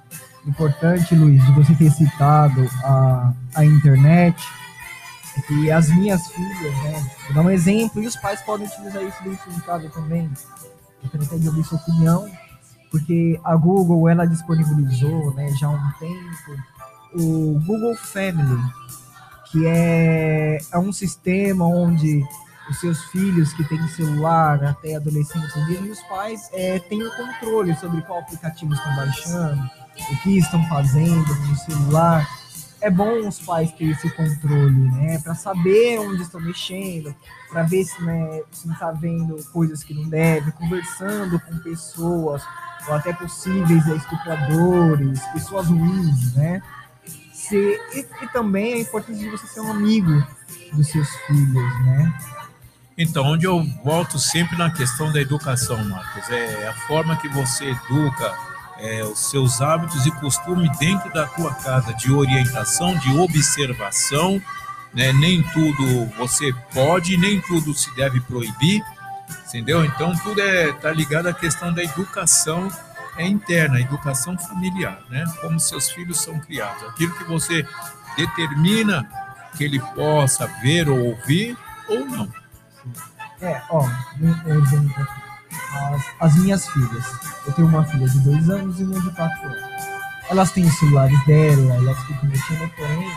Importante, 0.46 1.14
Luiz, 1.14 1.44
você 1.50 1.74
ter 1.74 1.90
citado 1.90 2.68
a, 2.84 3.32
a 3.54 3.64
internet, 3.64 4.42
e 5.50 5.70
as 5.70 5.88
minhas 5.88 6.26
filhas, 6.28 6.74
né? 6.82 7.10
Vou 7.26 7.34
dar 7.34 7.42
um 7.42 7.50
exemplo, 7.50 8.02
e 8.02 8.06
os 8.06 8.16
pais 8.16 8.40
podem 8.42 8.66
utilizar 8.66 9.02
isso 9.02 9.22
dentro 9.22 9.50
de 9.50 9.60
casa 9.62 9.88
também. 9.90 10.30
Eu 11.02 11.18
gostaria 11.18 11.40
de 11.40 11.48
ouvir 11.48 11.64
sua 11.64 11.78
opinião, 11.78 12.30
porque 12.90 13.40
a 13.42 13.56
Google, 13.56 14.08
ela 14.08 14.26
disponibilizou, 14.26 15.34
né, 15.34 15.48
já 15.58 15.66
há 15.66 15.70
um 15.70 15.92
tempo, 15.98 16.62
o 17.14 17.60
Google 17.66 17.94
Family, 17.96 18.62
que 19.50 19.66
é, 19.66 20.58
é 20.72 20.78
um 20.78 20.92
sistema 20.92 21.66
onde 21.66 22.24
os 22.70 22.80
seus 22.80 23.02
filhos 23.06 23.52
que 23.52 23.64
têm 23.64 23.86
celular, 23.88 24.62
até 24.64 24.96
adolescentes 24.96 25.54
e 25.68 25.90
os 25.90 26.00
pais 26.02 26.48
é, 26.52 26.78
têm 26.78 27.02
o 27.02 27.16
controle 27.16 27.74
sobre 27.76 28.00
qual 28.02 28.20
aplicativo 28.20 28.72
estão 28.72 28.96
baixando, 28.96 29.70
o 30.10 30.16
que 30.22 30.38
estão 30.38 30.66
fazendo 30.68 31.34
no 31.34 31.56
celular 31.56 32.26
é 32.82 32.90
bom 32.90 33.28
os 33.28 33.38
pais 33.38 33.70
terem 33.72 33.92
esse 33.92 34.10
controle, 34.10 34.90
né? 34.90 35.18
Para 35.20 35.34
saber 35.34 36.00
onde 36.00 36.22
estão 36.22 36.40
mexendo, 36.40 37.14
para 37.48 37.62
ver 37.62 37.84
se, 37.84 38.02
né, 38.02 38.42
se 38.50 38.66
não 38.66 38.74
está 38.74 38.90
vendo 38.90 39.36
coisas 39.52 39.84
que 39.84 39.94
não 39.94 40.08
deve, 40.08 40.50
conversando 40.52 41.38
com 41.40 41.58
pessoas, 41.58 42.42
ou 42.88 42.94
até 42.94 43.12
possíveis 43.12 43.86
estupradores, 43.86 45.20
pessoas 45.32 45.68
ruins, 45.68 46.34
né? 46.34 46.60
Se, 47.42 47.56
e, 47.56 48.06
e 48.22 48.28
também 48.28 48.74
é 48.74 48.80
importante 48.80 49.18
de 49.18 49.28
você 49.28 49.46
ser 49.48 49.60
um 49.60 49.70
amigo 49.72 50.24
dos 50.72 50.86
seus 50.86 51.08
filhos, 51.26 51.80
né? 51.84 52.14
Então, 52.96 53.24
onde 53.24 53.46
eu 53.46 53.64
volto 53.84 54.16
sempre 54.18 54.56
na 54.56 54.70
questão 54.70 55.12
da 55.12 55.20
educação, 55.20 55.82
Marcos, 55.84 56.30
é 56.30 56.68
a 56.68 56.74
forma 56.86 57.16
que 57.16 57.28
você 57.28 57.70
educa 57.70 58.32
é, 58.78 59.02
os 59.02 59.18
seus 59.30 59.60
hábitos 59.60 60.06
e 60.06 60.10
costumes 60.12 60.78
dentro 60.78 61.12
da 61.12 61.26
tua 61.26 61.52
casa, 61.54 61.92
de 61.94 62.12
orientação, 62.12 62.96
de 62.98 63.18
observação. 63.18 64.40
Né? 64.94 65.12
Nem 65.12 65.42
tudo 65.42 66.06
você 66.16 66.52
pode, 66.72 67.16
nem 67.16 67.40
tudo 67.40 67.74
se 67.74 67.92
deve 67.96 68.20
proibir, 68.20 68.84
entendeu? 69.48 69.84
Então 69.84 70.14
tudo 70.18 70.40
é 70.40 70.72
tá 70.74 70.92
ligado 70.92 71.26
à 71.26 71.32
questão 71.32 71.72
da 71.72 71.82
educação 71.82 72.68
é 73.16 73.26
interna, 73.26 73.80
educação 73.80 74.38
familiar, 74.38 75.02
né? 75.10 75.24
Como 75.40 75.60
seus 75.60 75.90
filhos 75.90 76.20
são 76.20 76.38
criados, 76.40 76.82
aquilo 76.84 77.14
que 77.14 77.24
você 77.24 77.66
determina 78.16 79.08
que 79.56 79.64
ele 79.64 79.80
possa 79.94 80.46
ver 80.62 80.88
ou 80.88 80.98
ouvir 80.98 81.56
ou 81.88 82.06
não. 82.06 82.28
É, 83.40 83.60
ó, 83.70 83.86
um 84.20 84.54
exemplo 84.54 85.06
as, 85.72 86.04
as 86.20 86.36
minhas 86.36 86.68
filhas. 86.68 87.04
Eu 87.46 87.52
tenho 87.52 87.68
uma 87.68 87.84
filha 87.84 88.08
de 88.08 88.20
dois 88.20 88.50
anos 88.50 88.80
e 88.80 88.84
uma 88.84 89.00
de 89.00 89.10
quatro 89.10 89.46
anos. 89.46 89.82
Elas 90.28 90.52
têm 90.52 90.64
os 90.64 90.78
celulares 90.78 91.24
dela, 91.26 91.74
elas 91.74 91.98
ficam 92.04 92.28
mexendo, 92.28 92.70
porém, 92.76 93.12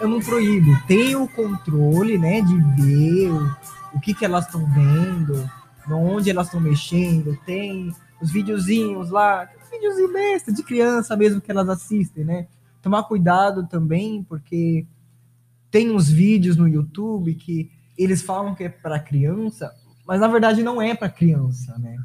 eu 0.00 0.08
não 0.08 0.20
proíbo. 0.20 0.78
Tenho 0.86 1.24
o 1.24 1.28
controle, 1.28 2.18
né, 2.18 2.40
de 2.40 2.56
ver 2.80 3.30
o, 3.30 3.56
o 3.94 4.00
que, 4.00 4.14
que 4.14 4.24
elas 4.24 4.46
estão 4.46 4.64
vendo, 4.72 5.50
onde 5.90 6.30
elas 6.30 6.46
estão 6.46 6.60
mexendo, 6.60 7.38
tem 7.44 7.94
os 8.20 8.30
videozinhos 8.30 9.10
lá, 9.10 9.48
videozinho 9.70 10.12
besta 10.12 10.52
de 10.52 10.62
criança 10.62 11.16
mesmo 11.16 11.40
que 11.40 11.50
elas 11.50 11.68
assistem, 11.68 12.24
né? 12.24 12.46
Tomar 12.82 13.04
cuidado 13.04 13.66
também, 13.66 14.22
porque 14.22 14.86
tem 15.70 15.90
uns 15.90 16.08
vídeos 16.08 16.56
no 16.56 16.68
YouTube 16.68 17.34
que 17.34 17.70
eles 17.96 18.22
falam 18.22 18.54
que 18.54 18.64
é 18.64 18.68
para 18.68 18.98
criança, 18.98 19.74
mas 20.06 20.20
na 20.20 20.28
verdade 20.28 20.62
não 20.62 20.80
é 20.80 20.94
para 20.94 21.08
criança, 21.08 21.76
né? 21.78 21.96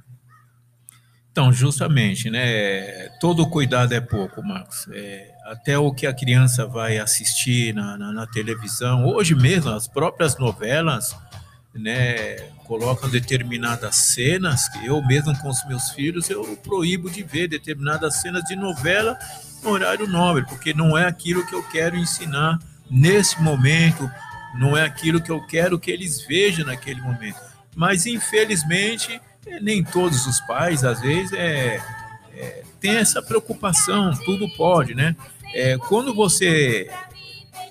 Então, 1.32 1.52
justamente, 1.52 2.30
né? 2.30 3.10
Todo 3.20 3.50
cuidado 3.50 3.92
é 3.92 4.00
pouco, 4.00 4.44
Marcos. 4.44 4.88
É, 4.92 5.32
até 5.46 5.76
o 5.80 5.92
que 5.92 6.06
a 6.06 6.14
criança 6.14 6.68
vai 6.68 7.00
assistir 7.00 7.74
na, 7.74 7.98
na, 7.98 8.12
na, 8.12 8.28
televisão, 8.28 9.04
hoje 9.06 9.34
mesmo, 9.34 9.72
as 9.72 9.88
próprias 9.88 10.38
novelas, 10.38 11.16
né? 11.74 12.36
Colocam 12.66 13.10
determinadas 13.10 13.96
cenas 13.96 14.70
que 14.70 14.86
eu 14.86 15.02
mesmo 15.04 15.38
com 15.40 15.50
os 15.50 15.66
meus 15.66 15.90
filhos 15.92 16.30
eu 16.30 16.44
proíbo 16.58 17.10
de 17.10 17.24
ver 17.24 17.48
determinadas 17.48 18.22
cenas 18.22 18.44
de 18.44 18.56
novela 18.56 19.18
no 19.64 19.72
horário 19.72 20.08
nobre, 20.08 20.46
porque 20.46 20.74
não 20.74 20.98
é 20.98 21.06
aquilo 21.06 21.46
que 21.46 21.56
eu 21.56 21.64
quero 21.64 21.98
ensinar 21.98 22.60
nesse 22.90 23.42
momento, 23.42 24.10
não 24.56 24.78
é 24.78 24.84
aquilo 24.84 25.22
que 25.22 25.32
eu 25.32 25.42
quero 25.48 25.80
que 25.80 25.90
eles 25.90 26.22
vejam 26.26 26.66
naquele 26.66 27.02
momento. 27.02 27.40
Mas, 27.76 28.06
infelizmente, 28.06 29.20
eh, 29.48 29.60
nem 29.60 29.84
todos 29.84 30.28
os 30.28 30.40
pais, 30.42 30.84
às 30.84 31.02
vezes, 31.02 31.34
é, 31.34 31.82
é, 32.36 32.64
tem 32.80 32.98
essa 32.98 33.22
preocupação, 33.22 34.12
tudo 34.26 34.48
pode, 34.56 34.94
né? 34.94 35.16
É, 35.56 35.78
quando 35.78 36.14
você 36.14 36.90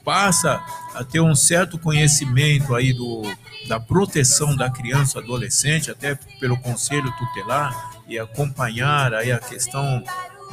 passa 0.04 0.60
a 0.94 1.04
ter 1.04 1.20
um 1.20 1.34
certo 1.34 1.78
conhecimento 1.78 2.74
aí 2.74 2.92
do, 2.92 3.22
da 3.68 3.80
proteção 3.80 4.54
da 4.56 4.70
criança 4.70 5.18
adolescente, 5.18 5.90
até 5.90 6.14
pelo 6.38 6.58
conselho 6.58 7.12
tutelar, 7.16 7.92
e 8.08 8.18
acompanhar 8.18 9.14
aí 9.14 9.32
a 9.32 9.38
questão 9.38 10.02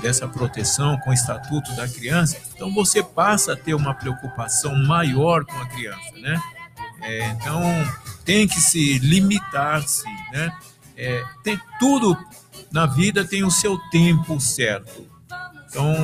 dessa 0.02 0.28
proteção 0.28 0.98
com 1.00 1.10
o 1.10 1.14
estatuto 1.14 1.76
da 1.76 1.88
criança, 1.88 2.38
então 2.56 2.74
você 2.74 3.04
passa 3.04 3.54
a 3.54 3.56
ter 3.58 3.74
uma 3.74 3.94
preocupação 3.94 4.74
maior 4.86 5.44
com 5.44 5.58
a 5.58 5.68
criança, 5.68 6.12
né? 6.16 6.42
É, 7.02 7.28
então 7.32 7.62
tem 8.24 8.48
que 8.48 8.62
se 8.62 8.98
limitar-se, 9.00 10.06
né? 10.32 10.58
É, 10.96 11.22
tem 11.44 11.60
tudo 11.80 12.18
na 12.72 12.86
vida 12.86 13.26
tem 13.26 13.44
o 13.44 13.52
seu 13.52 13.78
tempo 13.90 14.40
certo. 14.40 15.08
Então, 15.68 15.96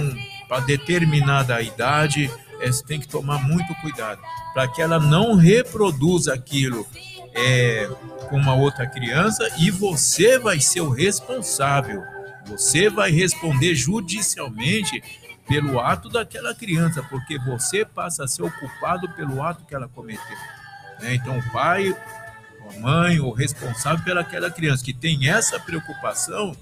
para 0.47 0.59
determinada 0.61 1.61
idade, 1.61 2.31
é, 2.59 2.69
tem 2.85 2.99
que 2.99 3.07
tomar 3.07 3.43
muito 3.43 3.73
cuidado 3.75 4.21
para 4.53 4.67
que 4.67 4.81
ela 4.81 4.99
não 4.99 5.35
reproduza 5.35 6.33
aquilo 6.33 6.85
é, 7.33 7.89
com 8.29 8.37
uma 8.37 8.53
outra 8.53 8.87
criança 8.87 9.47
e 9.59 9.69
você 9.69 10.39
vai 10.39 10.59
ser 10.59 10.81
o 10.81 10.89
responsável. 10.89 12.01
Você 12.47 12.89
vai 12.89 13.11
responder 13.11 13.75
judicialmente 13.75 15.01
pelo 15.47 15.79
ato 15.79 16.09
daquela 16.09 16.53
criança, 16.55 17.03
porque 17.03 17.37
você 17.39 17.85
passa 17.85 18.23
a 18.23 18.27
ser 18.27 18.43
o 18.43 18.51
culpado 18.51 19.09
pelo 19.09 19.43
ato 19.43 19.65
que 19.65 19.75
ela 19.75 19.87
cometeu. 19.87 20.37
Né? 21.01 21.15
Então, 21.15 21.37
o 21.37 21.51
pai, 21.51 21.95
a 22.69 22.79
mãe, 22.79 23.19
o 23.19 23.31
responsável 23.31 24.03
pelaquela 24.03 24.49
criança 24.49 24.83
que 24.83 24.93
tem 24.93 25.27
essa 25.29 25.59
preocupação, 25.59 26.55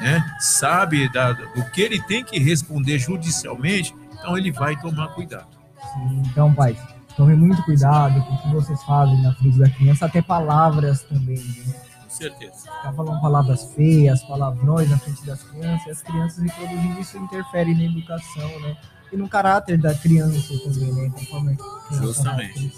né? 0.00 0.24
sabe 0.40 1.08
da, 1.10 1.32
do 1.32 1.64
que 1.70 1.82
ele 1.82 2.00
tem 2.02 2.24
que 2.24 2.38
responder 2.38 2.98
judicialmente, 2.98 3.94
então 4.24 4.38
ele 4.38 4.50
vai 4.50 4.74
tomar 4.80 5.08
cuidado. 5.08 5.46
Sim, 5.92 6.22
então, 6.24 6.52
pai, 6.54 6.74
tome 7.14 7.36
muito 7.36 7.62
cuidado 7.62 8.22
com 8.24 8.34
o 8.34 8.38
que 8.38 8.48
vocês 8.48 8.82
fazem 8.84 9.20
na 9.22 9.34
frente 9.34 9.58
da 9.58 9.68
criança, 9.68 10.06
até 10.06 10.22
palavras 10.22 11.02
também. 11.02 11.36
Né? 11.36 11.74
Com 12.04 12.10
certeza. 12.10 12.56
Ficar 12.56 12.92
falando 12.94 13.20
palavras 13.20 13.64
feias, 13.74 14.22
palavrões 14.22 14.88
na 14.88 14.96
frente 14.96 15.26
das 15.26 15.42
crianças, 15.42 15.86
e 15.86 15.90
as 15.90 16.02
crianças 16.02 16.42
reproduzem 16.42 17.00
isso 17.00 17.18
interfere 17.18 17.74
na 17.74 17.84
educação, 17.84 18.60
né? 18.60 18.76
E 19.12 19.16
no 19.16 19.28
caráter 19.28 19.78
da 19.78 19.94
criança 19.94 20.54
também, 20.64 20.92
né? 20.92 21.10
Conforme 21.10 21.52
a 21.52 21.56
criança 21.56 22.06
Justamente. 22.06 22.72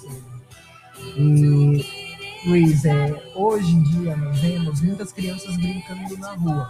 E, 1.16 1.86
Luiz, 2.44 2.84
é, 2.84 3.32
hoje 3.36 3.72
em 3.72 3.82
dia 3.84 4.16
nós 4.16 4.40
vemos 4.40 4.80
muitas 4.80 5.12
crianças 5.12 5.56
brincando 5.56 6.18
na 6.18 6.32
rua. 6.32 6.68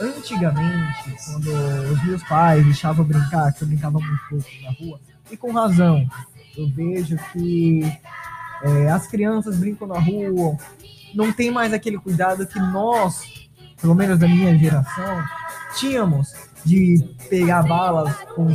Antigamente, 0.00 1.16
quando 1.24 1.48
os 1.92 2.04
meus 2.04 2.22
pais 2.24 2.64
deixavam 2.64 3.04
brincar, 3.04 3.52
que 3.52 3.62
eu 3.62 3.68
brincava 3.68 3.98
muito 3.98 4.20
pouco 4.28 4.48
na 4.62 4.70
rua, 4.72 5.00
e 5.30 5.36
com 5.36 5.52
razão, 5.52 6.06
eu 6.56 6.68
vejo 6.68 7.16
que 7.32 7.82
é, 8.62 8.90
as 8.90 9.06
crianças 9.06 9.56
brincam 9.56 9.86
na 9.86 9.98
rua, 9.98 10.56
não 11.14 11.32
tem 11.32 11.50
mais 11.50 11.72
aquele 11.72 11.98
cuidado 11.98 12.46
que 12.46 12.58
nós, 12.58 13.48
pelo 13.80 13.94
menos 13.94 14.18
da 14.18 14.26
minha 14.26 14.56
geração, 14.58 15.22
tínhamos 15.76 16.32
de 16.64 17.14
pegar 17.28 17.62
balas 17.62 18.14
com, 18.34 18.46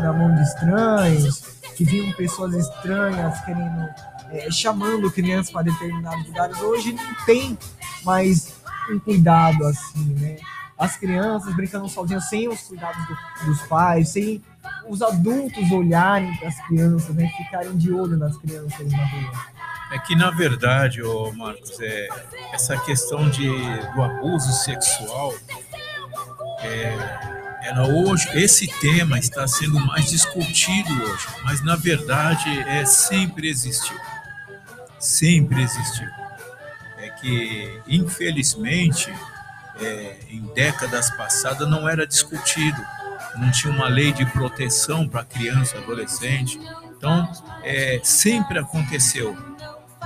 na 0.00 0.12
mão 0.12 0.34
de 0.34 0.42
estranhos, 0.42 1.40
que 1.76 1.84
vinham 1.84 2.12
pessoas 2.12 2.54
estranhas 2.54 3.40
querendo, 3.44 3.88
é, 4.30 4.50
chamando 4.50 5.10
crianças 5.10 5.50
para 5.50 5.62
determinados 5.62 6.26
lugares. 6.26 6.60
Hoje 6.60 6.92
não 6.92 7.24
tem 7.24 7.56
mais 8.04 8.55
um 8.90 8.98
cuidado 8.98 9.64
assim, 9.66 10.14
né? 10.14 10.36
As 10.78 10.96
crianças 10.96 11.54
brincando 11.54 11.88
sozinhas, 11.88 12.28
sem 12.28 12.48
os 12.48 12.60
cuidados 12.62 13.02
do- 13.06 13.46
dos 13.46 13.62
pais, 13.62 14.10
sem 14.10 14.42
os 14.88 15.00
adultos 15.02 15.70
olharem 15.70 16.36
para 16.36 16.48
as 16.48 16.66
crianças, 16.66 17.14
né? 17.14 17.28
Ficarem 17.36 17.76
de 17.76 17.92
olho 17.92 18.16
nas 18.16 18.36
crianças 18.36 18.90
na 18.92 19.04
rua. 19.06 19.32
É 19.92 19.98
que, 20.00 20.14
na 20.16 20.30
verdade, 20.30 21.00
ô 21.02 21.32
Marcos, 21.32 21.78
é, 21.80 22.08
essa 22.52 22.76
questão 22.76 23.30
de, 23.30 23.48
do 23.94 24.02
abuso 24.02 24.52
sexual, 24.52 25.32
é, 26.60 26.96
ela 27.68 27.86
hoje, 27.88 28.28
esse 28.34 28.66
tema 28.80 29.18
está 29.18 29.46
sendo 29.46 29.78
mais 29.86 30.10
discutido 30.10 30.92
hoje, 31.02 31.26
mas, 31.44 31.62
na 31.64 31.76
verdade, 31.76 32.48
é, 32.68 32.84
sempre 32.84 33.48
existiu. 33.48 33.96
Sempre 34.98 35.62
existiu. 35.62 36.08
Que, 37.20 37.80
infelizmente, 37.88 39.12
é, 39.80 40.16
em 40.30 40.42
décadas 40.54 41.10
passadas 41.16 41.68
não 41.68 41.88
era 41.88 42.06
discutido, 42.06 42.80
não 43.36 43.50
tinha 43.50 43.72
uma 43.72 43.88
lei 43.88 44.12
de 44.12 44.24
proteção 44.26 45.08
para 45.08 45.24
criança, 45.24 45.78
adolescente. 45.78 46.60
Então, 46.96 47.28
é, 47.62 48.00
sempre 48.02 48.58
aconteceu 48.58 49.36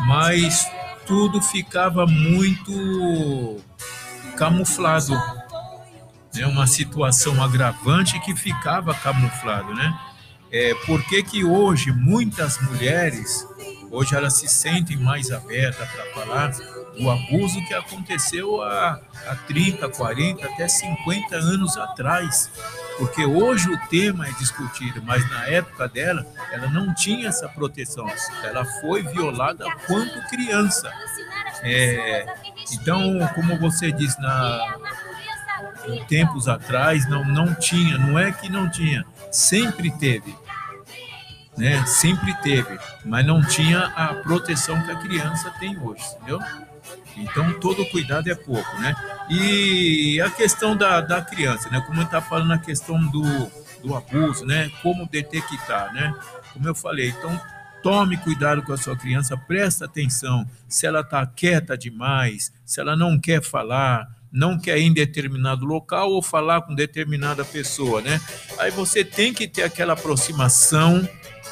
mas 0.00 0.70
tudo 1.06 1.40
ficava 1.40 2.06
muito 2.06 3.60
camuflado. 4.36 5.14
Né? 6.34 6.46
Uma 6.46 6.66
situação 6.66 7.42
agravante 7.42 8.18
que 8.20 8.34
ficava 8.34 8.94
camuflado, 8.94 9.74
né? 9.74 9.98
É, 10.52 10.74
por 10.86 11.02
que 11.04 11.22
que 11.22 11.44
hoje 11.44 11.92
muitas 11.92 12.60
mulheres, 12.62 13.46
hoje 13.90 14.16
elas 14.16 14.34
se 14.34 14.48
sentem 14.48 14.96
mais 14.96 15.30
abertas 15.30 15.88
para 15.88 16.04
falar 16.12 16.52
do 16.98 17.10
abuso 17.10 17.64
que 17.66 17.74
aconteceu 17.74 18.62
há, 18.62 19.00
há 19.26 19.36
30, 19.46 19.88
40, 19.88 20.46
até 20.46 20.68
50 20.68 21.36
anos 21.36 21.76
atrás. 21.76 22.50
Porque 22.98 23.24
hoje 23.24 23.70
o 23.70 23.78
tema 23.88 24.26
é 24.26 24.32
discutido, 24.32 25.02
mas 25.02 25.28
na 25.30 25.46
época 25.46 25.88
dela, 25.88 26.26
ela 26.52 26.68
não 26.68 26.94
tinha 26.94 27.28
essa 27.28 27.48
proteção. 27.48 28.06
Ela 28.44 28.64
foi 28.80 29.02
violada 29.02 29.64
quando 29.86 30.28
criança. 30.28 30.92
É, 31.62 32.26
então, 32.72 33.18
como 33.34 33.58
você 33.58 33.90
disse, 33.90 34.20
na, 34.20 34.76
em 35.86 36.04
tempos 36.04 36.48
atrás, 36.48 37.08
não, 37.08 37.24
não 37.24 37.54
tinha, 37.54 37.96
não 37.96 38.18
é 38.18 38.32
que 38.32 38.48
não 38.50 38.68
tinha, 38.68 39.04
sempre 39.30 39.90
teve. 39.90 40.34
Né? 41.56 41.84
Sempre 41.84 42.34
teve, 42.42 42.78
mas 43.04 43.26
não 43.26 43.42
tinha 43.42 43.80
a 43.80 44.14
proteção 44.14 44.80
que 44.82 44.90
a 44.90 44.96
criança 44.96 45.50
tem 45.58 45.78
hoje, 45.78 46.02
entendeu? 46.16 46.40
Então, 47.16 47.52
todo 47.60 47.84
cuidado 47.86 48.30
é 48.30 48.34
pouco, 48.34 48.78
né? 48.80 48.94
E 49.28 50.20
a 50.20 50.30
questão 50.30 50.76
da, 50.76 51.00
da 51.00 51.20
criança, 51.20 51.68
né? 51.68 51.82
Como 51.86 52.00
eu 52.00 52.04
estava 52.04 52.24
falando, 52.24 52.52
a 52.52 52.58
questão 52.58 53.00
do, 53.08 53.50
do 53.82 53.94
abuso, 53.94 54.46
né? 54.46 54.70
Como 54.82 55.06
detectar, 55.06 55.92
né? 55.92 56.14
Como 56.52 56.66
eu 56.66 56.74
falei, 56.74 57.10
então, 57.10 57.38
tome 57.82 58.16
cuidado 58.16 58.62
com 58.62 58.72
a 58.72 58.76
sua 58.76 58.96
criança, 58.96 59.36
presta 59.36 59.84
atenção 59.84 60.46
se 60.68 60.86
ela 60.86 61.00
está 61.00 61.26
quieta 61.26 61.76
demais, 61.76 62.52
se 62.64 62.80
ela 62.80 62.96
não 62.96 63.18
quer 63.18 63.42
falar, 63.42 64.08
não 64.32 64.58
quer 64.58 64.78
ir 64.78 64.84
em 64.84 64.92
determinado 64.92 65.64
local 65.64 66.10
ou 66.10 66.22
falar 66.22 66.62
com 66.62 66.74
determinada 66.74 67.44
pessoa, 67.44 68.00
né? 68.00 68.20
Aí 68.58 68.70
você 68.70 69.04
tem 69.04 69.32
que 69.32 69.48
ter 69.48 69.62
aquela 69.62 69.94
aproximação 69.94 71.06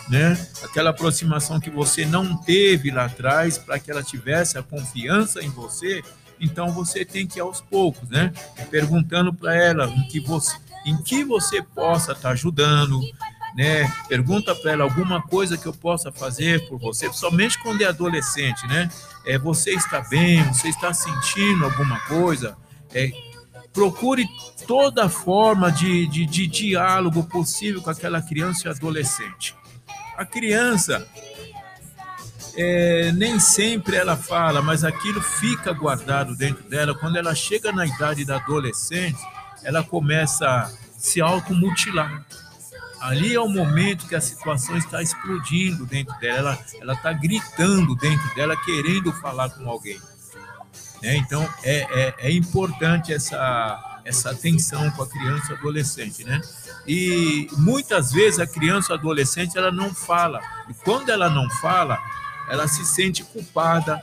né? 0.08 0.38
Aquela 0.62 0.90
aproximação 0.90 1.60
que 1.60 1.70
você 1.70 2.04
não 2.04 2.36
teve 2.36 2.90
lá 2.90 3.04
atrás 3.04 3.58
para 3.58 3.78
que 3.78 3.90
ela 3.90 4.02
tivesse 4.02 4.58
a 4.58 4.62
confiança 4.62 5.42
em 5.42 5.50
você. 5.50 6.02
Então 6.40 6.70
você 6.72 7.04
tem 7.04 7.26
que 7.26 7.38
ir 7.38 7.42
aos 7.42 7.60
poucos, 7.60 8.08
né? 8.08 8.32
Perguntando 8.70 9.32
para 9.32 9.54
ela 9.54 9.86
em 9.86 10.06
que 10.08 10.20
você, 10.20 10.56
em 10.84 10.96
que 11.02 11.24
você 11.24 11.62
possa 11.62 12.12
estar 12.12 12.30
ajudando, 12.30 13.00
né? 13.54 13.92
Pergunta 14.08 14.54
para 14.54 14.72
ela 14.72 14.84
alguma 14.84 15.20
coisa 15.20 15.58
que 15.58 15.66
eu 15.66 15.72
possa 15.72 16.12
fazer 16.12 16.66
por 16.68 16.78
você, 16.78 17.12
somente 17.12 17.60
quando 17.60 17.82
é 17.82 17.86
adolescente, 17.86 18.66
né? 18.66 18.88
É, 19.26 19.36
você 19.36 19.72
está 19.72 20.00
bem, 20.00 20.42
você 20.44 20.68
está 20.68 20.94
sentindo 20.94 21.64
alguma 21.64 21.98
coisa, 22.00 22.56
é, 22.94 23.10
procure 23.72 24.26
toda 24.66 25.08
forma 25.08 25.70
de, 25.70 26.06
de, 26.06 26.24
de 26.24 26.46
diálogo 26.46 27.24
possível 27.24 27.82
com 27.82 27.90
aquela 27.90 28.22
criança 28.22 28.68
e 28.68 28.70
adolescente. 28.70 29.54
A 30.18 30.24
criança, 30.24 31.06
é, 32.56 33.12
nem 33.12 33.38
sempre 33.38 33.94
ela 33.94 34.16
fala, 34.16 34.60
mas 34.60 34.82
aquilo 34.82 35.22
fica 35.22 35.72
guardado 35.72 36.34
dentro 36.34 36.68
dela. 36.68 36.92
Quando 36.92 37.16
ela 37.16 37.36
chega 37.36 37.70
na 37.70 37.86
idade 37.86 38.24
da 38.24 38.34
adolescente, 38.34 39.16
ela 39.62 39.84
começa 39.84 40.44
a 40.44 40.70
se 40.98 41.20
automutilar. 41.20 42.26
Ali 43.00 43.32
é 43.32 43.40
o 43.40 43.48
momento 43.48 44.08
que 44.08 44.16
a 44.16 44.20
situação 44.20 44.76
está 44.76 45.00
explodindo 45.00 45.86
dentro 45.86 46.18
dela, 46.18 46.58
ela 46.80 46.94
está 46.94 47.12
gritando 47.12 47.94
dentro 47.94 48.34
dela, 48.34 48.56
querendo 48.64 49.12
falar 49.12 49.50
com 49.50 49.70
alguém. 49.70 50.00
Né? 51.00 51.14
Então 51.14 51.48
é, 51.62 51.86
é, 51.92 52.14
é 52.26 52.32
importante 52.32 53.12
essa, 53.12 54.00
essa 54.04 54.32
atenção 54.32 54.90
com 54.90 55.02
a 55.04 55.08
criança 55.08 55.52
e 55.52 55.54
adolescente, 55.54 56.24
né? 56.24 56.40
E 56.88 57.46
muitas 57.58 58.10
vezes 58.10 58.40
a 58.40 58.46
criança 58.46 58.94
ou 58.94 58.98
adolescente 58.98 59.58
ela 59.58 59.70
não 59.70 59.94
fala. 59.94 60.40
E 60.70 60.72
quando 60.72 61.10
ela 61.10 61.28
não 61.28 61.48
fala, 61.50 61.98
ela 62.48 62.66
se 62.66 62.82
sente 62.86 63.22
culpada. 63.22 64.00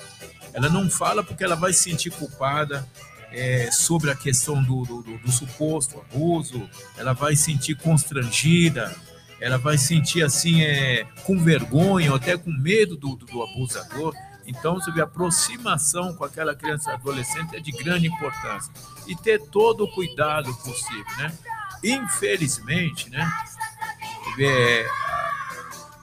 Ela 0.54 0.70
não 0.70 0.88
fala 0.88 1.24
porque 1.24 1.44
ela 1.44 1.56
vai 1.56 1.74
se 1.74 1.82
sentir 1.82 2.12
culpada 2.12 2.88
é, 3.32 3.72
sobre 3.72 4.12
a 4.12 4.16
questão 4.16 4.62
do, 4.64 4.84
do, 4.84 5.02
do, 5.02 5.32
suposto 5.32 6.00
abuso. 6.00 6.70
Ela 6.96 7.14
vai 7.14 7.36
se 7.36 7.46
sentir 7.46 7.76
constrangida. 7.76 8.96
Ela 9.42 9.58
vai 9.58 9.80
sentir 9.80 10.24
assim 10.24 10.62
é, 10.62 11.08
com 11.24 11.40
vergonha 11.40 12.12
ou 12.12 12.18
até 12.18 12.38
com 12.38 12.52
medo 12.52 12.96
do, 12.96 13.16
do, 13.16 13.26
do 13.26 13.42
abusador. 13.42 14.14
Então, 14.46 14.80
vê, 14.94 15.02
a 15.02 15.06
aproximação 15.06 16.14
com 16.14 16.24
aquela 16.24 16.54
criança 16.54 16.94
adolescente 16.94 17.56
é 17.56 17.60
de 17.60 17.72
grande 17.72 18.06
importância. 18.06 18.72
E 19.08 19.16
ter 19.16 19.42
todo 19.42 19.86
o 19.86 19.92
cuidado 19.92 20.54
possível, 20.58 21.18
né? 21.18 21.34
Infelizmente, 21.84 23.09
né? 23.09 23.32
É, 24.39 24.88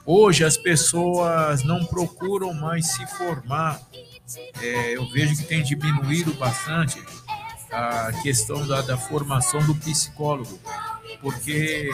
hoje 0.05 0.43
as 0.43 0.57
pessoas 0.57 1.63
não 1.63 1.85
procuram 1.85 2.53
mais 2.53 2.91
se 2.93 3.05
formar. 3.17 3.79
É, 4.61 4.97
eu 4.97 5.09
vejo 5.11 5.35
que 5.35 5.43
tem 5.43 5.61
diminuído 5.61 6.33
bastante 6.33 7.01
a 7.71 8.11
questão 8.21 8.65
da, 8.67 8.81
da 8.81 8.97
formação 8.97 9.63
do 9.65 9.75
psicólogo, 9.75 10.59
porque 11.21 11.89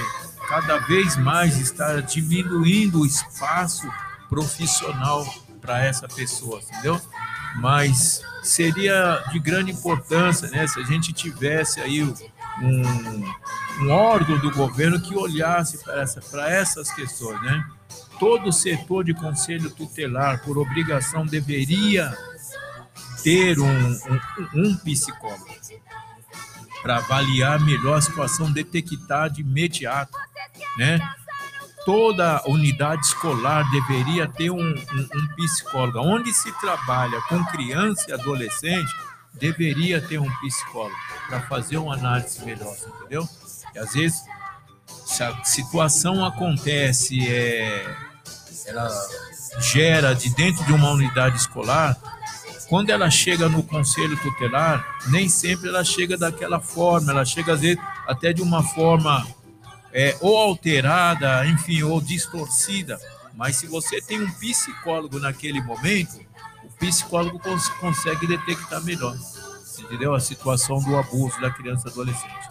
cada 0.48 0.78
vez 0.80 1.16
mais 1.16 1.58
está 1.58 2.02
diminuindo 2.02 3.02
o 3.02 3.06
espaço 3.06 3.90
profissional 4.28 5.26
para 5.62 5.86
essa 5.86 6.08
pessoa, 6.08 6.62
entendeu? 6.62 7.00
Mas 7.58 8.22
seria 8.44 9.24
de 9.32 9.40
grande 9.40 9.72
importância, 9.72 10.50
né, 10.50 10.68
se 10.68 10.80
a 10.80 10.84
gente 10.84 11.12
tivesse 11.14 11.80
aí 11.80 12.04
um, 12.04 13.24
um 13.82 13.90
órgão 13.92 14.38
do 14.40 14.52
governo 14.52 15.00
que 15.00 15.16
olhasse 15.16 15.78
para 15.84 16.02
essa, 16.02 16.20
essas 16.48 16.92
questões, 16.92 17.42
né? 17.42 17.66
Todo 18.20 18.52
setor 18.52 19.04
de 19.04 19.14
conselho 19.14 19.70
tutelar, 19.72 20.44
por 20.44 20.58
obrigação, 20.58 21.26
deveria 21.26 22.14
ter 23.24 23.60
um, 23.60 23.66
um, 23.66 24.20
um 24.56 24.78
psicólogo 24.78 25.48
para 26.82 26.98
avaliar 26.98 27.60
melhor 27.60 27.98
a 27.98 28.02
situação, 28.02 28.52
detectar 28.52 29.30
de 29.30 29.42
imediato, 29.42 30.18
né? 30.78 31.00
toda 31.86 32.44
unidade 32.46 33.06
escolar 33.06 33.70
deveria 33.72 34.28
ter 34.28 34.52
um, 34.52 34.60
um, 34.60 35.10
um, 35.16 35.28
psicólogo. 35.36 36.00
Onde 36.00 36.32
se 36.34 36.52
trabalha 36.60 37.20
com 37.24 37.44
criança 37.46 38.06
e 38.10 38.14
adolescente, 38.14 38.92
deveria 39.34 40.02
ter 40.02 40.20
um 40.20 40.30
psicólogo 40.40 40.96
para 41.28 41.42
fazer 41.42 41.78
uma 41.78 41.94
análise 41.94 42.44
melhor, 42.44 42.76
entendeu? 43.00 43.28
E 43.74 43.80
às 43.80 43.94
vezes, 43.94 44.24
se 45.06 45.24
a 45.24 45.44
situação 45.44 46.26
acontece, 46.26 47.28
é, 47.28 47.96
ela 48.68 48.90
gera 49.60 50.14
de 50.14 50.30
dentro 50.36 50.64
de 50.66 50.74
uma 50.74 50.92
unidade 50.92 51.38
escolar, 51.38 51.98
quando 52.68 52.92
ela 52.92 53.10
chega 53.10 53.50
no 53.50 53.64
conselho 53.64 54.16
tutelar, 54.22 55.00
nem 55.08 55.28
sempre 55.28 55.70
ela 55.70 55.84
chega 55.84 56.16
daquela 56.16 56.60
forma, 56.60 57.12
ela 57.12 57.26
chega 57.26 57.54
às 57.54 57.62
vezes 57.62 57.82
até 58.08 58.32
de 58.32 58.44
uma 58.44 58.62
forma 58.62 59.26
é, 59.92 60.16
ou 60.22 60.38
alterada, 60.38 61.46
enfim, 61.48 61.82
ou 61.82 62.00
distorcida. 62.00 63.00
Mas 63.34 63.56
se 63.56 63.66
você 63.66 64.00
tem 64.02 64.22
um 64.22 64.32
psicólogo 64.34 65.20
naquele 65.20 65.62
momento, 65.62 66.20
psicólogo 66.80 67.40
cons 67.40 67.70
consegue 67.80 68.26
detectar 68.26 68.84
melhor, 68.84 69.16
entendeu? 69.78 70.14
A 70.14 70.20
situação 70.20 70.82
do 70.82 70.96
abuso 70.98 71.40
da 71.42 71.52
criança 71.52 71.88
e 71.88 71.92
adolescente. 71.92 72.50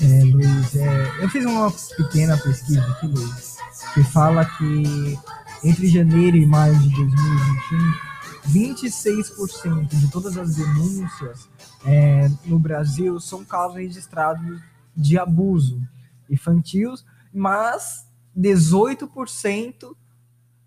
É, 0.00 0.24
Luiz, 0.24 0.74
é, 0.76 1.24
eu 1.24 1.28
fiz 1.28 1.44
uma 1.44 1.70
pequena 1.70 2.36
pesquisa 2.38 2.82
aqui, 2.92 3.06
Luiz, 3.06 3.56
que 3.94 4.02
fala 4.04 4.44
que 4.44 5.18
entre 5.62 5.86
janeiro 5.86 6.36
e 6.36 6.46
maio 6.46 6.76
de 6.78 6.88
2021, 6.88 8.12
26% 8.50 9.88
de 9.88 10.10
todas 10.10 10.36
as 10.36 10.56
denúncias 10.56 11.48
é, 11.84 12.28
no 12.44 12.58
Brasil 12.58 13.20
são 13.20 13.44
casos 13.44 13.76
registrados 13.76 14.60
de 14.96 15.18
abuso 15.18 15.80
infantil, 16.28 16.94
mas 17.32 18.06
18% 18.36 19.94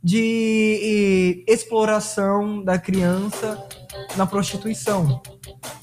de 0.06 1.43
exploração 1.47 2.64
da 2.64 2.78
criança 2.78 3.68
na 4.16 4.28
prostituição, 4.28 5.20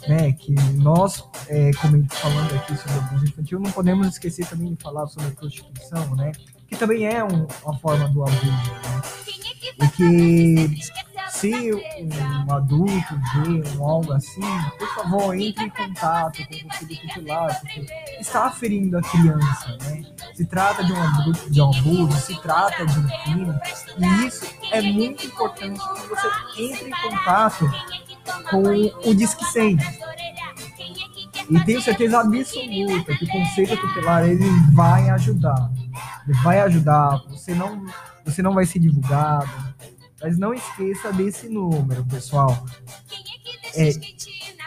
né? 0.07 0.31
Que 0.31 0.55
nós, 0.77 1.25
é, 1.49 1.73
como 1.73 2.07
falando 2.09 2.55
aqui 2.55 2.77
sobre 2.77 2.99
abuso 2.99 3.25
infantil, 3.25 3.59
não 3.59 3.73
podemos 3.73 4.07
esquecer 4.07 4.47
também 4.47 4.75
de 4.75 4.81
falar 4.81 5.09
sobre 5.09 5.31
a 5.31 5.33
prostituição, 5.33 6.15
né? 6.15 6.31
Que 6.69 6.77
também 6.77 7.05
é 7.05 7.25
um, 7.25 7.49
uma 7.65 7.77
forma 7.81 8.09
do 8.11 8.23
abuso, 8.23 8.47
né? 8.47 9.03
E 9.83 9.89
que 9.89 11.12
se 11.33 11.73
um 11.73 12.53
adulto 12.53 13.21
vê 13.35 13.79
um 13.79 13.89
algo 13.89 14.13
assim, 14.13 14.43
por 14.79 14.95
favor, 14.95 15.35
entre 15.35 15.65
em 15.65 15.71
contato 15.71 16.47
com 16.47 16.55
o 16.55 16.61
conselho 16.61 17.01
tutelar, 17.01 17.61
porque 17.61 17.87
está 18.21 18.51
ferindo 18.51 18.99
a 18.99 19.03
criança, 19.03 19.79
né? 19.83 20.05
Se 20.35 20.45
trata 20.45 20.85
de 20.85 20.93
um 20.93 21.03
abuso, 21.03 21.51
de 21.51 21.61
um 21.61 21.71
abuso, 21.71 22.17
se 22.19 22.41
trata 22.43 22.85
de 22.85 22.99
um 22.99 23.07
crime, 23.07 23.61
e 23.99 24.27
isso 24.27 24.47
é 24.71 24.83
muito 24.83 25.27
importante 25.27 25.81
que 25.81 26.09
você 26.09 26.63
entre 26.63 26.91
em 26.91 27.11
contato 27.11 27.71
com 28.51 29.09
o 29.09 29.15
Disque 29.15 29.45
100. 29.45 29.79
E 31.51 31.65
tenho 31.65 31.83
certeza 31.83 32.21
absoluta 32.21 33.17
que 33.17 33.25
o 33.25 33.29
conselho 33.29 33.81
tutelar 33.81 34.25
ele 34.25 34.49
vai 34.73 35.09
ajudar. 35.11 35.71
Ele 36.27 36.39
vai 36.39 36.61
ajudar. 36.61 37.23
Você 37.31 37.53
não, 37.53 37.85
você 38.25 38.43
não 38.43 38.55
vai 38.55 38.65
ser 38.65 38.79
divulgado 38.79 39.51
mas 40.23 40.39
não 40.39 40.55
esqueça 40.55 41.13
desse 41.13 41.49
número, 41.49 42.05
pessoal. 42.05 42.65
É, 43.75 43.91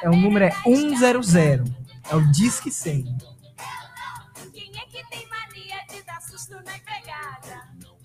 é 0.04 0.10
o 0.10 0.16
número 0.16 0.44
é 0.46 0.52
100. 0.52 1.64
É 2.10 2.16
o 2.16 2.32
Disque 2.32 2.70
100. 2.70 3.06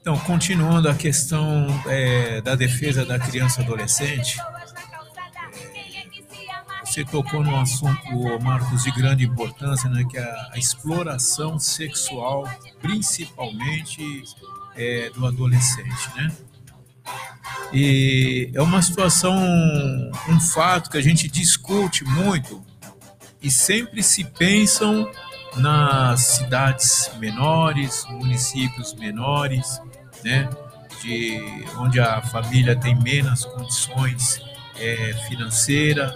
Então, 0.01 0.16
continuando 0.20 0.88
a 0.88 0.94
questão 0.94 1.66
é, 1.86 2.40
da 2.40 2.55
defesa 2.55 3.05
da 3.05 3.18
criança 3.18 3.61
e 3.61 3.64
adolescente, 3.64 4.40
é, 4.40 4.44
você 6.84 7.05
tocou 7.05 7.44
num 7.44 7.61
assunto, 7.61 8.40
Marcos, 8.40 8.84
de 8.84 8.90
grande 8.92 9.26
importância, 9.26 9.90
né, 9.90 10.03
que 10.09 10.16
é 10.16 10.22
a, 10.22 10.53
a 10.53 10.59
exploração 10.59 11.59
sexual, 11.59 12.48
principalmente 12.80 14.22
é, 14.74 15.11
do 15.11 15.26
adolescente, 15.26 16.09
né? 16.16 16.34
E 17.72 18.50
é 18.52 18.61
uma 18.61 18.82
situação, 18.82 19.36
um 20.28 20.40
fato 20.40 20.90
que 20.90 20.98
a 20.98 21.00
gente 21.00 21.28
discute 21.28 22.04
muito 22.04 22.64
e 23.40 23.50
sempre 23.50 24.02
se 24.02 24.24
pensam 24.24 25.08
nas 25.56 26.20
cidades 26.20 27.11
menores, 27.18 28.04
municípios 28.11 28.94
menores, 28.94 29.80
né, 30.24 30.48
de 31.02 31.64
onde 31.78 32.00
a 32.00 32.20
família 32.20 32.76
tem 32.76 32.94
menos 33.00 33.44
condições 33.44 34.40
é, 34.76 35.14
financeira 35.28 36.14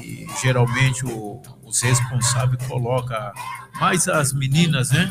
e 0.00 0.26
geralmente 0.42 1.04
o, 1.04 1.40
os 1.64 1.82
responsáveis 1.82 2.64
colocam 2.66 3.32
mais 3.80 4.08
as 4.08 4.32
meninas, 4.32 4.90
né, 4.90 5.10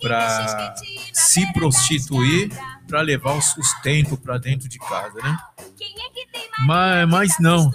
para 0.00 0.74
se 1.12 1.52
prostituir 1.52 2.50
para 2.88 3.00
levar 3.02 3.34
o 3.34 3.40
sustento 3.40 4.16
para 4.16 4.36
dentro 4.36 4.68
de 4.68 4.78
casa, 4.78 5.20
né? 5.22 5.38
Mas, 6.66 7.08
mas 7.08 7.38
não. 7.38 7.70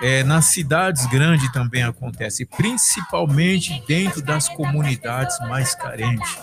É, 0.00 0.22
nas 0.22 0.46
cidades 0.46 1.06
grandes 1.06 1.50
também 1.52 1.82
acontece, 1.82 2.44
principalmente 2.44 3.82
dentro 3.88 4.22
das 4.22 4.48
comunidades 4.48 5.38
mais 5.40 5.74
carentes. 5.74 6.38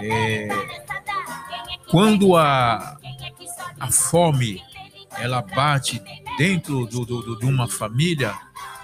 É, 0.00 0.48
quando 1.88 2.36
a, 2.36 2.98
a 3.80 3.90
fome 3.90 4.62
ela 5.12 5.40
bate 5.40 6.02
dentro 6.36 6.86
do, 6.86 7.04
do, 7.04 7.38
de 7.38 7.46
uma 7.46 7.68
família, 7.68 8.34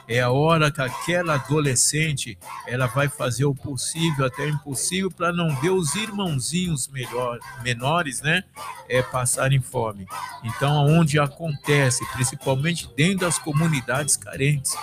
é 0.06 0.20
a 0.20 0.30
hora 0.30 0.70
que 0.70 0.80
aquela 0.80 1.34
adolescente 1.34 2.38
ela 2.66 2.86
vai 2.86 3.08
fazer 3.08 3.44
o 3.44 3.54
possível 3.54 4.26
até 4.26 4.44
o 4.44 4.50
impossível 4.50 5.10
para 5.10 5.32
não 5.32 5.54
ver 5.60 5.70
os 5.70 5.94
irmãozinhos 5.94 6.88
melhor, 6.88 7.38
menores, 7.62 8.20
né, 8.20 8.44
é, 8.88 9.02
passarem 9.02 9.60
fome. 9.60 10.06
Então, 10.42 10.86
onde 10.86 11.18
acontece, 11.18 12.04
principalmente 12.12 12.88
dentro 12.94 13.20
das 13.20 13.38
comunidades 13.38 14.16
carentes, 14.16 14.76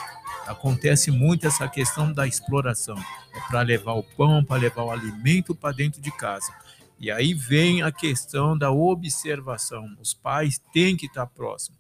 acontece 0.47 1.11
muito 1.11 1.47
essa 1.47 1.67
questão 1.67 2.11
da 2.11 2.27
exploração. 2.27 2.97
É 3.33 3.39
para 3.47 3.61
levar 3.61 3.93
o 3.93 4.03
pão, 4.03 4.43
para 4.43 4.59
levar 4.59 4.83
o 4.83 4.91
alimento 4.91 5.55
para 5.55 5.73
dentro 5.73 6.01
de 6.01 6.11
casa. 6.11 6.53
E 6.99 7.09
aí 7.09 7.33
vem 7.33 7.81
a 7.81 7.91
questão 7.91 8.57
da 8.57 8.71
observação. 8.71 9.95
Os 9.99 10.13
pais 10.13 10.61
têm 10.71 10.95
que 10.95 11.07
estar 11.07 11.25
próximos. 11.25 11.79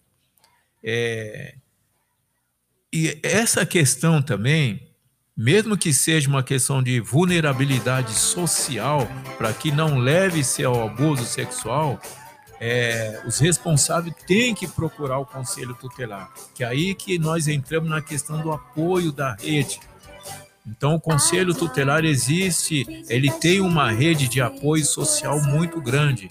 É, 0.83 1.55
e 2.93 3.17
essa 3.23 3.65
questão 3.65 4.21
também, 4.21 4.87
mesmo 5.35 5.77
que 5.77 5.93
seja 5.93 6.27
uma 6.27 6.43
questão 6.43 6.83
de 6.83 6.99
vulnerabilidade 6.99 8.13
social, 8.13 9.07
para 9.37 9.53
que 9.53 9.71
não 9.71 9.97
leve-se 9.97 10.63
ao 10.63 10.87
abuso 10.87 11.25
sexual, 11.25 11.99
é, 12.59 13.21
os 13.25 13.39
responsáveis 13.39 14.13
têm 14.27 14.53
que 14.53 14.67
procurar 14.67 15.17
o 15.17 15.25
conselho 15.25 15.73
tutelar, 15.73 16.31
que 16.53 16.63
é 16.63 16.67
aí 16.67 16.93
que 16.93 17.17
nós 17.17 17.47
entramos 17.47 17.89
na 17.89 18.01
questão 18.01 18.41
do 18.41 18.51
apoio 18.51 19.11
da 19.11 19.33
rede. 19.35 19.79
Então, 20.67 20.93
o 20.93 20.99
conselho 20.99 21.55
tutelar 21.55 22.05
existe, 22.05 22.85
ele 23.09 23.31
tem 23.31 23.61
uma 23.61 23.91
rede 23.91 24.27
de 24.27 24.39
apoio 24.41 24.85
social 24.85 25.41
muito 25.41 25.81
grande. 25.81 26.29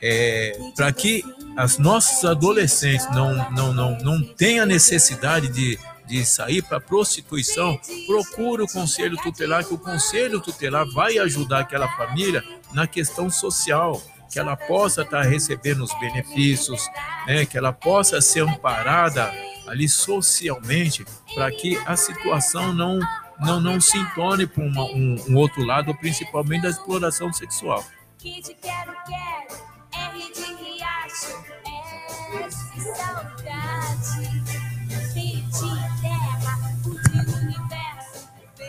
É, 0.00 0.58
para 0.74 0.90
que 0.92 1.22
as 1.56 1.78
nossas 1.78 2.24
adolescentes 2.24 3.08
não, 3.10 3.50
não, 3.50 3.72
não, 3.72 3.98
não 3.98 4.22
tenham 4.22 4.66
necessidade 4.66 5.48
de, 5.48 5.78
de 6.06 6.24
sair 6.24 6.62
para 6.62 6.80
prostituição, 6.80 7.78
procure 8.06 8.62
o 8.62 8.68
conselho 8.68 9.16
tutelar, 9.16 9.64
que 9.64 9.74
o 9.74 9.78
conselho 9.78 10.40
tutelar 10.40 10.86
vai 10.92 11.18
ajudar 11.18 11.60
aquela 11.60 11.88
família 11.96 12.42
na 12.72 12.86
questão 12.86 13.30
social 13.30 14.00
que 14.32 14.38
ela 14.38 14.56
possa 14.56 15.02
estar 15.02 15.22
recebendo 15.22 15.84
os 15.84 15.92
benefícios, 16.00 16.88
né, 17.26 17.44
que 17.44 17.58
ela 17.58 17.70
possa 17.72 18.18
ser 18.22 18.40
amparada 18.40 19.30
ali 19.66 19.86
socialmente, 19.86 21.04
para 21.34 21.50
que 21.50 21.76
a 21.84 21.94
situação 21.96 22.72
não, 22.72 22.98
não, 23.38 23.60
não 23.60 23.78
se 23.78 24.02
torne 24.14 24.46
para 24.46 24.64
um, 24.64 25.16
um 25.28 25.36
outro 25.36 25.62
lado, 25.62 25.94
principalmente 25.94 26.62
da 26.62 26.70
exploração 26.70 27.30
sexual. 27.30 27.84
Kid 28.18 28.56
quero, 28.60 28.94
quero, 29.06 29.62
R 29.92 30.32
de 30.32 30.81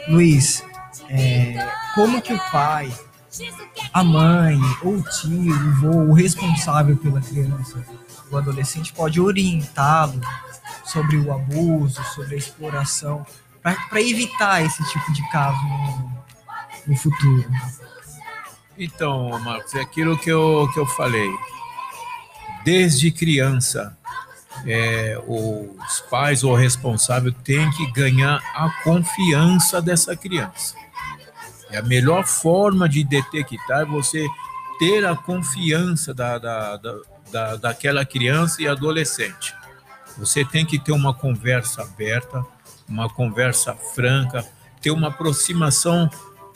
Luiz, 0.08 0.64
é, 1.10 1.56
como 1.96 2.22
que 2.22 2.34
o 2.34 2.52
pai, 2.52 2.94
a 3.94 4.04
mãe, 4.04 4.60
ou 4.84 4.96
o 4.96 5.04
tio, 5.04 5.54
o 5.54 5.76
vô, 5.76 6.12
o 6.12 6.14
responsável 6.14 6.98
pela 6.98 7.22
criança, 7.22 7.84
o 8.30 8.38
adolescente, 8.38 8.92
pode 8.92 9.22
orientá-lo 9.22 10.20
sobre 10.84 11.18
o 11.18 11.34
abuso, 11.34 12.04
sobre 12.14 12.36
a 12.36 12.38
exploração, 12.38 13.26
para 13.62 14.02
evitar 14.02 14.62
esse 14.62 14.84
tipo 14.90 15.14
de 15.14 15.30
caso 15.32 15.58
no, 15.66 16.24
no 16.88 16.98
futuro? 16.98 17.50
Então, 18.78 19.40
Marcos, 19.40 19.74
é 19.76 19.82
aquilo 19.82 20.18
que 20.18 20.30
eu, 20.30 20.70
que 20.74 20.80
eu 20.80 20.86
falei. 20.86 21.30
Desde 22.64 23.12
criança, 23.12 23.98
é, 24.66 25.22
os 25.28 26.02
pais 26.10 26.44
ou 26.44 26.54
o 26.54 26.56
responsável 26.56 27.32
têm 27.44 27.70
que 27.72 27.92
ganhar 27.92 28.42
a 28.56 28.70
confiança 28.84 29.82
dessa 29.82 30.16
criança. 30.16 30.76
E 31.72 31.76
a 31.76 31.82
melhor 31.82 32.26
forma 32.26 32.88
de 32.88 33.04
detectar 33.04 33.82
é 33.82 33.86
você 33.86 34.28
ter 34.80 35.06
a 35.06 35.16
confiança 35.16 36.14
da, 36.14 36.38
da, 36.38 36.78
da, 36.78 36.96
da, 37.32 37.56
daquela 37.56 38.06
criança 38.06 38.62
e 38.62 38.68
adolescente. 38.68 39.54
Você 40.18 40.46
tem 40.46 40.66
que 40.66 40.78
ter 40.78 40.92
uma 40.92 41.14
conversa 41.14 41.82
aberta, 41.82 42.46
uma 42.88 43.10
conversa 43.10 43.74
franca, 43.96 44.46
ter 44.82 44.92
uma 44.92 45.08
aproximação 45.08 46.10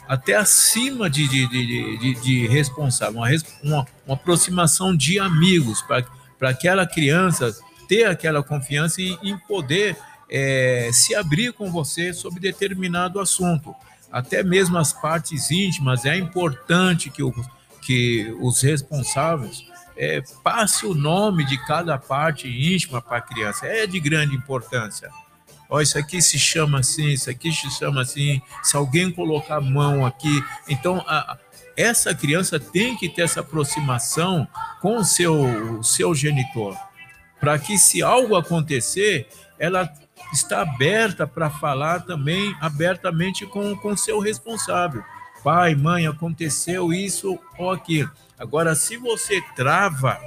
até 0.08 0.36
acima 0.36 1.10
de, 1.10 1.28
de, 1.28 1.48
de, 1.48 1.98
de, 1.98 2.22
de 2.22 2.48
responsável, 2.48 3.20
uma, 3.20 3.30
uma, 3.64 3.88
uma 4.06 4.16
aproximação 4.16 4.96
de 4.96 5.20
amigos, 5.20 5.82
para 5.82 6.50
aquela 6.50 6.86
criança 6.88 7.56
ter 7.88 8.06
aquela 8.06 8.44
confiança 8.44 9.02
e, 9.02 9.18
e 9.24 9.38
poder 9.48 9.98
é, 10.30 10.90
se 10.92 11.16
abrir 11.16 11.54
com 11.54 11.72
você 11.72 12.14
sobre 12.14 12.40
determinado 12.40 13.20
assunto. 13.20 13.74
Até 14.12 14.44
mesmo 14.44 14.78
as 14.78 14.94
partes 14.94 15.52
íntimas, 15.52 16.06
é 16.06 16.16
importante 16.18 17.10
que, 17.10 17.24
o, 17.24 17.34
que 17.82 18.34
os 18.40 18.62
responsáveis 18.62 19.66
é, 19.96 20.22
passe 20.44 20.86
o 20.86 20.94
nome 20.94 21.46
de 21.46 21.58
cada 21.66 21.98
parte 21.98 22.48
íntima 22.48 23.02
para 23.02 23.18
a 23.18 23.22
criança. 23.22 23.66
É 23.66 23.88
de 23.88 24.00
grande 24.00 24.36
importância. 24.36 25.10
Ó, 25.70 25.82
isso 25.82 25.98
aqui 25.98 26.22
se 26.22 26.40
chama 26.40 26.80
assim, 26.80 27.10
isso 27.10 27.30
aqui 27.30 27.52
se 27.52 27.70
chama 27.72 28.02
assim. 28.02 28.42
Se 28.64 28.78
alguém 28.78 29.12
colocar 29.12 29.58
a 29.58 29.62
mão 29.62 30.06
aqui, 30.06 30.44
então 30.70 31.04
a, 31.08 31.38
essa 31.76 32.14
criança 32.14 32.60
tem 32.60 32.96
que 32.96 33.08
ter 33.10 33.24
essa 33.24 33.42
aproximação 33.42 34.48
com 34.82 34.98
o 34.98 35.04
seu, 35.04 35.80
o 35.80 35.84
seu 35.84 36.16
genitor, 36.16 36.76
para 37.40 37.60
que 37.60 37.78
se 37.78 38.02
algo 38.02 38.36
acontecer, 38.36 39.28
ela 39.60 39.92
está 40.34 40.62
aberta 40.62 41.28
para 41.28 41.50
falar 41.50 42.02
também 42.02 42.56
abertamente 42.60 43.46
com 43.46 43.78
o 43.84 43.98
seu 43.98 44.20
responsável. 44.20 45.04
Pai, 45.44 45.76
mãe, 45.76 46.08
aconteceu 46.08 46.92
isso 46.92 47.40
ou 47.58 47.72
aquilo. 47.72 48.12
Agora, 48.38 48.76
se 48.76 48.98
você 48.98 49.42
trava 49.56 50.20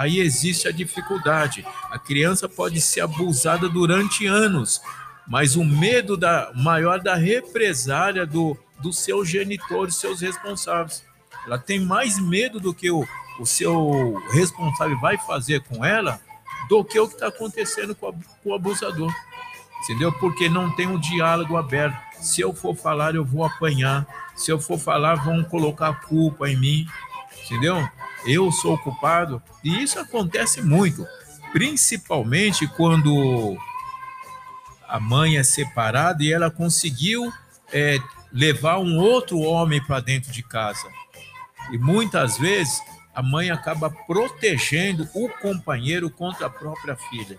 aí 0.00 0.18
existe 0.18 0.66
a 0.66 0.72
dificuldade. 0.72 1.62
A 1.90 1.98
criança 1.98 2.48
pode 2.48 2.80
ser 2.80 3.02
abusada 3.02 3.68
durante 3.68 4.26
anos, 4.26 4.80
mas 5.28 5.56
o 5.56 5.62
medo 5.62 6.16
da, 6.16 6.50
maior 6.54 7.00
da 7.00 7.14
represália 7.14 8.24
do, 8.24 8.56
do 8.80 8.94
seu 8.94 9.22
genitor, 9.26 9.92
seus 9.92 10.22
responsáveis. 10.22 11.04
Ela 11.46 11.58
tem 11.58 11.78
mais 11.80 12.18
medo 12.18 12.58
do 12.58 12.72
que 12.72 12.90
o, 12.90 13.06
o 13.38 13.44
seu 13.44 14.14
responsável 14.32 14.98
vai 14.98 15.18
fazer 15.18 15.60
com 15.64 15.84
ela 15.84 16.18
do 16.66 16.82
que 16.82 16.98
o 16.98 17.06
que 17.06 17.14
está 17.14 17.26
acontecendo 17.26 17.94
com, 17.94 18.08
a, 18.08 18.12
com 18.42 18.50
o 18.50 18.54
abusador. 18.54 19.12
Entendeu? 19.84 20.10
Porque 20.12 20.48
não 20.48 20.74
tem 20.74 20.86
um 20.86 20.98
diálogo 20.98 21.58
aberto. 21.58 21.98
Se 22.22 22.40
eu 22.40 22.54
for 22.54 22.74
falar, 22.74 23.14
eu 23.14 23.24
vou 23.24 23.44
apanhar. 23.44 24.06
Se 24.34 24.50
eu 24.50 24.58
for 24.58 24.78
falar, 24.78 25.16
vão 25.16 25.44
colocar 25.44 25.92
culpa 26.06 26.48
em 26.48 26.56
mim. 26.56 26.86
Entendeu? 27.44 27.86
Eu 28.26 28.50
sou 28.52 28.74
o 28.74 28.78
culpado. 28.78 29.42
E 29.62 29.82
isso 29.82 29.98
acontece 29.98 30.62
muito, 30.62 31.06
principalmente 31.52 32.66
quando 32.66 33.56
a 34.88 34.98
mãe 34.98 35.38
é 35.38 35.42
separada 35.42 36.22
e 36.22 36.32
ela 36.32 36.50
conseguiu 36.50 37.32
é, 37.72 37.98
levar 38.32 38.78
um 38.78 38.98
outro 38.98 39.38
homem 39.38 39.82
para 39.84 40.00
dentro 40.00 40.32
de 40.32 40.42
casa. 40.42 40.88
E 41.70 41.78
muitas 41.78 42.36
vezes 42.38 42.80
a 43.14 43.22
mãe 43.22 43.50
acaba 43.50 43.90
protegendo 43.90 45.08
o 45.14 45.28
companheiro 45.28 46.10
contra 46.10 46.46
a 46.46 46.50
própria 46.50 46.96
filha. 46.96 47.38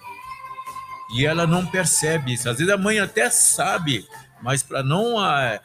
E 1.14 1.26
ela 1.26 1.46
não 1.46 1.66
percebe 1.66 2.34
isso. 2.34 2.50
Às 2.50 2.58
vezes 2.58 2.74
a 2.74 2.78
mãe 2.78 3.00
até 3.00 3.30
sabe, 3.30 4.08
mas 4.42 4.64
para 4.64 4.82
não, 4.82 5.24
é, 5.26 5.60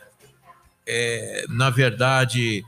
é, 0.87 1.45
na 1.49 1.71
verdade, 1.71 2.64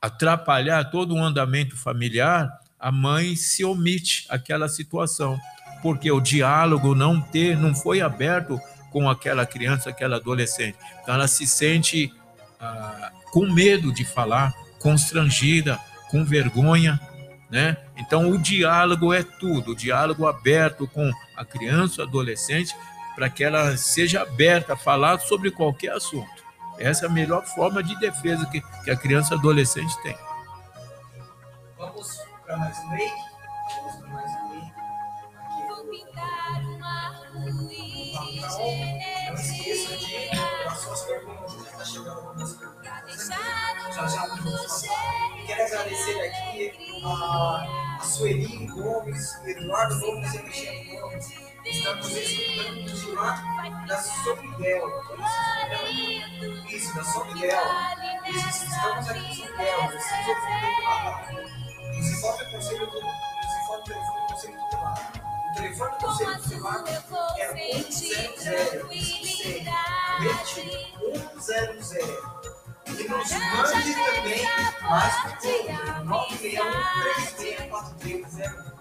atrapalhar 0.00 0.84
todo 0.90 1.14
o 1.14 1.22
andamento 1.22 1.76
familiar, 1.76 2.50
a 2.78 2.92
mãe 2.92 3.34
se 3.34 3.64
omite 3.64 4.26
aquela 4.28 4.68
situação, 4.68 5.38
porque 5.82 6.10
o 6.10 6.20
diálogo 6.20 6.94
não 6.94 7.20
ter, 7.20 7.56
não 7.56 7.74
foi 7.74 8.00
aberto 8.00 8.60
com 8.90 9.08
aquela 9.10 9.44
criança, 9.44 9.90
aquela 9.90 10.16
adolescente. 10.16 10.76
Então 11.02 11.14
ela 11.14 11.28
se 11.28 11.46
sente 11.46 12.12
ah, 12.60 13.12
com 13.32 13.46
medo 13.46 13.92
de 13.92 14.04
falar, 14.04 14.54
constrangida, 14.78 15.78
com 16.10 16.24
vergonha, 16.24 17.00
né? 17.50 17.76
Então 17.96 18.30
o 18.30 18.38
diálogo 18.38 19.12
é 19.12 19.22
tudo, 19.22 19.72
o 19.72 19.76
diálogo 19.76 20.26
aberto 20.26 20.86
com 20.86 21.10
a 21.36 21.44
criança, 21.44 22.02
adolescente, 22.02 22.74
para 23.14 23.28
que 23.28 23.42
ela 23.42 23.76
seja 23.76 24.22
aberta 24.22 24.74
a 24.74 24.76
falar 24.76 25.18
sobre 25.18 25.50
qualquer 25.50 25.92
assunto. 25.92 26.47
Essa 26.78 27.06
é 27.06 27.08
a 27.08 27.12
melhor 27.12 27.44
forma 27.44 27.82
de 27.82 27.98
defesa 27.98 28.46
que, 28.46 28.60
que 28.84 28.90
a 28.90 28.96
criança 28.96 29.34
e 29.34 29.38
adolescente 29.38 30.00
tem. 30.02 30.16
Vamos 31.76 32.20
para 32.44 32.56
mais 32.56 32.78
um 32.78 32.88
break? 32.90 33.12
Vamos 33.76 33.96
para 33.96 34.08
mais 34.08 34.30
um 34.30 34.48
break. 34.48 34.72
Vou 35.68 35.84
pintar 35.86 36.62
um 36.64 36.78
Tá 38.12 38.24
de 38.24 38.40
Não 39.26 39.34
esqueça 39.34 39.96
de 39.96 40.30
dar 40.30 40.76
suas 40.76 41.02
perguntas. 41.02 41.54
Está 41.54 41.84
chegando 41.84 42.20
algumas 42.20 42.52
perguntas. 42.54 43.28
Já 43.94 44.06
já 44.06 44.26
vamos 44.26 44.86
falar. 44.86 45.46
Quero 45.46 45.62
agradecer 45.62 46.20
aqui 46.20 47.02
a, 47.04 47.96
a 48.00 48.04
Sueli 48.04 48.66
Gomes, 48.66 49.38
o 49.42 49.48
Eduardo 49.48 50.00
Gomes 50.00 50.34
e 50.34 50.38
a 50.38 50.42
Michelle 50.42 51.00
Gomes. 51.00 51.47
Estamos 51.78 52.10
escutando 52.10 52.92
de 52.92 53.12
lá 53.12 53.84
da 53.86 54.02
Sobibel. 54.02 54.82
Isso, 56.68 56.92
da 56.92 57.04
Sobibel. 57.04 57.62
Isso, 58.26 58.64
estamos 58.64 59.08
aqui 59.08 59.20
em 59.20 59.34
Sobibel. 59.36 59.82
Vocês 59.86 60.26
ouviram. 60.28 61.38
Nos 61.96 62.10
informe 62.10 62.42
o 62.42 62.50
conselho. 62.50 62.86
Nos 62.86 63.04
informe 63.62 63.78
o 63.78 63.84
telefone 63.84 64.20
do 64.20 64.26
conselho 64.26 64.58
tutelar. 64.58 65.12
O 65.14 65.54
telefone 65.54 65.90
do 65.90 65.98
conselho 65.98 66.42
tutelar 66.42 66.84
é 67.38 67.46
sentir 67.54 68.16
100. 68.16 68.60
tranquilidade. 68.70 70.18
Repete, 70.18 70.60
100. 71.38 72.02
E 72.88 73.08
nos 73.08 73.30
mande 73.30 73.94
também 73.94 74.42
mais 74.82 75.14
por 75.22 75.30
961 76.04 76.70
3643 77.02 78.24
Com 78.64 78.77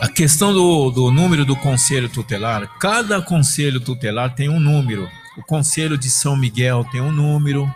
A 0.00 0.06
questão 0.06 0.52
do, 0.52 0.90
do 0.90 1.10
número 1.10 1.44
do 1.44 1.56
conselho 1.56 2.08
tutelar, 2.08 2.78
cada 2.78 3.20
conselho 3.20 3.80
tutelar 3.80 4.32
tem 4.32 4.48
um 4.48 4.60
número. 4.60 5.08
O 5.36 5.42
conselho 5.42 5.98
de 5.98 6.08
São 6.08 6.36
Miguel 6.36 6.84
tem 6.92 7.00
um 7.00 7.10
número 7.10 7.68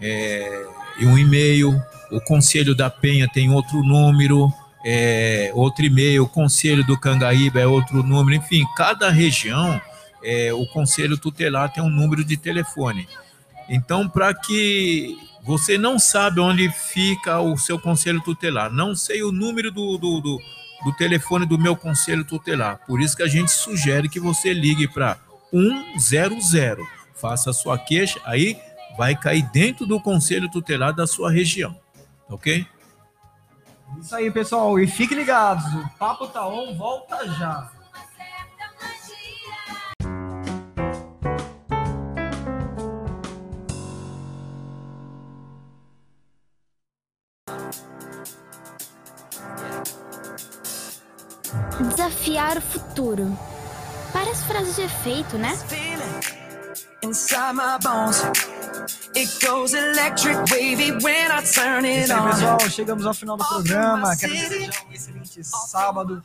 é, 0.00 0.66
e 0.98 1.06
um 1.06 1.16
e-mail. 1.16 1.80
O 2.10 2.20
conselho 2.20 2.74
da 2.74 2.90
Penha 2.90 3.28
tem 3.28 3.50
outro 3.50 3.84
número, 3.84 4.52
é, 4.84 5.52
outro 5.54 5.84
e-mail. 5.84 6.24
O 6.24 6.28
conselho 6.28 6.84
do 6.84 6.98
Cangaíba 6.98 7.60
é 7.60 7.66
outro 7.68 8.02
número. 8.02 8.36
Enfim, 8.36 8.66
cada 8.76 9.08
região, 9.08 9.80
é, 10.24 10.52
o 10.52 10.66
conselho 10.66 11.16
tutelar 11.16 11.72
tem 11.72 11.84
um 11.84 11.90
número 11.90 12.24
de 12.24 12.36
telefone. 12.36 13.08
Então, 13.68 14.08
para 14.08 14.34
que 14.34 15.16
você 15.44 15.78
não 15.78 16.00
sabe 16.00 16.40
onde 16.40 16.68
fica 16.68 17.40
o 17.40 17.56
seu 17.56 17.78
conselho 17.78 18.20
tutelar, 18.20 18.72
não 18.72 18.94
sei 18.94 19.22
o 19.22 19.30
número 19.30 19.70
do, 19.70 19.96
do, 19.96 20.20
do, 20.20 20.38
do 20.84 20.92
telefone 20.92 21.46
do 21.46 21.58
meu 21.58 21.76
conselho 21.76 22.24
tutelar. 22.24 22.80
Por 22.86 23.00
isso 23.00 23.16
que 23.16 23.22
a 23.22 23.28
gente 23.28 23.50
sugere 23.50 24.08
que 24.08 24.20
você 24.20 24.52
ligue 24.52 24.88
para 24.88 25.18
100, 25.98 26.76
faça 27.14 27.50
a 27.50 27.52
sua 27.52 27.78
queixa, 27.78 28.20
aí 28.24 28.58
vai 28.96 29.14
cair 29.14 29.42
dentro 29.52 29.86
do 29.86 30.00
conselho 30.00 30.50
tutelar 30.50 30.94
da 30.94 31.06
sua 31.06 31.30
região, 31.30 31.78
ok? 32.28 32.66
Isso 34.00 34.14
aí, 34.14 34.30
pessoal. 34.30 34.78
E 34.80 34.86
fiquem 34.86 35.16
ligados, 35.16 35.64
o 35.74 35.88
Papo 35.98 36.26
Tá 36.28 36.46
On 36.46 36.74
volta 36.74 37.28
já. 37.34 37.70
Desafiar 52.52 52.58
o 52.58 52.60
futuro. 52.60 53.38
Parece 54.12 54.44
frase 54.44 54.74
de 54.74 54.82
efeito, 54.82 55.38
né? 55.38 55.56
pessoal. 62.30 62.60
Chegamos 62.70 63.06
ao 63.06 63.14
final 63.14 63.36
do 63.36 63.44
programa. 63.46 64.16
Quero 64.16 64.32
desejar 64.32 64.86
um 64.86 64.92
excelente 64.92 65.44
sábado. 65.44 66.22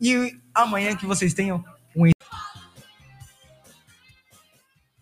E 0.00 0.38
amanhã 0.54 0.96
que 0.96 1.06
vocês 1.06 1.34
tenham 1.34 1.62
um. 1.94 2.10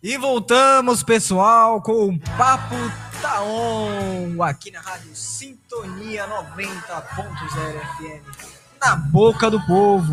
E 0.03 0.16
voltamos, 0.16 1.03
pessoal, 1.03 1.80
com 1.80 2.09
o 2.09 2.18
Papo 2.36 2.74
Taon, 3.20 4.43
aqui 4.43 4.72
na 4.72 4.80
Rádio 4.80 5.14
Sintonia 5.14 6.26
90.0 6.26 7.12
FM, 7.97 8.61
na 8.83 8.97
boca 8.97 9.49
do 9.49 9.61
povo. 9.64 10.12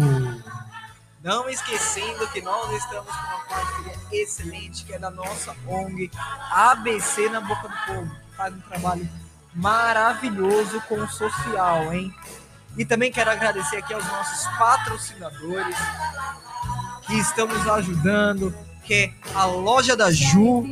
Não 1.23 1.49
esquecendo 1.49 2.27
que 2.27 2.41
nós 2.41 2.71
estamos 2.71 3.13
com 3.13 3.27
uma 3.27 3.39
parceria 3.45 3.99
excelente, 4.11 4.85
que 4.85 4.93
é 4.93 4.99
da 4.99 5.09
nossa 5.09 5.55
ONG 5.67 6.09
ABC 6.51 7.27
na 7.29 7.41
Boca 7.41 7.67
do 7.67 7.75
Povo, 7.85 8.15
que 8.15 8.37
faz 8.37 8.53
um 8.53 8.61
trabalho 8.61 9.09
maravilhoso 9.53 10.79
com 10.87 10.95
o 10.95 11.09
social, 11.09 11.91
hein? 11.93 12.13
E 12.77 12.85
também 12.85 13.11
quero 13.11 13.31
agradecer 13.31 13.77
aqui 13.77 13.93
aos 13.93 14.05
nossos 14.05 14.47
patrocinadores 14.57 15.75
que 17.05 17.15
estão 17.15 17.47
nos 17.47 17.67
ajudando, 17.67 18.55
que 18.89 18.95
é 18.95 19.13
a 19.35 19.45
loja 19.45 19.95
da 19.95 20.09
Ju 20.09 20.65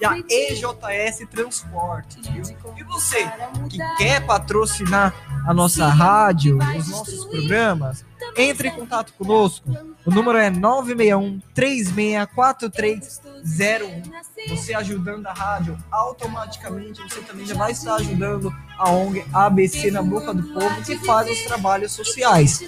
e 0.00 0.04
a 0.04 0.16
EJS 0.16 1.26
Transporte. 1.28 2.20
viu? 2.30 2.44
E 2.76 2.84
você 2.84 3.28
que 3.68 3.78
quer 3.96 4.24
patrocinar 4.24 5.12
a 5.44 5.52
nossa 5.52 5.88
rádio, 5.88 6.58
os 6.58 6.88
nossos 6.88 7.24
programas, 7.24 8.04
entre 8.36 8.68
em 8.68 8.70
contato 8.70 9.12
conosco. 9.14 9.68
O 10.06 10.12
número 10.12 10.38
é 10.38 10.48
961 10.48 11.40
364301. 11.52 14.02
Você 14.48 14.72
ajudando 14.72 15.26
a 15.26 15.32
rádio, 15.32 15.76
automaticamente 15.90 17.02
você 17.02 17.20
também 17.22 17.44
já 17.44 17.56
vai 17.56 17.72
estar 17.72 17.96
ajudando 17.96 18.54
a 18.78 18.92
ONG 18.92 19.24
ABC 19.32 19.90
na 19.90 20.02
Boca 20.02 20.32
do 20.32 20.44
Povo, 20.54 20.84
que 20.84 20.96
faz 20.98 21.28
os 21.28 21.42
trabalhos 21.42 21.90
sociais. 21.90 22.62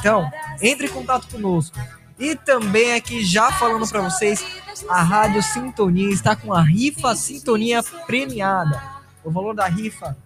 Então, 0.00 0.28
entre 0.60 0.88
em 0.88 0.90
contato 0.90 1.28
conosco. 1.28 1.78
E 2.18 2.34
também 2.34 2.94
aqui, 2.94 3.24
já 3.24 3.52
falando 3.52 3.86
para 3.88 4.00
vocês, 4.00 4.44
a 4.88 5.02
Rádio 5.02 5.42
Sintonia 5.42 6.10
está 6.10 6.34
com 6.34 6.52
a 6.52 6.62
rifa 6.62 7.14
Sintonia 7.14 7.82
premiada. 8.06 8.82
O 9.22 9.30
valor 9.30 9.54
da 9.54 9.66
rifa 9.66 10.16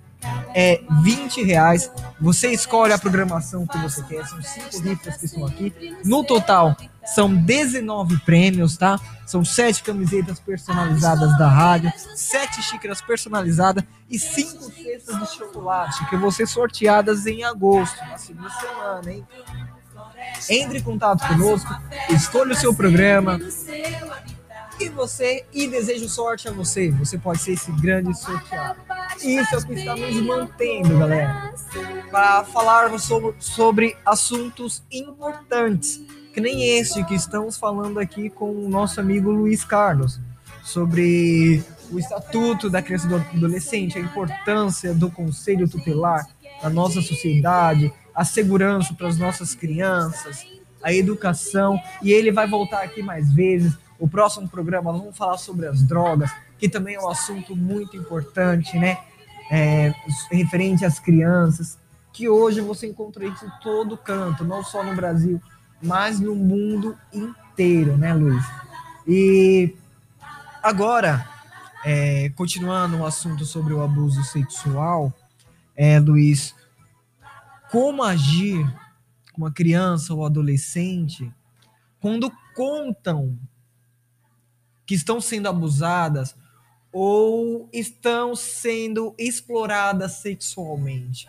é 0.55 0.80
20 1.03 1.43
reais. 1.43 1.91
Você 2.20 2.53
escolhe 2.53 2.93
a 2.93 2.99
programação 2.99 3.66
que 3.66 3.78
você 3.78 4.03
quer. 4.05 4.26
São 4.26 4.41
cinco 4.43 4.78
rifas 4.80 5.16
que 5.16 5.24
estão 5.26 5.47
aqui. 5.47 5.72
No 6.05 6.22
total, 6.22 6.76
são 7.05 7.34
19 7.34 8.18
prêmios, 8.20 8.76
tá? 8.76 9.01
São 9.26 9.45
sete 9.45 9.82
camisetas 9.82 10.41
personalizadas 10.41 11.38
da 11.38 11.49
rádio, 11.49 11.93
sete 12.14 12.62
xícaras 12.62 13.01
personalizadas 13.01 13.84
e 14.09 14.18
cinco 14.18 14.64
cestas 14.64 15.18
de 15.18 15.36
chocolate 15.36 16.05
que 16.09 16.16
vão 16.16 16.30
ser 16.30 16.47
sorteadas 16.47 17.26
em 17.26 17.45
agosto, 17.45 17.97
na 18.07 18.18
segunda 18.18 18.51
semana, 18.51 19.12
hein? 19.12 19.26
Entre 20.48 20.78
em 20.78 20.82
contato 20.82 21.26
conosco, 21.26 21.72
escolha 22.10 22.52
o 22.52 22.56
seu 22.56 22.74
programa 22.74 23.38
e 24.80 24.88
você 24.88 25.44
e 25.52 25.68
desejo 25.68 26.08
sorte 26.08 26.48
a 26.48 26.52
você. 26.52 26.90
Você 26.92 27.18
pode 27.18 27.40
ser 27.40 27.52
esse 27.52 27.70
grande 27.72 28.18
sorteado. 28.18 28.80
Isso 29.22 29.54
é 29.54 29.58
o 29.58 29.66
que 29.66 29.74
está 29.74 29.94
nos 29.94 30.16
mantendo, 30.22 30.98
galera, 30.98 31.52
para 32.10 32.44
falarmos 32.44 33.08
sobre, 33.38 33.96
assuntos 34.06 34.82
importantes, 34.90 36.00
que 36.32 36.40
nem 36.40 36.78
esse 36.78 37.04
que 37.04 37.14
estamos 37.14 37.58
falando 37.58 38.00
aqui 38.00 38.30
com 38.30 38.50
o 38.50 38.68
nosso 38.68 38.98
amigo 38.98 39.30
Luiz 39.30 39.62
Carlos, 39.62 40.18
sobre 40.62 41.62
o 41.92 41.98
estatuto 41.98 42.70
da 42.70 42.80
criança 42.80 43.06
e 43.06 43.08
do 43.10 43.16
adolescente, 43.16 43.98
a 43.98 44.00
importância 44.00 44.94
do 44.94 45.10
conselho 45.10 45.68
tutelar 45.68 46.26
na 46.62 46.70
nossa 46.70 47.02
sociedade, 47.02 47.92
a 48.20 48.24
segurança 48.24 48.92
para 48.92 49.08
as 49.08 49.16
nossas 49.16 49.54
crianças, 49.54 50.46
a 50.82 50.92
educação, 50.92 51.80
e 52.02 52.12
ele 52.12 52.30
vai 52.30 52.46
voltar 52.46 52.82
aqui 52.82 53.02
mais 53.02 53.32
vezes. 53.32 53.78
O 53.98 54.06
próximo 54.06 54.46
programa 54.46 54.92
vamos 54.92 55.16
falar 55.16 55.38
sobre 55.38 55.66
as 55.66 55.82
drogas, 55.82 56.30
que 56.58 56.68
também 56.68 56.96
é 56.96 57.00
um 57.00 57.08
assunto 57.08 57.56
muito 57.56 57.96
importante, 57.96 58.78
né? 58.78 58.98
É, 59.50 59.94
referente 60.30 60.84
às 60.84 60.98
crianças, 60.98 61.78
que 62.12 62.28
hoje 62.28 62.60
você 62.60 62.88
encontra 62.88 63.24
isso 63.24 63.46
em 63.46 63.50
todo 63.62 63.96
canto, 63.96 64.44
não 64.44 64.62
só 64.62 64.84
no 64.84 64.94
Brasil, 64.94 65.40
mas 65.80 66.20
no 66.20 66.34
mundo 66.34 66.98
inteiro, 67.10 67.96
né, 67.96 68.12
Luiz? 68.12 68.44
E 69.08 69.74
agora, 70.62 71.26
é, 71.86 72.30
continuando 72.36 72.98
o 72.98 73.06
assunto 73.06 73.46
sobre 73.46 73.72
o 73.72 73.82
abuso 73.82 74.22
sexual, 74.24 75.10
é, 75.74 75.98
Luiz, 75.98 76.54
como 77.70 78.02
agir 78.02 78.66
com 79.32 79.42
uma 79.42 79.52
criança 79.52 80.12
ou 80.12 80.24
adolescente 80.24 81.32
quando 82.00 82.32
contam 82.54 83.38
que 84.86 84.94
estão 84.94 85.20
sendo 85.20 85.48
abusadas 85.48 86.34
ou 86.92 87.68
estão 87.72 88.34
sendo 88.34 89.14
exploradas 89.16 90.12
sexualmente. 90.14 91.28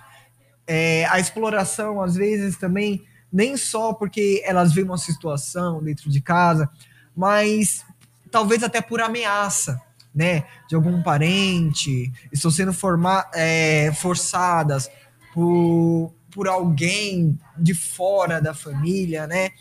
É, 0.65 1.05
a 1.05 1.19
exploração, 1.19 2.01
às 2.01 2.15
vezes, 2.15 2.57
também, 2.57 3.05
nem 3.31 3.55
só 3.55 3.93
porque 3.93 4.41
elas 4.45 4.73
veem 4.73 4.85
uma 4.85 4.97
situação 4.97 5.83
dentro 5.83 6.09
de 6.09 6.21
casa, 6.21 6.69
mas 7.15 7.85
talvez 8.31 8.63
até 8.63 8.81
por 8.81 9.01
ameaça, 9.01 9.79
né? 10.13 10.45
De 10.67 10.75
algum 10.75 11.03
parente, 11.03 12.11
estão 12.31 12.49
sendo 12.49 12.73
forma, 12.73 13.29
é, 13.33 13.91
forçadas 13.93 14.89
por, 15.33 16.13
por 16.33 16.47
alguém 16.47 17.37
de 17.57 17.73
fora 17.73 18.41
da 18.41 18.53
família, 18.53 19.27
né? 19.27 19.51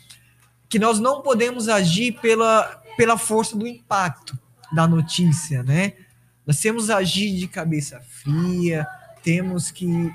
Que 0.69 0.79
nós 0.79 0.99
não 0.99 1.21
podemos 1.21 1.67
agir 1.67 2.19
pela, 2.21 2.81
pela 2.97 3.17
força 3.17 3.57
do 3.57 3.67
impacto 3.67 4.37
da 4.71 4.87
notícia, 4.87 5.63
né? 5.63 5.93
Nós 6.45 6.59
temos 6.59 6.85
que 6.85 6.91
agir 6.91 7.35
de 7.37 7.47
cabeça 7.47 8.01
fria, 8.01 8.87
temos 9.21 9.69
que 9.69 10.11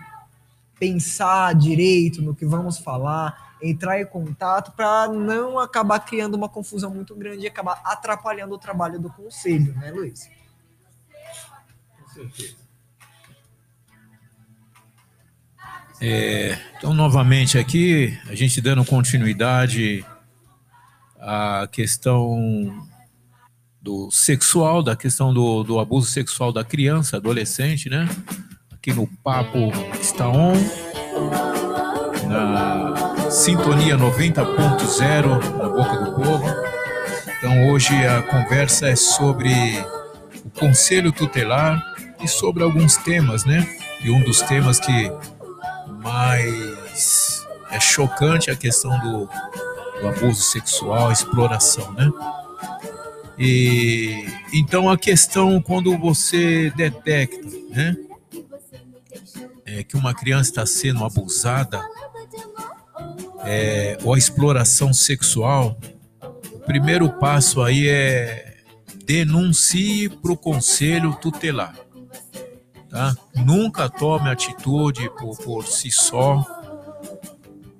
pensar 0.78 1.54
direito 1.54 2.20
no 2.20 2.34
que 2.34 2.44
vamos 2.44 2.78
falar, 2.78 3.56
entrar 3.62 4.00
em 4.00 4.06
contato 4.06 4.72
para 4.72 5.08
não 5.08 5.58
acabar 5.58 6.00
criando 6.00 6.34
uma 6.34 6.48
confusão 6.48 6.90
muito 6.90 7.14
grande 7.14 7.44
e 7.44 7.46
acabar 7.46 7.80
atrapalhando 7.84 8.54
o 8.54 8.58
trabalho 8.58 8.98
do 8.98 9.10
conselho, 9.10 9.74
né, 9.74 9.90
Luiz? 9.90 10.28
Com 11.98 12.08
certeza. 12.08 12.65
É, 16.00 16.58
então, 16.76 16.92
novamente 16.92 17.58
aqui, 17.58 18.16
a 18.28 18.34
gente 18.34 18.60
dando 18.60 18.84
continuidade 18.84 20.04
à 21.18 21.66
questão 21.70 22.86
do 23.80 24.10
sexual, 24.10 24.82
da 24.82 24.96
questão 24.96 25.32
do, 25.32 25.62
do 25.62 25.78
abuso 25.78 26.10
sexual 26.10 26.52
da 26.52 26.64
criança, 26.64 27.16
adolescente, 27.16 27.88
né? 27.88 28.08
Aqui 28.72 28.92
no 28.92 29.06
Papo 29.22 29.70
está 30.00 30.28
on, 30.28 30.54
na 32.28 33.30
Sintonia 33.30 33.96
90.0 33.96 35.56
na 35.56 35.68
boca 35.68 36.04
do 36.04 36.12
povo. 36.14 36.44
Então 37.38 37.68
hoje 37.68 37.94
a 38.06 38.22
conversa 38.22 38.88
é 38.88 38.96
sobre 38.96 39.52
o 40.44 40.50
conselho 40.50 41.12
tutelar 41.12 41.80
e 42.22 42.28
sobre 42.28 42.62
alguns 42.62 42.96
temas, 42.96 43.44
né? 43.44 43.66
E 44.02 44.10
um 44.10 44.22
dos 44.22 44.42
temas 44.42 44.80
que 44.80 45.10
mais 46.06 47.44
é 47.68 47.80
chocante 47.80 48.48
a 48.48 48.56
questão 48.56 48.96
do, 49.00 49.28
do 50.00 50.08
abuso 50.08 50.40
sexual, 50.40 51.10
exploração, 51.10 51.92
né? 51.92 52.08
E 53.36 54.24
então 54.52 54.88
a 54.88 54.96
questão 54.96 55.60
quando 55.60 55.98
você 55.98 56.70
detecta, 56.76 57.44
né, 57.70 57.96
é, 59.66 59.82
que 59.82 59.96
uma 59.96 60.14
criança 60.14 60.50
está 60.50 60.64
sendo 60.64 61.04
abusada 61.04 61.82
é, 63.44 63.98
ou 64.04 64.14
a 64.14 64.18
exploração 64.18 64.94
sexual, 64.94 65.76
o 66.52 66.60
primeiro 66.60 67.12
passo 67.18 67.60
aí 67.62 67.88
é 67.88 68.54
denuncie 69.04 70.08
para 70.08 70.32
o 70.32 70.36
conselho 70.36 71.16
tutelar. 71.16 71.85
Tá? 72.88 73.16
Nunca 73.34 73.88
tome 73.88 74.30
atitude 74.30 75.10
por, 75.18 75.36
por 75.38 75.66
si 75.66 75.90
só, 75.90 76.44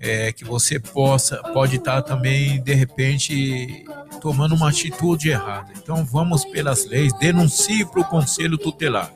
é, 0.01 0.33
que 0.33 0.45
você 0.45 0.79
possa 0.79 1.37
pode 1.53 1.77
estar 1.77 2.03
tá 2.03 2.03
também 2.03 2.63
de 2.63 2.75
repente 2.75 3.85
tomando 4.21 4.55
uma 4.55 4.69
atitude 4.69 5.31
errada. 5.31 5.73
Então 5.77 6.05
vamos 6.05 6.45
pelas 6.45 6.87
leis, 6.87 7.13
denuncie 7.15 7.85
para 7.85 8.01
o 8.01 8.05
conselho 8.05 8.59
tutelar, 8.59 9.13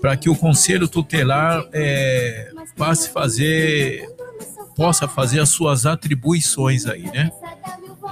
para 0.00 0.16
que 0.16 0.28
o 0.28 0.36
conselho 0.36 0.88
tutelar 0.88 1.64
é, 1.72 2.50
passe 2.76 3.10
fazer 3.10 4.08
possa 4.76 5.06
fazer 5.06 5.40
as 5.40 5.50
suas 5.50 5.86
atribuições 5.86 6.86
aí, 6.86 7.04
né? 7.04 7.30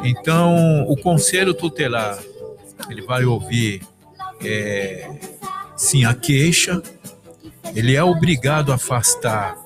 Então 0.05 0.85
o 0.89 0.97
conselho 0.97 1.53
tutelar 1.53 2.19
ele 2.89 3.03
vai 3.03 3.25
ouvir 3.25 3.83
é, 4.45 5.11
sim 5.83 6.05
a 6.05 6.15
queixa, 6.15 6.81
ele 7.75 7.97
é 7.97 8.05
obrigado 8.05 8.71
a 8.71 8.77
afastar 8.77 9.57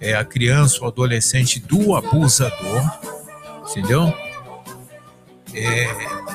é, 0.00 0.12
a 0.12 0.24
criança 0.24 0.80
ou 0.80 0.88
adolescente 0.88 1.60
do 1.60 1.94
abusador, 1.94 2.82
entendeu? 3.70 4.12
É, 5.54 5.86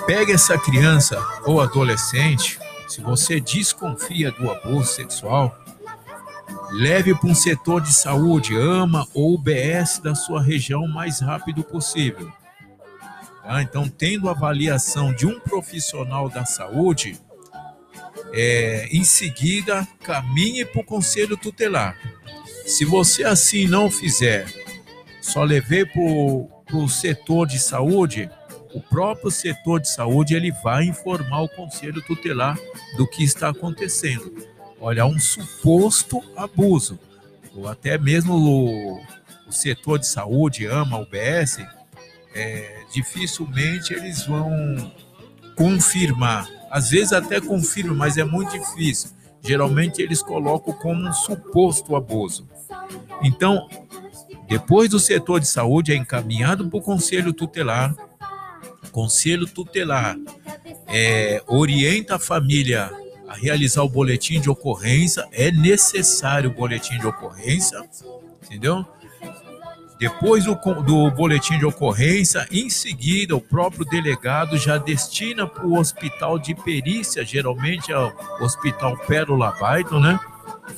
pega 0.05 0.31
essa 0.31 0.57
criança 0.57 1.21
ou 1.43 1.59
adolescente, 1.59 2.57
se 2.87 3.01
você 3.01 3.41
desconfia 3.41 4.31
do 4.31 4.49
abuso 4.49 4.93
sexual, 4.93 5.53
leve 6.71 7.13
para 7.13 7.29
um 7.29 7.35
setor 7.35 7.81
de 7.81 7.91
saúde, 7.91 8.55
AMA 8.55 9.05
ou 9.13 9.33
UBS 9.33 9.99
da 9.99 10.15
sua 10.15 10.41
região 10.41 10.85
o 10.85 10.93
mais 10.93 11.19
rápido 11.19 11.61
possível. 11.61 12.31
Tá? 13.43 13.61
Então, 13.61 13.89
tendo 13.89 14.29
avaliação 14.29 15.13
de 15.13 15.27
um 15.27 15.41
profissional 15.41 16.29
da 16.29 16.45
saúde, 16.45 17.19
é, 18.33 18.87
em 18.91 19.03
seguida 19.03 19.87
caminhe 20.03 20.65
para 20.65 20.81
o 20.81 20.85
conselho 20.85 21.37
tutelar. 21.37 21.97
Se 22.65 22.85
você 22.85 23.23
assim 23.23 23.67
não 23.67 23.89
fizer, 23.89 24.45
só 25.21 25.43
levar 25.43 25.85
para 25.87 26.77
o 26.77 26.89
setor 26.89 27.47
de 27.47 27.59
saúde, 27.59 28.29
o 28.73 28.79
próprio 28.79 29.31
setor 29.31 29.79
de 29.79 29.89
saúde 29.89 30.35
ele 30.35 30.51
vai 30.63 30.85
informar 30.85 31.41
o 31.41 31.49
conselho 31.49 32.01
tutelar 32.01 32.57
do 32.97 33.07
que 33.07 33.23
está 33.23 33.49
acontecendo. 33.49 34.47
Olha, 34.79 35.05
um 35.05 35.19
suposto 35.19 36.23
abuso, 36.37 36.99
ou 37.55 37.67
até 37.67 37.97
mesmo 37.97 38.35
o, 38.35 39.01
o 39.47 39.51
setor 39.51 39.99
de 39.99 40.07
saúde, 40.07 40.67
AMA, 40.67 40.99
UBS, 40.99 41.59
é, 42.33 42.83
dificilmente 42.93 43.93
eles 43.93 44.25
vão 44.25 44.93
confirmar. 45.55 46.47
Às 46.69 46.89
vezes 46.89 47.13
até 47.13 47.39
confirmam, 47.41 47.95
mas 47.95 48.17
é 48.17 48.23
muito 48.23 48.51
difícil. 48.51 49.09
Geralmente 49.41 50.01
eles 50.01 50.21
colocam 50.21 50.73
como 50.73 51.07
um 51.07 51.13
suposto 51.13 51.95
abuso. 51.95 52.47
Então, 53.23 53.67
depois 54.47 54.89
do 54.89 54.99
setor 54.99 55.39
de 55.39 55.47
saúde 55.47 55.91
é 55.91 55.95
encaminhado 55.95 56.69
para 56.69 56.79
o 56.79 56.81
conselho 56.81 57.33
tutelar, 57.33 57.95
conselho 58.91 59.47
tutelar 59.47 60.17
é, 60.87 61.41
orienta 61.47 62.15
a 62.15 62.19
família 62.19 62.91
a 63.27 63.35
realizar 63.35 63.83
o 63.83 63.89
boletim 63.89 64.41
de 64.41 64.49
ocorrência, 64.49 65.27
é 65.31 65.51
necessário 65.51 66.49
o 66.49 66.53
boletim 66.53 66.97
de 66.97 67.05
ocorrência, 67.05 67.79
entendeu? 68.43 68.83
Depois 69.99 70.45
do, 70.45 70.55
do 70.55 71.11
boletim 71.11 71.57
de 71.57 71.65
ocorrência, 71.65 72.47
em 72.51 72.69
seguida, 72.69 73.35
o 73.35 73.41
próprio 73.41 73.83
delegado 73.83 74.57
já 74.57 74.77
destina 74.77 75.45
para 75.45 75.65
o 75.65 75.77
hospital 75.77 76.39
de 76.39 76.55
perícia, 76.55 77.25
geralmente 77.25 77.91
é 77.91 77.97
o 77.97 78.13
Hospital 78.41 78.97
Pérola 79.05 79.51
Baito, 79.59 79.99
né? 79.99 80.17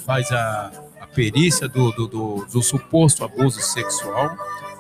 Faz 0.05 0.32
a, 0.32 0.72
a 0.99 1.07
perícia 1.07 1.67
do, 1.67 1.91
do, 1.91 2.07
do, 2.07 2.45
do 2.51 2.63
suposto 2.63 3.24
abuso 3.24 3.61
sexual 3.61 4.36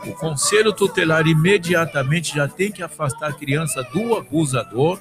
o 0.05 0.13
conselho 0.13 0.73
tutelar 0.73 1.27
imediatamente 1.27 2.35
já 2.35 2.47
tem 2.47 2.71
que 2.71 2.81
afastar 2.81 3.29
a 3.29 3.33
criança 3.33 3.83
do 3.83 4.15
abusador, 4.15 4.99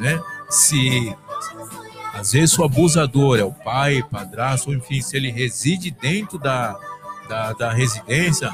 né? 0.00 0.20
Se 0.50 1.14
às 2.12 2.32
vezes 2.32 2.58
o 2.58 2.64
abusador 2.64 3.38
é 3.38 3.44
o 3.44 3.52
pai, 3.52 4.02
padrasto, 4.10 4.72
enfim, 4.72 5.00
se 5.00 5.16
ele 5.16 5.30
reside 5.30 5.90
dentro 5.90 6.38
da, 6.38 6.76
da, 7.28 7.52
da 7.52 7.72
residência, 7.72 8.50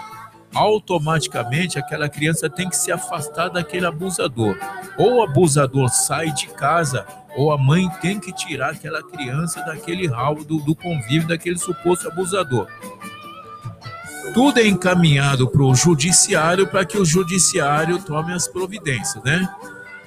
automaticamente 0.54 1.78
aquela 1.78 2.08
criança 2.08 2.50
tem 2.50 2.68
que 2.68 2.76
se 2.76 2.90
afastar 2.90 3.48
daquele 3.48 3.86
abusador. 3.86 4.56
Ou 4.98 5.16
o 5.16 5.22
abusador 5.22 5.88
sai 5.88 6.32
de 6.32 6.48
casa, 6.48 7.06
ou 7.36 7.52
a 7.52 7.58
mãe 7.58 7.88
tem 8.00 8.18
que 8.18 8.32
tirar 8.32 8.70
aquela 8.70 9.02
criança 9.02 9.62
daquele 9.62 10.06
ralo 10.06 10.44
do, 10.44 10.58
do 10.58 10.74
convívio 10.74 11.28
daquele 11.28 11.58
suposto 11.58 12.08
abusador 12.08 12.66
tudo 14.32 14.60
é 14.60 14.66
encaminhado 14.66 15.48
para 15.48 15.62
o 15.62 15.74
judiciário 15.74 16.66
para 16.66 16.84
que 16.84 16.98
o 16.98 17.04
judiciário 17.04 17.98
tome 18.02 18.32
as 18.32 18.46
providências, 18.46 19.22
né? 19.24 19.48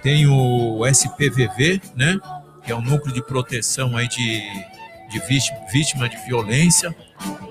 Tem 0.02 0.28
o 0.28 0.86
SPVV, 0.86 1.82
né? 1.96 2.20
Que 2.64 2.72
é 2.72 2.76
o 2.76 2.82
núcleo 2.82 3.14
de 3.14 3.22
proteção 3.22 3.96
aí 3.98 4.08
de, 4.08 4.42
de 5.10 5.20
vítima, 5.28 5.58
vítima 5.72 6.10
de 6.10 6.18
violência. 6.26 6.96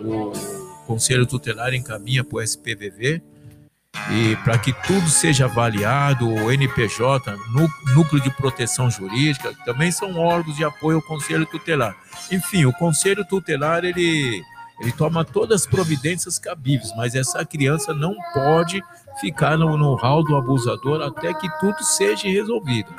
O 0.00 0.32
Conselho 0.86 1.26
Tutelar 1.26 1.74
encaminha 1.74 2.24
para 2.24 2.36
o 2.36 2.42
SPVV 2.42 3.22
e 4.10 4.36
para 4.36 4.58
que 4.58 4.72
tudo 4.72 5.08
seja 5.08 5.44
avaliado, 5.44 6.28
o 6.28 6.50
NPJ, 6.50 7.36
Núcleo 7.94 8.22
de 8.22 8.30
Proteção 8.30 8.90
Jurídica, 8.90 9.54
também 9.64 9.92
são 9.92 10.16
órgãos 10.16 10.56
de 10.56 10.64
apoio 10.64 10.96
ao 10.96 11.02
Conselho 11.02 11.46
Tutelar. 11.46 11.96
Enfim, 12.30 12.64
o 12.64 12.72
Conselho 12.72 13.24
Tutelar 13.24 13.84
ele 13.84 14.42
ele 14.80 14.90
toma 14.90 15.24
todas 15.24 15.62
as 15.62 15.66
providências 15.66 16.40
cabíveis, 16.40 16.92
mas 16.96 17.14
essa 17.14 17.44
criança 17.44 17.94
não 17.94 18.16
pode 18.34 18.82
ficar 19.20 19.56
no 19.56 19.76
know-how 19.76 20.24
do 20.24 20.34
abusador 20.34 21.02
até 21.02 21.32
que 21.32 21.48
tudo 21.60 21.84
seja 21.84 22.26
resolvido. 22.26 22.92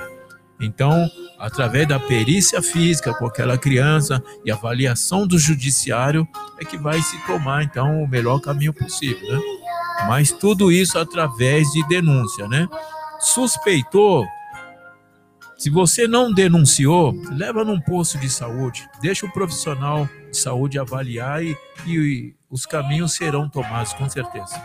Então, 0.64 1.10
através 1.38 1.88
da 1.88 2.00
perícia 2.00 2.62
física 2.62 3.14
com 3.14 3.26
aquela 3.26 3.58
criança 3.58 4.24
e 4.46 4.52
avaliação 4.52 5.28
do 5.28 5.38
judiciário, 5.38 6.28
é 6.60 6.66
que 6.66 6.78
vai 6.78 7.02
se 7.02 7.18
tomar, 7.26 7.64
então, 7.64 8.02
o 8.04 8.08
melhor 8.08 8.40
caminho 8.40 8.74
possível, 8.74 9.28
né? 9.32 9.42
Mas 10.08 10.32
tudo 10.32 10.72
isso 10.72 10.98
através 10.98 11.72
de 11.72 11.88
denúncia, 11.88 12.48
né? 12.48 12.68
Suspeitou, 13.20 14.26
se 15.58 15.70
você 15.70 16.08
não 16.08 16.34
denunciou, 16.34 17.14
leva 17.32 17.64
num 17.64 17.80
posto 17.80 18.18
de 18.18 18.30
saúde, 18.30 18.86
deixa 19.02 19.26
o 19.26 19.32
profissional 19.32 20.10
de 20.30 20.36
saúde 20.38 20.78
avaliar 20.78 21.42
e, 21.42 21.58
e 21.86 22.36
os 22.50 22.66
caminhos 22.66 23.14
serão 23.14 23.48
tomados, 23.48 23.94
com 23.94 24.10
certeza. 24.10 24.62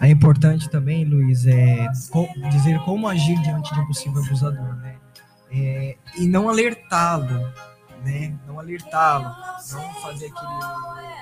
É 0.00 0.08
importante 0.08 0.68
também, 0.70 1.04
Luiz, 1.04 1.46
é, 1.46 1.86
dizer 2.50 2.80
como 2.84 3.06
agir 3.06 3.38
diante 3.42 3.72
de 3.74 3.80
um 3.80 3.86
possível 3.86 4.22
abusador, 4.22 4.74
né? 4.76 4.96
É, 5.52 5.96
e 6.16 6.26
não 6.26 6.48
alertá-lo, 6.48 7.52
né? 8.02 8.34
Não 8.46 8.58
alertá-lo, 8.58 9.34
não 9.72 9.94
fazer 9.94 10.32
aquele 10.34 11.20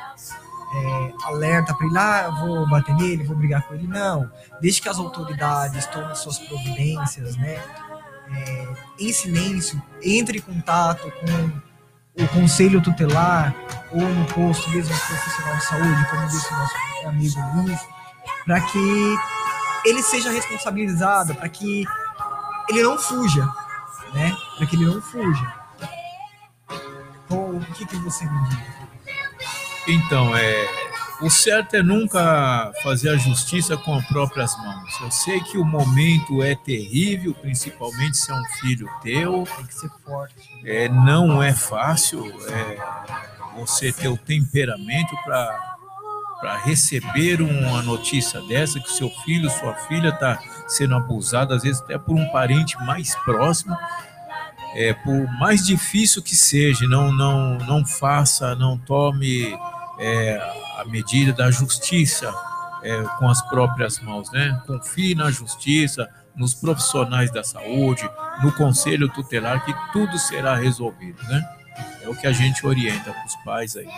é, 0.74 1.12
alerta 1.24 1.74
para 1.74 1.86
ele, 1.86 1.98
ah, 1.98 2.30
vou 2.40 2.68
bater 2.68 2.94
nele, 2.94 3.24
vou 3.24 3.36
brigar 3.36 3.62
com 3.62 3.74
ele. 3.74 3.88
Não, 3.88 4.30
deixe 4.60 4.80
que 4.80 4.88
as 4.88 4.98
autoridades 4.98 5.86
tomem 5.86 6.14
suas 6.14 6.38
providências, 6.38 7.36
né? 7.36 7.60
É, 8.30 8.74
em 9.00 9.12
silêncio, 9.12 9.82
entre 10.02 10.38
em 10.38 10.42
contato 10.42 11.10
com 11.20 12.22
o 12.22 12.28
conselho 12.28 12.80
tutelar 12.80 13.54
ou 13.90 14.02
no 14.02 14.24
posto 14.26 14.70
mesmo 14.70 14.94
profissional 14.94 15.56
de 15.56 15.64
saúde, 15.64 16.10
como 16.10 16.28
disse 16.28 16.52
o 16.52 16.56
nosso 16.56 16.74
amigo 17.06 17.40
Luiz, 17.56 17.97
para 18.44 18.60
que 18.60 19.16
ele 19.84 20.02
seja 20.02 20.30
responsabilizado, 20.30 21.34
para 21.34 21.48
que 21.48 21.84
ele 22.68 22.82
não 22.82 22.98
fuja, 22.98 23.48
né? 24.12 24.36
Para 24.56 24.66
que 24.66 24.76
ele 24.76 24.86
não 24.86 25.00
fuja. 25.00 25.54
Então, 27.24 27.56
o 27.56 27.64
que, 27.74 27.86
que 27.86 27.96
você 27.96 28.24
me 28.24 28.48
diz? 28.48 28.58
Então, 29.86 30.36
é, 30.36 30.68
o 31.20 31.30
certo 31.30 31.74
é 31.74 31.82
nunca 31.82 32.72
fazer 32.82 33.10
a 33.10 33.16
justiça 33.16 33.76
com 33.76 33.94
as 33.94 34.06
próprias 34.06 34.56
mãos. 34.58 35.00
Eu 35.00 35.10
sei 35.10 35.40
que 35.40 35.58
o 35.58 35.64
momento 35.64 36.42
é 36.42 36.54
terrível, 36.54 37.34
principalmente 37.34 38.16
se 38.16 38.30
é 38.30 38.34
um 38.34 38.44
filho 38.60 38.88
teu. 39.02 39.44
Tem 39.56 39.66
que 39.66 39.74
ser 39.74 39.90
forte. 40.04 40.34
É, 40.64 40.88
não 40.88 41.42
é 41.42 41.52
fácil 41.52 42.24
é, 42.48 42.78
você 43.56 43.92
ter 43.92 44.08
o 44.08 44.16
temperamento 44.16 45.16
para 45.24 45.67
para 46.40 46.56
receber 46.58 47.40
uma 47.42 47.82
notícia 47.82 48.40
dessa 48.42 48.78
que 48.78 48.90
seu 48.90 49.10
filho, 49.24 49.50
sua 49.50 49.74
filha 49.74 50.10
está 50.10 50.38
sendo 50.68 50.94
abusado, 50.94 51.54
às 51.54 51.62
vezes 51.62 51.80
até 51.80 51.98
por 51.98 52.14
um 52.14 52.28
parente 52.30 52.76
mais 52.84 53.14
próximo. 53.24 53.76
É, 54.74 54.92
por 54.92 55.26
mais 55.38 55.66
difícil 55.66 56.22
que 56.22 56.36
seja, 56.36 56.86
não 56.86 57.10
não 57.10 57.58
não 57.58 57.86
faça, 57.86 58.54
não 58.54 58.76
tome 58.76 59.58
é, 59.98 60.36
a 60.78 60.84
medida 60.84 61.32
da 61.32 61.50
justiça 61.50 62.32
é, 62.82 63.02
com 63.18 63.28
as 63.28 63.42
próprias 63.48 63.98
mãos, 63.98 64.30
né? 64.30 64.60
Confie 64.66 65.14
na 65.14 65.30
justiça, 65.30 66.08
nos 66.36 66.54
profissionais 66.54 67.32
da 67.32 67.42
saúde, 67.42 68.08
no 68.42 68.52
conselho 68.52 69.08
tutelar, 69.08 69.64
que 69.64 69.74
tudo 69.92 70.16
será 70.18 70.54
resolvido, 70.54 71.20
né? 71.24 71.57
É 72.02 72.08
o 72.08 72.14
que 72.14 72.26
a 72.26 72.32
gente 72.32 72.66
orienta 72.66 73.12
para 73.12 73.26
os 73.26 73.36
pais 73.36 73.76
aí. 73.76 73.88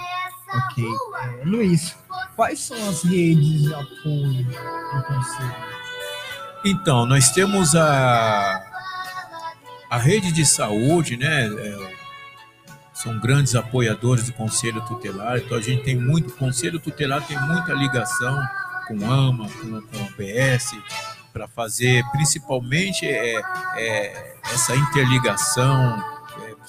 Ok. 0.53 0.85
É, 0.85 1.45
Luiz, 1.45 1.97
quais 2.37 2.61
são 2.61 2.77
as 2.89 3.03
redes 3.03 3.63
de 3.63 3.75
apoio 3.75 4.45
do 4.45 5.03
conselho? 5.07 5.55
Então, 6.65 7.07
nós 7.07 7.31
temos 7.31 7.75
a, 7.75 8.63
a 9.89 9.97
rede 9.99 10.33
de 10.33 10.45
saúde, 10.45 11.17
né? 11.17 11.47
é, 11.47 12.01
são 13.03 13.19
grandes 13.19 13.55
apoiadores 13.55 14.27
do 14.27 14.35
Conselho 14.35 14.83
Tutelar, 14.83 15.39
então 15.39 15.57
a 15.57 15.61
gente 15.61 15.83
tem 15.85 15.97
muito, 15.97 16.35
o 16.35 16.37
Conselho 16.37 16.79
Tutelar 16.79 17.27
tem 17.27 17.39
muita 17.41 17.73
ligação 17.73 18.39
com 18.87 19.11
a 19.11 19.15
AMA, 19.15 19.49
com, 19.49 19.81
com 19.81 20.03
o 20.03 20.13
PS, 20.13 20.77
para 21.33 21.49
fazer 21.49 22.05
principalmente 22.13 23.07
é, 23.07 23.41
é, 23.77 24.37
essa 24.53 24.77
interligação, 24.77 26.20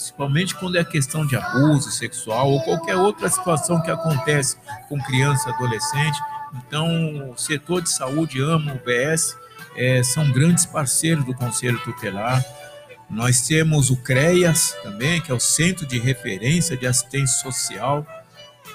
principalmente 0.01 0.55
quando 0.55 0.77
é 0.77 0.83
questão 0.83 1.25
de 1.25 1.35
abuso 1.35 1.91
sexual 1.91 2.49
ou 2.49 2.61
qualquer 2.61 2.95
outra 2.95 3.29
situação 3.29 3.79
que 3.81 3.91
acontece 3.91 4.57
com 4.89 4.99
criança 4.99 5.51
adolescente. 5.51 6.19
Então, 6.55 7.29
o 7.29 7.37
setor 7.37 7.83
de 7.83 7.89
saúde, 7.89 8.41
AMA, 8.41 8.73
o 8.73 8.79
PS, 8.79 9.37
é, 9.75 10.01
são 10.01 10.31
grandes 10.31 10.65
parceiros 10.65 11.23
do 11.23 11.35
Conselho 11.35 11.79
Tutelar. 11.79 12.43
Nós 13.09 13.41
temos 13.41 13.91
o 13.91 13.97
CREAS 13.97 14.75
também, 14.81 15.21
que 15.21 15.31
é 15.31 15.35
o 15.35 15.39
Centro 15.39 15.85
de 15.85 15.99
Referência 15.99 16.75
de 16.75 16.87
Assistência 16.87 17.39
Social, 17.39 18.05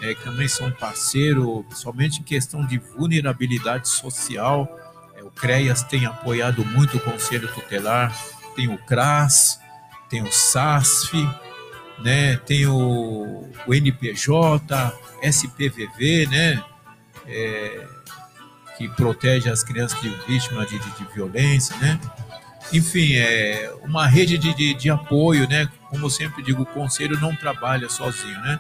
é, 0.01 0.15
que 0.15 0.23
também 0.23 0.47
são 0.47 0.71
parceiro, 0.71 1.67
somente 1.75 2.21
em 2.21 2.23
questão 2.23 2.65
de 2.65 2.79
vulnerabilidade 2.79 3.89
social. 3.89 4.69
É, 5.17 5.25
o 5.25 5.31
CREAS 5.31 5.83
tem 5.83 6.07
apoiado 6.07 6.65
muito 6.65 6.99
o 6.99 7.01
Conselho 7.01 7.53
Tutelar, 7.53 8.17
tem 8.55 8.69
o 8.69 8.79
CRAS, 8.79 9.59
tem 10.09 10.23
o 10.23 10.33
SASF, 10.33 11.13
né, 11.99 12.37
tem 12.39 12.67
o, 12.67 13.49
o 13.67 13.75
NPJ, 13.75 14.93
SPVV, 15.23 16.27
né, 16.27 16.65
é, 17.27 17.87
que 18.77 18.89
protege 18.91 19.49
as 19.49 19.63
crianças 19.63 20.01
de 20.01 20.09
vítimas 20.27 20.69
de, 20.69 20.79
de, 20.79 20.91
de 20.91 21.05
violência, 21.15 21.77
né, 21.79 21.99
enfim, 22.73 23.15
é 23.15 23.73
uma 23.83 24.07
rede 24.07 24.37
de, 24.37 24.53
de, 24.55 24.75
de, 24.75 24.91
apoio, 24.91 25.49
né? 25.49 25.71
Como 25.89 26.07
eu 26.07 26.11
sempre 26.11 26.43
digo, 26.43 26.63
o 26.63 26.67
conselho 26.67 27.19
não 27.21 27.35
trabalha 27.35 27.89
sozinho, 27.89 28.41
né? 28.41 28.59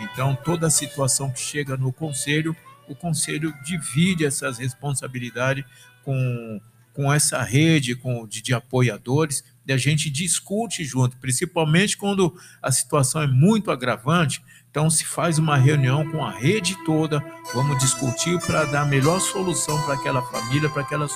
Então, 0.00 0.36
toda 0.36 0.70
situação 0.70 1.30
que 1.30 1.40
chega 1.40 1.76
no 1.76 1.92
conselho, 1.92 2.56
o 2.88 2.94
conselho 2.94 3.52
divide 3.64 4.24
essas 4.24 4.58
responsabilidades 4.58 5.64
com, 6.04 6.60
com 6.94 7.12
essa 7.12 7.42
rede 7.42 7.96
com, 7.96 8.26
de, 8.26 8.40
de 8.40 8.54
apoiadores, 8.54 9.44
e 9.68 9.72
a 9.72 9.76
gente 9.76 10.08
discute 10.08 10.82
junto, 10.82 11.18
principalmente 11.18 11.94
quando 11.94 12.34
a 12.62 12.72
situação 12.72 13.20
é 13.20 13.26
muito 13.26 13.70
agravante. 13.70 14.42
Então, 14.70 14.88
se 14.88 15.04
faz 15.04 15.38
uma 15.38 15.58
reunião 15.58 16.10
com 16.10 16.24
a 16.24 16.30
rede 16.30 16.74
toda, 16.86 17.22
vamos 17.52 17.78
discutir 17.78 18.40
para 18.40 18.64
dar 18.64 18.82
a 18.82 18.86
melhor 18.86 19.20
solução 19.20 19.80
para 19.82 19.94
aquela 19.94 20.22
família, 20.22 20.70
para 20.70 20.80
aquela, 20.80 21.06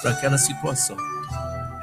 para 0.00 0.10
aquela 0.10 0.38
situação. 0.38 0.96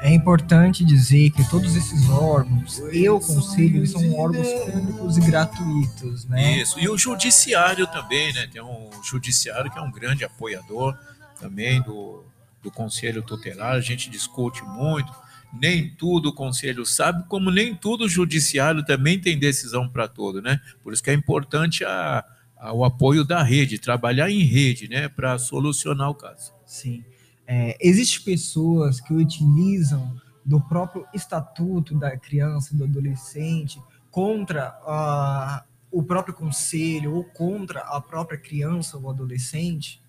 É 0.00 0.12
importante 0.12 0.84
dizer 0.84 1.30
que 1.30 1.48
todos 1.48 1.76
esses 1.76 2.08
órgãos 2.08 2.82
e 2.92 3.08
o 3.08 3.20
conselho 3.20 3.76
eles 3.76 3.92
são 3.92 4.14
órgãos 4.14 4.48
públicos 4.48 5.16
e 5.16 5.20
gratuitos, 5.20 6.24
né? 6.26 6.58
Isso. 6.58 6.78
E 6.78 6.88
o 6.88 6.98
judiciário 6.98 7.86
também, 7.86 8.32
né? 8.32 8.48
Tem 8.52 8.60
um 8.60 8.90
judiciário 9.02 9.70
que 9.70 9.78
é 9.78 9.82
um 9.82 9.90
grande 9.90 10.24
apoiador 10.24 10.96
também 11.40 11.80
do, 11.82 12.24
do 12.62 12.70
conselho 12.70 13.22
tutelar. 13.22 13.72
A 13.72 13.80
gente 13.80 14.10
discute 14.10 14.62
muito. 14.64 15.12
Nem 15.60 15.90
tudo 15.90 16.30
o 16.30 16.32
conselho 16.32 16.84
sabe, 16.84 17.24
como 17.28 17.50
nem 17.50 17.74
tudo 17.74 18.04
o 18.04 18.08
judiciário 18.08 18.84
também 18.84 19.20
tem 19.20 19.38
decisão 19.38 19.88
para 19.88 20.08
todo, 20.08 20.40
né? 20.42 20.60
Por 20.82 20.92
isso 20.92 21.02
que 21.02 21.10
é 21.10 21.14
importante 21.14 21.84
a, 21.84 22.24
a, 22.56 22.72
o 22.72 22.84
apoio 22.84 23.24
da 23.24 23.42
rede, 23.42 23.78
trabalhar 23.78 24.30
em 24.30 24.42
rede, 24.42 24.88
né? 24.88 25.08
Para 25.08 25.38
solucionar 25.38 26.10
o 26.10 26.14
caso. 26.14 26.52
Sim. 26.64 27.04
É, 27.46 27.76
Existem 27.80 28.24
pessoas 28.24 29.00
que 29.00 29.14
utilizam 29.14 30.20
do 30.44 30.60
próprio 30.60 31.04
estatuto 31.12 31.94
da 31.98 32.16
criança, 32.16 32.76
do 32.76 32.84
adolescente, 32.84 33.80
contra 34.10 34.70
uh, 34.82 35.66
o 35.90 36.02
próprio 36.02 36.34
conselho 36.34 37.14
ou 37.14 37.24
contra 37.24 37.80
a 37.80 38.00
própria 38.00 38.38
criança 38.38 38.96
ou 38.96 39.10
adolescente? 39.10 40.00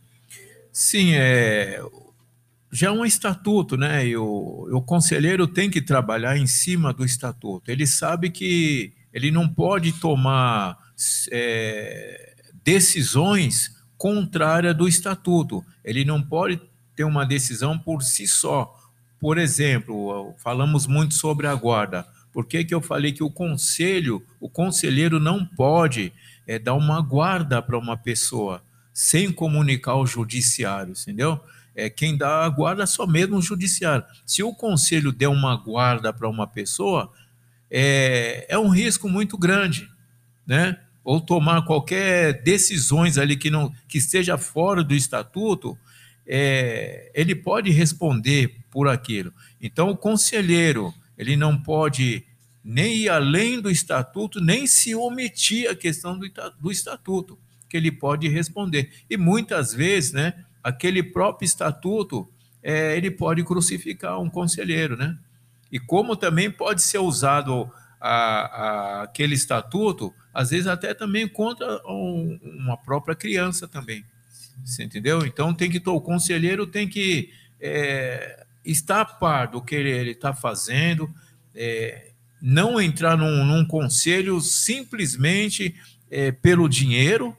Sim, 0.72 1.14
é, 1.14 1.82
já 2.72 2.88
é 2.88 2.92
um 2.92 3.06
estatuto, 3.06 3.78
né? 3.78 4.06
E 4.08 4.18
o, 4.18 4.68
o 4.72 4.82
conselheiro 4.82 5.48
tem 5.48 5.70
que 5.70 5.82
trabalhar 5.82 6.38
em 6.38 6.48
cima 6.48 6.94
do 6.94 7.06
estatuto. 7.06 7.72
Ele 7.72 7.88
sabe 7.88 8.30
que 8.30 8.94
ele 9.14 9.32
não 9.32 9.48
pode 9.48 9.94
tomar 9.94 10.78
é, 11.32 12.36
decisões 12.64 13.72
contrárias 13.98 14.76
do 14.76 14.88
estatuto. 14.88 15.64
Ele 15.84 16.04
não 16.04 16.22
pode 16.22 16.60
ter 16.96 17.04
uma 17.04 17.26
decisão 17.26 17.78
por 17.78 18.04
si 18.04 18.28
só. 18.28 18.74
Por 19.20 19.38
exemplo, 19.38 20.36
falamos 20.38 20.86
muito 20.86 21.16
sobre 21.16 21.48
a 21.48 21.56
guarda. 21.56 22.06
Por 22.32 22.46
que, 22.46 22.64
que 22.64 22.76
eu 22.76 22.82
falei 22.82 23.12
que 23.12 23.24
o 23.24 23.32
conselho, 23.32 24.24
o 24.40 24.50
conselheiro 24.50 25.20
não 25.20 25.44
pode 25.44 26.14
é, 26.46 26.60
dar 26.60 26.76
uma 26.76 27.02
guarda 27.02 27.62
para 27.62 27.78
uma 27.78 27.98
pessoa 27.98 28.62
sem 28.94 29.32
comunicar 29.32 29.94
ao 29.94 30.06
judiciário, 30.06 30.94
entendeu? 30.94 31.40
É, 31.78 31.92
quem 31.92 32.18
dá 32.18 32.44
a 32.44 32.50
guarda 32.50 32.82
é 32.82 32.88
só 32.88 33.06
mesmo 33.06 33.38
o 33.38 33.42
judiciário. 33.42 34.04
Se 34.26 34.42
o 34.42 34.52
conselho 34.52 35.12
der 35.12 35.28
uma 35.28 35.56
guarda 35.56 36.12
para 36.12 36.28
uma 36.28 36.48
pessoa, 36.48 37.14
é, 37.70 38.48
é 38.50 38.58
um 38.58 38.70
risco 38.70 39.08
muito 39.08 39.38
grande, 39.38 39.88
né? 40.46 40.80
Ou 41.04 41.22
tomar 41.22 41.62
qualquer 41.66 42.42
decisões 42.42 43.20
ali 43.20 43.38
que 43.38 43.52
não 43.52 43.72
que 43.88 44.00
esteja 44.00 44.40
fora 44.40 44.84
do 44.84 44.96
estatuto, 44.96 45.78
é, 46.26 47.12
ele 47.14 47.36
pode 47.36 47.70
responder 47.70 48.58
por 48.72 48.88
aquilo. 48.88 49.32
Então, 49.62 49.92
o 49.92 49.96
conselheiro, 49.96 50.92
ele 51.16 51.38
não 51.38 51.56
pode 51.56 52.26
nem 52.64 52.98
ir 52.98 53.10
além 53.10 53.62
do 53.62 53.70
estatuto, 53.70 54.42
nem 54.42 54.66
se 54.66 54.96
omitir 54.96 55.70
a 55.70 55.76
questão 55.76 56.18
do, 56.18 56.28
do 56.60 56.72
estatuto, 56.72 57.38
que 57.70 57.78
ele 57.78 57.92
pode 57.92 58.28
responder. 58.28 58.92
E 59.08 59.16
muitas 59.16 59.74
vezes, 59.74 60.12
né, 60.12 60.44
aquele 60.68 61.02
próprio 61.02 61.46
estatuto, 61.46 62.30
é, 62.62 62.98
ele 62.98 63.10
pode 63.10 63.42
crucificar 63.42 64.20
um 64.20 64.30
conselheiro, 64.30 64.98
né? 64.98 65.18
E 65.72 65.80
como 65.80 66.14
também 66.14 66.52
pode 66.52 66.82
ser 66.82 66.98
usado 66.98 67.72
a, 68.02 68.10
a, 68.10 69.02
aquele 69.04 69.34
estatuto, 69.34 70.14
às 70.34 70.50
vezes 70.50 70.68
até 70.68 70.94
também 70.94 71.26
contra 71.26 71.82
um, 71.88 72.38
uma 72.44 72.76
própria 72.76 73.16
criança 73.16 73.66
também. 73.66 74.04
Você 74.66 74.84
entendeu? 74.84 75.26
Então 75.26 75.54
tem 75.54 75.72
que 75.72 75.82
o 75.90 76.02
conselheiro 76.02 76.68
tem 76.68 76.86
que 76.86 77.32
é, 77.62 78.46
estar 78.66 79.02
a 79.02 79.06
par 79.06 79.48
do 79.48 79.62
que 79.62 79.74
ele 79.74 80.12
está 80.12 80.34
fazendo, 80.34 81.10
é, 81.56 82.12
não 82.42 82.80
entrar 82.82 83.16
num, 83.18 83.46
num 83.46 83.66
conselho 83.66 84.42
simplesmente 84.42 85.74
é, 86.12 86.34
pelo 86.34 86.68
dinheiro, 86.68 87.38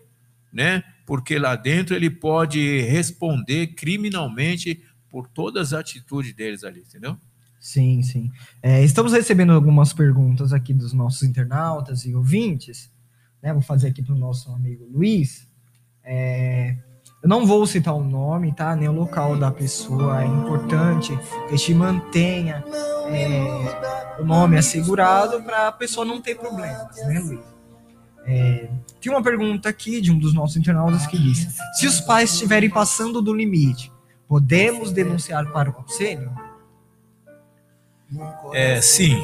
né? 0.50 0.82
Porque 1.08 1.38
lá 1.38 1.56
dentro 1.56 1.96
ele 1.96 2.10
pode 2.10 2.82
responder 2.82 3.68
criminalmente 3.68 4.84
por 5.08 5.26
todas 5.26 5.72
as 5.72 5.80
atitudes 5.80 6.34
deles 6.34 6.64
ali, 6.64 6.80
entendeu? 6.80 7.16
Sim, 7.58 8.02
sim. 8.02 8.30
É, 8.62 8.84
estamos 8.84 9.14
recebendo 9.14 9.54
algumas 9.54 9.94
perguntas 9.94 10.52
aqui 10.52 10.74
dos 10.74 10.92
nossos 10.92 11.22
internautas 11.22 12.04
e 12.04 12.14
ouvintes. 12.14 12.90
Né? 13.42 13.54
Vou 13.54 13.62
fazer 13.62 13.88
aqui 13.88 14.02
para 14.02 14.14
o 14.14 14.18
nosso 14.18 14.52
amigo 14.52 14.86
Luiz. 14.92 15.48
É, 16.04 16.76
eu 17.22 17.28
não 17.28 17.46
vou 17.46 17.66
citar 17.66 17.94
o 17.94 18.04
nome, 18.04 18.52
tá? 18.52 18.76
Nem 18.76 18.90
o 18.90 18.92
local 18.92 19.34
da 19.38 19.50
pessoa. 19.50 20.22
É 20.22 20.26
importante 20.26 21.16
que 21.48 21.54
a 21.54 21.56
gente 21.56 21.72
mantenha 21.72 22.62
é, 23.06 24.20
o 24.20 24.26
nome 24.26 24.58
assegurado 24.58 25.42
para 25.42 25.68
a 25.68 25.72
pessoa 25.72 26.04
não 26.04 26.20
ter 26.20 26.36
problemas, 26.36 26.94
né, 27.06 27.18
Luiz? 27.18 27.57
É, 28.30 28.68
tem 29.00 29.10
uma 29.10 29.22
pergunta 29.22 29.70
aqui 29.70 30.02
de 30.02 30.12
um 30.12 30.18
dos 30.18 30.34
nossos 30.34 30.56
internautas 30.56 31.06
que 31.06 31.18
diz: 31.18 31.48
se 31.78 31.86
os 31.86 31.98
pais 31.98 32.32
estiverem 32.32 32.68
passando 32.68 33.22
do 33.22 33.32
limite, 33.32 33.90
podemos 34.28 34.92
denunciar 34.92 35.50
para 35.50 35.70
o 35.70 35.72
conselho? 35.72 36.30
É, 38.52 38.80
sim, 38.82 39.16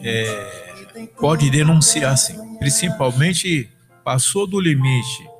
é, 0.00 1.08
pode 1.18 1.50
denunciar 1.50 2.16
sim. 2.18 2.36
Principalmente 2.58 3.70
passou 4.04 4.46
do 4.46 4.60
limite. 4.60 5.31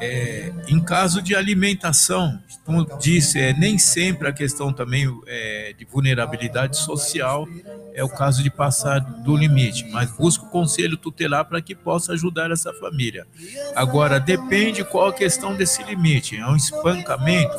É, 0.00 0.52
em 0.68 0.80
caso 0.80 1.22
de 1.22 1.34
alimentação, 1.34 2.40
como 2.64 2.84
disse, 2.98 3.40
é, 3.40 3.52
nem 3.52 3.78
sempre 3.78 4.28
a 4.28 4.32
questão 4.32 4.72
também 4.72 5.06
é, 5.26 5.74
de 5.76 5.84
vulnerabilidade 5.84 6.76
social 6.76 7.46
é 7.94 8.04
o 8.04 8.08
caso 8.08 8.42
de 8.42 8.50
passar 8.50 9.00
do 9.00 9.34
limite, 9.34 9.88
mas 9.90 10.10
busca 10.10 10.44
o 10.44 10.50
conselho 10.50 10.96
tutelar 10.96 11.46
para 11.46 11.62
que 11.62 11.74
possa 11.74 12.12
ajudar 12.12 12.50
essa 12.50 12.72
família. 12.74 13.26
Agora, 13.74 14.20
depende 14.20 14.84
qual 14.84 15.08
a 15.08 15.14
questão 15.14 15.56
desse 15.56 15.82
limite. 15.82 16.36
É 16.36 16.46
um 16.46 16.56
espancamento, 16.56 17.56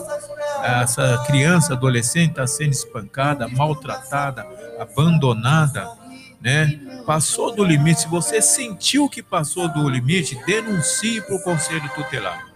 essa 0.64 1.24
criança, 1.26 1.74
adolescente 1.74 2.32
está 2.32 2.46
sendo 2.46 2.72
espancada, 2.72 3.48
maltratada, 3.48 4.46
abandonada, 4.80 5.90
né? 6.42 6.80
Passou 7.06 7.54
do 7.56 7.64
limite. 7.64 8.02
Se 8.02 8.08
você 8.08 8.42
sentiu 8.42 9.10
que 9.10 9.24
passou 9.24 9.68
do 9.68 9.90
limite, 9.90 10.40
denuncie 10.46 11.22
para 11.22 11.36
o 11.36 11.42
conselho 11.42 11.90
tutelar. 11.96 12.48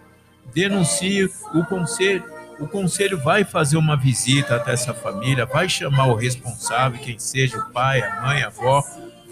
Denuncie 0.54 1.24
o 1.54 1.64
conselho. 1.64 2.24
O 2.60 2.66
conselho 2.68 3.18
vai 3.18 3.44
fazer 3.44 3.76
uma 3.76 3.96
visita 3.96 4.56
até 4.56 4.72
essa 4.72 4.94
família, 4.94 5.44
vai 5.44 5.68
chamar 5.68 6.06
o 6.06 6.14
responsável, 6.14 7.00
quem 7.00 7.18
seja 7.18 7.58
o 7.58 7.72
pai, 7.72 8.00
a 8.02 8.20
mãe, 8.20 8.42
a 8.42 8.48
avó, 8.48 8.84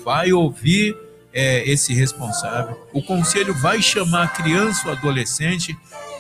vai 0.02 0.32
ouvir 0.32 0.96
é, 1.32 1.68
esse 1.70 1.94
responsável. 1.94 2.88
O 2.92 3.02
conselho 3.02 3.54
vai 3.54 3.80
chamar 3.80 4.24
a 4.24 4.28
criança 4.28 4.88
ou 4.88 4.94
adolescente, 4.94 5.78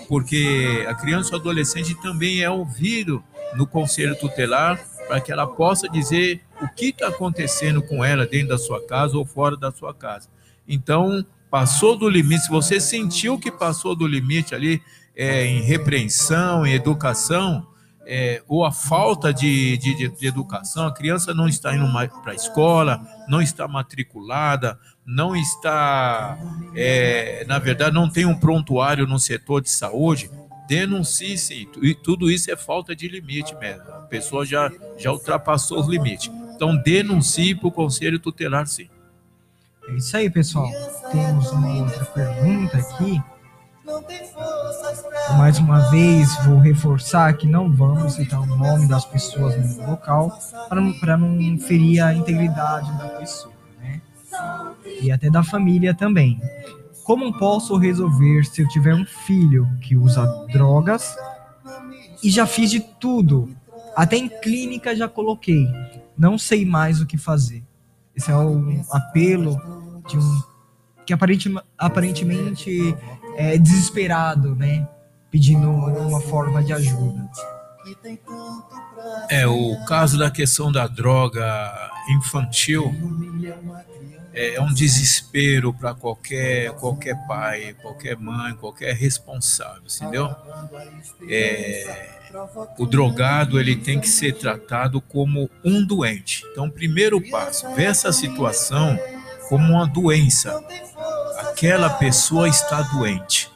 porque 0.08 0.84
a 0.86 0.94
criança 0.94 1.34
ou 1.34 1.40
adolescente 1.40 2.00
também 2.00 2.42
é 2.42 2.50
ouvido 2.50 3.24
no 3.56 3.66
conselho 3.66 4.14
tutelar 4.16 4.78
para 5.10 5.20
que 5.20 5.32
ela 5.32 5.44
possa 5.44 5.88
dizer 5.88 6.40
o 6.62 6.68
que 6.68 6.90
está 6.90 7.08
acontecendo 7.08 7.82
com 7.82 8.04
ela 8.04 8.24
dentro 8.24 8.50
da 8.50 8.58
sua 8.58 8.80
casa 8.86 9.18
ou 9.18 9.24
fora 9.26 9.56
da 9.56 9.72
sua 9.72 9.92
casa. 9.92 10.28
Então, 10.68 11.26
passou 11.50 11.98
do 11.98 12.08
limite, 12.08 12.44
se 12.44 12.48
você 12.48 12.78
sentiu 12.78 13.36
que 13.36 13.50
passou 13.50 13.96
do 13.96 14.06
limite 14.06 14.54
ali 14.54 14.80
é, 15.16 15.44
em 15.46 15.62
repreensão, 15.62 16.64
em 16.64 16.74
educação, 16.74 17.66
é, 18.06 18.40
ou 18.46 18.64
a 18.64 18.70
falta 18.70 19.34
de, 19.34 19.76
de, 19.78 20.08
de, 20.10 20.26
educação, 20.28 20.86
a 20.86 20.94
criança 20.94 21.34
não 21.34 21.48
está 21.48 21.74
indo 21.74 21.90
para 22.22 22.30
a 22.30 22.36
escola, 22.36 23.04
não 23.26 23.42
está 23.42 23.66
matriculada, 23.66 24.78
não 25.04 25.34
está, 25.34 26.38
é, 26.76 27.44
na 27.48 27.58
verdade, 27.58 27.92
não 27.92 28.08
tem 28.08 28.26
um 28.26 28.38
prontuário 28.38 29.08
no 29.08 29.18
setor 29.18 29.60
de 29.60 29.70
saúde, 29.70 30.30
denuncie 30.70 31.36
sim. 31.36 31.66
E 31.82 31.92
tudo 31.96 32.30
isso 32.30 32.48
é 32.48 32.54
falta 32.54 32.94
de 32.94 33.08
limite 33.08 33.56
mesmo. 33.56 33.82
A 33.90 34.02
pessoa 34.02 34.46
já, 34.46 34.70
já 34.96 35.10
ultrapassou 35.10 35.80
os 35.80 35.88
limites. 35.88 36.30
Então, 36.54 36.76
denuncie 36.76 37.56
para 37.56 37.66
o 37.66 37.72
conselho 37.72 38.20
tutelar 38.20 38.68
sim. 38.68 38.88
É 39.88 39.94
isso 39.94 40.16
aí, 40.16 40.30
pessoal. 40.30 40.70
Temos 41.10 41.50
uma 41.50 41.82
outra 41.82 42.04
pergunta 42.04 42.76
aqui. 42.76 43.20
Mais 45.36 45.58
uma 45.58 45.90
vez, 45.90 46.36
vou 46.44 46.58
reforçar 46.58 47.32
que 47.36 47.48
não 47.48 47.74
vamos 47.74 48.12
citar 48.12 48.40
o 48.40 48.46
nome 48.46 48.86
das 48.86 49.04
pessoas 49.04 49.56
no 49.56 49.90
local 49.90 50.38
para 50.68 51.16
não 51.16 51.58
ferir 51.58 52.00
a 52.00 52.14
integridade 52.14 52.96
da 52.96 53.08
pessoa, 53.08 53.54
né? 53.80 54.00
E 55.02 55.10
até 55.10 55.28
da 55.28 55.42
família 55.42 55.92
também. 55.94 56.40
Como 57.10 57.36
posso 57.36 57.76
resolver 57.76 58.44
se 58.44 58.62
eu 58.62 58.68
tiver 58.68 58.94
um 58.94 59.04
filho 59.04 59.68
que 59.80 59.96
usa 59.96 60.24
drogas 60.52 61.16
e 62.22 62.30
já 62.30 62.46
fiz 62.46 62.70
de 62.70 62.78
tudo? 62.78 63.52
Até 63.96 64.16
em 64.16 64.28
clínica 64.28 64.94
já 64.94 65.08
coloquei. 65.08 65.66
Não 66.16 66.38
sei 66.38 66.64
mais 66.64 67.00
o 67.00 67.06
que 67.06 67.18
fazer. 67.18 67.64
Esse 68.14 68.30
é 68.30 68.36
o 68.36 68.84
apelo 68.92 69.60
de 70.08 70.18
um 70.18 70.42
que 71.04 71.12
aparentemente, 71.12 71.66
aparentemente 71.76 72.96
é 73.34 73.58
desesperado, 73.58 74.54
né? 74.54 74.88
Pedindo 75.32 75.68
uma 75.68 76.20
forma 76.20 76.62
de 76.62 76.72
ajuda. 76.72 77.28
É, 79.28 79.48
o 79.48 79.84
caso 79.84 80.16
da 80.16 80.30
questão 80.30 80.70
da 80.70 80.86
droga 80.86 81.90
infantil 82.08 82.94
é, 84.32 84.54
é 84.54 84.60
um 84.60 84.72
desespero 84.72 85.72
para 85.72 85.94
qualquer, 85.94 86.72
qualquer 86.72 87.16
pai, 87.26 87.74
qualquer 87.80 88.16
mãe, 88.16 88.54
qualquer 88.54 88.94
responsável, 88.94 89.82
entendeu? 89.84 90.34
É, 91.28 92.20
o 92.78 92.86
drogado 92.86 93.58
ele 93.58 93.76
tem 93.76 93.98
que 93.98 94.08
ser 94.08 94.34
tratado 94.34 95.00
como 95.00 95.50
um 95.64 95.84
doente. 95.84 96.44
Então, 96.52 96.70
primeiro 96.70 97.20
passo, 97.30 97.72
ver 97.74 97.86
essa 97.86 98.12
situação 98.12 98.98
como 99.48 99.72
uma 99.72 99.86
doença. 99.86 100.62
Aquela 101.38 101.90
pessoa 101.90 102.48
está 102.48 102.82
doente. 102.82 103.50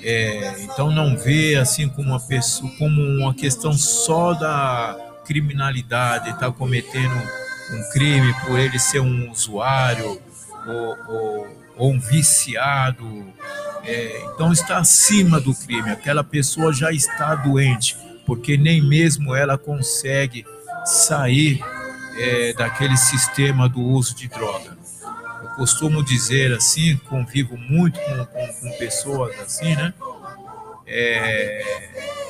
É, 0.00 0.60
então 0.62 0.90
não 0.90 1.16
vê 1.16 1.56
assim 1.56 1.88
como 1.88 2.10
uma 2.10 2.20
pessoa, 2.20 2.70
como 2.78 3.00
uma 3.00 3.34
questão 3.34 3.72
só 3.72 4.34
da 4.34 4.96
criminalidade, 5.24 6.30
está 6.30 6.50
cometendo 6.50 7.14
um 7.70 7.90
crime 7.90 8.34
por 8.44 8.58
ele 8.58 8.78
ser 8.78 9.00
um 9.00 9.30
usuário 9.30 10.20
ou, 10.66 10.98
ou, 11.06 11.48
ou 11.76 11.92
um 11.92 12.00
viciado. 12.00 13.26
É, 13.84 14.22
então 14.34 14.52
está 14.52 14.78
acima 14.78 15.40
do 15.40 15.54
crime. 15.54 15.90
Aquela 15.90 16.22
pessoa 16.22 16.72
já 16.72 16.92
está 16.92 17.34
doente, 17.34 17.96
porque 18.26 18.56
nem 18.56 18.82
mesmo 18.82 19.34
ela 19.34 19.56
consegue 19.56 20.44
sair 20.84 21.62
é, 22.18 22.52
daquele 22.52 22.96
sistema 22.96 23.68
do 23.68 23.80
uso 23.80 24.14
de 24.14 24.28
droga. 24.28 24.76
Eu 25.42 25.48
costumo 25.50 26.02
dizer 26.02 26.52
assim, 26.52 26.96
convivo 27.08 27.56
muito 27.56 27.98
com, 28.00 28.24
com, 28.26 28.46
com 28.54 28.78
pessoas 28.78 29.38
assim, 29.40 29.74
né? 29.74 29.94
É, 30.86 32.27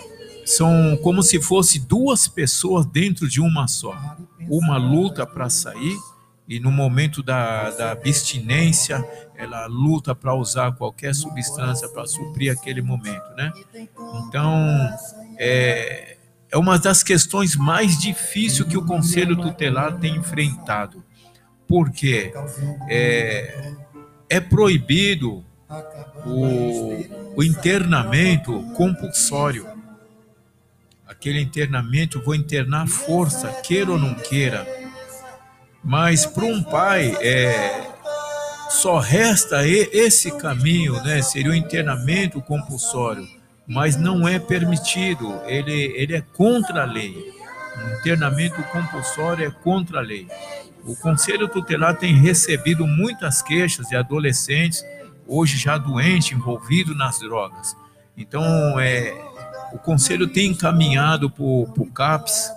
são 0.48 0.96
como 1.02 1.22
se 1.22 1.42
fosse 1.42 1.78
duas 1.78 2.26
pessoas 2.26 2.86
dentro 2.86 3.28
de 3.28 3.38
uma 3.38 3.68
só. 3.68 3.94
Uma 4.48 4.78
luta 4.78 5.26
para 5.26 5.50
sair 5.50 5.94
e 6.48 6.58
no 6.58 6.70
momento 6.70 7.22
da, 7.22 7.68
da 7.70 7.92
abstinência 7.92 9.06
ela 9.36 9.66
luta 9.66 10.14
para 10.14 10.34
usar 10.34 10.72
qualquer 10.72 11.14
substância 11.14 11.86
para 11.90 12.06
suprir 12.06 12.50
aquele 12.50 12.80
momento, 12.80 13.28
né? 13.36 13.52
Então 14.26 14.88
é, 15.36 16.16
é 16.50 16.56
uma 16.56 16.78
das 16.78 17.02
questões 17.02 17.54
mais 17.54 17.98
difíceis 17.98 18.66
que 18.66 18.78
o 18.78 18.86
Conselho 18.86 19.36
Tutelar 19.36 19.98
tem 19.98 20.16
enfrentado, 20.16 21.04
porque 21.66 22.32
é, 22.88 23.74
é 24.30 24.40
proibido 24.40 25.44
o, 26.24 27.36
o 27.36 27.42
internamento 27.44 28.62
compulsório 28.74 29.77
aquele 31.18 31.40
internamento, 31.40 32.22
vou 32.22 32.34
internar 32.34 32.86
força, 32.86 33.48
queira 33.62 33.90
ou 33.90 33.98
não 33.98 34.14
queira. 34.14 34.66
Mas 35.82 36.24
para 36.24 36.44
um 36.44 36.62
pai, 36.62 37.16
é, 37.20 37.88
só 38.70 38.98
resta 38.98 39.66
esse 39.66 40.30
caminho, 40.38 40.94
né? 41.02 41.20
Seria 41.20 41.50
o 41.50 41.54
internamento 41.54 42.40
compulsório, 42.40 43.26
mas 43.66 43.96
não 43.96 44.28
é 44.28 44.38
permitido, 44.38 45.40
ele, 45.46 45.92
ele 45.96 46.14
é 46.14 46.20
contra 46.20 46.82
a 46.82 46.86
lei. 46.86 47.12
O 47.76 47.98
internamento 47.98 48.62
compulsório 48.64 49.44
é 49.44 49.50
contra 49.50 49.98
a 49.98 50.02
lei. 50.02 50.26
O 50.84 50.94
Conselho 50.96 51.48
Tutelar 51.48 51.96
tem 51.96 52.14
recebido 52.14 52.86
muitas 52.86 53.42
queixas 53.42 53.88
de 53.88 53.96
adolescentes, 53.96 54.84
hoje 55.26 55.56
já 55.56 55.76
doentes, 55.76 56.30
envolvidos 56.32 56.96
nas 56.96 57.18
drogas. 57.18 57.76
Então, 58.16 58.42
é, 58.80 59.14
o 59.72 59.78
Conselho 59.78 60.28
tem 60.28 60.50
encaminhado 60.50 61.30
para 61.30 61.44
o 61.44 61.90
CAPS, 61.92 62.52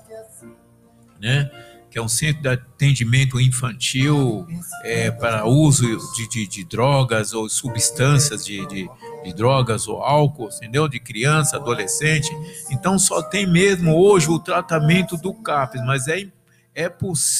né, 1.19 1.49
que 1.89 1.99
é 1.99 2.01
um 2.01 2.07
centro 2.07 2.41
de 2.41 2.47
atendimento 2.47 3.39
infantil 3.39 4.47
é, 4.83 5.11
para 5.11 5.45
uso 5.45 5.85
de, 6.15 6.29
de, 6.29 6.47
de, 6.47 6.63
drogas 6.63 7.33
ou 7.33 7.49
substâncias 7.49 8.45
de, 8.45 8.65
de, 8.67 8.89
de, 9.25 9.33
drogas 9.33 9.89
ou 9.89 10.01
álcool, 10.01 10.47
entendeu? 10.55 10.88
De 10.88 11.01
criança, 11.01 11.57
adolescente. 11.57 12.31
Então 12.71 12.97
só 12.97 13.21
tem 13.21 13.45
mesmo 13.45 13.93
hoje 13.93 14.29
o 14.29 14.39
tratamento 14.39 15.17
do 15.17 15.33
CAPS, 15.33 15.81
mas 15.85 16.07
é, 16.07 16.27
é, 16.73 16.89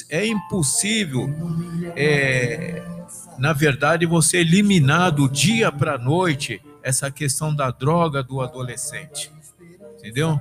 é 0.10 0.28
impossível, 0.28 1.34
é, 1.96 2.84
na 3.40 3.54
verdade, 3.54 4.06
você 4.06 4.40
eliminar 4.40 5.14
do 5.14 5.30
dia 5.30 5.72
para 5.72 5.96
a 5.96 5.98
noite 5.98 6.62
essa 6.84 7.10
questão 7.10 7.56
da 7.56 7.72
droga 7.72 8.22
do 8.22 8.42
adolescente 8.42 9.32
entendeu? 10.02 10.40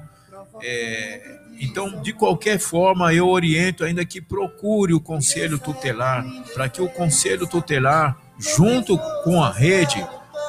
É, 0.63 1.39
então, 1.61 2.01
de 2.03 2.13
qualquer 2.13 2.59
forma, 2.59 3.13
eu 3.15 3.29
oriento 3.29 3.85
ainda 3.85 4.05
que 4.05 4.21
procure 4.21 4.95
o 4.95 5.01
conselho 5.01 5.59
tutelar, 5.59 6.25
para 6.55 6.69
que 6.69 6.81
o 6.81 6.89
conselho 6.89 7.47
tutelar 7.47 8.19
junto 8.41 8.99
com 9.23 9.43
a 9.43 9.53
rede, 9.53 10.05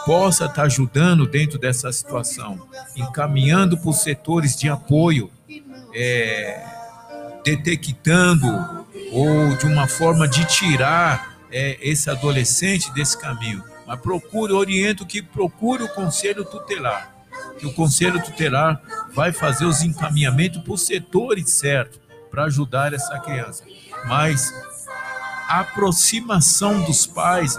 possa 0.05 0.45
estar 0.45 0.63
ajudando 0.63 1.27
dentro 1.27 1.59
dessa 1.59 1.91
situação, 1.91 2.67
encaminhando 2.95 3.77
para 3.77 3.89
os 3.89 4.01
setores 4.01 4.55
de 4.55 4.69
apoio, 4.69 5.29
é, 5.93 6.63
detectando 7.43 8.47
ou 9.11 9.57
de 9.57 9.65
uma 9.65 9.88
forma 9.88 10.27
de 10.27 10.45
tirar 10.45 11.38
é, 11.51 11.77
esse 11.81 12.09
adolescente 12.09 12.91
desse 12.93 13.17
caminho. 13.17 13.63
Mas 13.85 13.99
procure, 13.99 14.53
oriento 14.53 15.05
que 15.05 15.21
procure 15.21 15.83
o 15.83 15.89
conselho 15.89 16.45
tutelar, 16.45 17.10
que 17.61 17.67
o 17.67 17.73
conselho 17.73 18.21
tutelar 18.23 18.81
vai 19.13 19.31
fazer 19.31 19.65
os 19.65 19.83
encaminhamentos 19.83 20.63
para 20.63 20.73
os 20.73 20.81
setores 20.81 21.51
certos 21.51 22.01
para 22.31 22.45
ajudar 22.45 22.91
essa 22.91 23.19
criança. 23.19 23.63
Mas 24.07 24.51
a 25.47 25.59
aproximação 25.59 26.81
dos 26.81 27.05
pais 27.05 27.55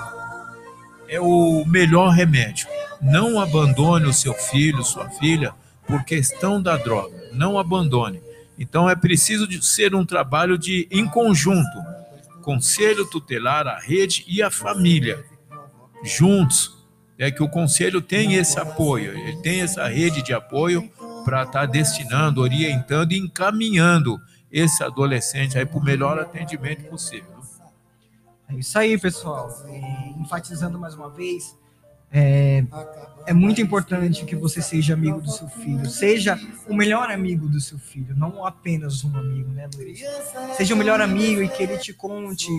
é 1.07 1.21
o 1.21 1.65
melhor 1.67 2.09
remédio. 2.11 2.67
Não 3.01 3.39
abandone 3.39 4.07
o 4.07 4.13
seu 4.13 4.35
filho, 4.35 4.83
sua 4.83 5.09
filha, 5.09 5.55
por 5.87 6.05
questão 6.05 6.61
da 6.61 6.77
droga. 6.77 7.31
Não 7.33 7.57
abandone. 7.57 8.21
Então 8.59 8.91
é 8.91 8.97
preciso 8.97 9.47
de 9.47 9.65
ser 9.65 9.95
um 9.95 10.05
trabalho 10.05 10.59
de 10.59 10.89
em 10.91 11.07
conjunto, 11.07 11.79
conselho 12.43 13.07
tutelar, 13.07 13.69
a 13.69 13.79
rede 13.79 14.25
e 14.27 14.43
a 14.43 14.51
família, 14.51 15.25
juntos. 16.03 16.82
É 17.23 17.31
que 17.31 17.41
o 17.41 17.49
conselho 17.49 18.03
tem 18.03 18.35
esse 18.35 18.59
apoio, 18.59 19.17
ele 19.17 19.37
tem 19.43 19.61
essa 19.63 19.87
rede 19.87 20.23
de 20.23 20.35
apoio 20.35 20.91
para 21.25 21.45
estar 21.45 21.61
tá 21.61 21.67
destinando, 21.67 22.41
orientando 22.41 23.13
e 23.13 23.17
encaminhando 23.17 24.21
esse 24.51 24.83
adolescente 24.83 25.57
aí 25.57 25.65
para 25.65 25.79
o 25.79 25.85
melhor 25.85 26.19
atendimento 26.19 26.83
possível. 26.91 27.31
É 28.49 28.55
isso 28.57 28.77
aí, 28.77 28.99
pessoal. 28.99 29.49
É, 29.69 30.21
enfatizando 30.21 30.81
mais 30.81 30.97
uma 30.97 31.09
vez, 31.09 31.57
é, 32.11 32.65
é 33.25 33.33
muito 33.33 33.61
importante 33.61 34.25
que 34.25 34.35
você 34.35 34.61
seja 34.61 34.95
amigo 34.95 35.21
do 35.21 35.31
seu 35.31 35.47
filho, 35.47 35.89
seja 35.89 36.37
o 36.67 36.75
melhor 36.75 37.09
amigo 37.09 37.49
do 37.49 37.61
seu 37.61 37.79
filho, 37.79 38.17
não 38.17 38.45
apenas 38.45 39.05
um 39.05 39.17
amigo, 39.17 39.49
né, 39.53 39.71
Luiz? 39.77 40.01
Seja 40.57 40.75
o 40.75 40.77
melhor 40.77 41.01
amigo 41.01 41.41
e 41.41 41.49
que 41.49 41.63
ele 41.63 41.79
te 41.79 41.93
conte 41.93 42.51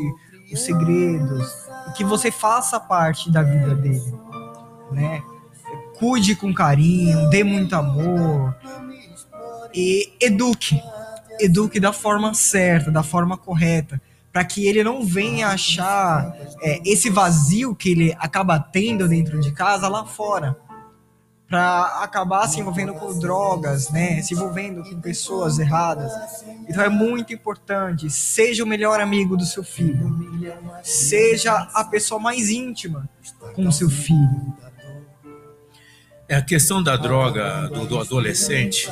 os 0.53 0.61
segredos, 0.61 1.67
e 1.89 1.93
que 1.93 2.03
você 2.03 2.31
faça 2.31 2.79
parte 2.79 3.31
da 3.31 3.43
vida 3.43 3.75
dele, 3.75 4.13
né? 4.93 5.21
Cuide 5.97 6.35
com 6.35 6.53
carinho, 6.53 7.29
dê 7.29 7.43
muito 7.43 7.75
amor 7.75 8.55
e 9.73 10.13
eduque, 10.21 10.81
eduque 11.39 11.79
da 11.79 11.91
forma 11.91 12.33
certa, 12.33 12.91
da 12.91 13.03
forma 13.03 13.37
correta 13.37 13.99
para 14.33 14.43
que 14.43 14.65
ele 14.65 14.83
não 14.83 15.05
venha 15.05 15.49
achar 15.49 16.35
é, 16.63 16.81
esse 16.83 17.07
vazio 17.07 17.75
que 17.75 17.91
ele 17.91 18.15
acaba 18.17 18.59
tendo 18.59 19.07
dentro 19.07 19.39
de 19.39 19.51
casa 19.51 19.87
lá 19.87 20.03
fora, 20.05 20.57
para 21.47 22.01
acabar 22.01 22.47
se 22.47 22.59
envolvendo 22.59 22.95
com 22.95 23.19
drogas, 23.19 23.91
né, 23.91 24.19
se 24.23 24.33
envolvendo 24.33 24.81
com 24.81 24.99
pessoas 24.99 25.59
erradas. 25.59 26.11
Então 26.67 26.83
é 26.83 26.89
muito 26.89 27.31
importante, 27.31 28.09
seja 28.09 28.63
o 28.63 28.67
melhor 28.67 28.99
amigo 28.99 29.37
do 29.37 29.45
seu 29.45 29.63
filho, 29.63 30.17
seja 30.81 31.53
a 31.71 31.83
pessoa 31.83 32.19
mais 32.19 32.49
íntima 32.49 33.07
com 33.53 33.71
seu 33.71 33.87
filho. 33.87 34.55
É 36.33 36.35
a 36.35 36.41
questão 36.41 36.81
da 36.81 36.95
droga 36.95 37.67
do, 37.67 37.85
do 37.85 37.99
adolescente 37.99 38.91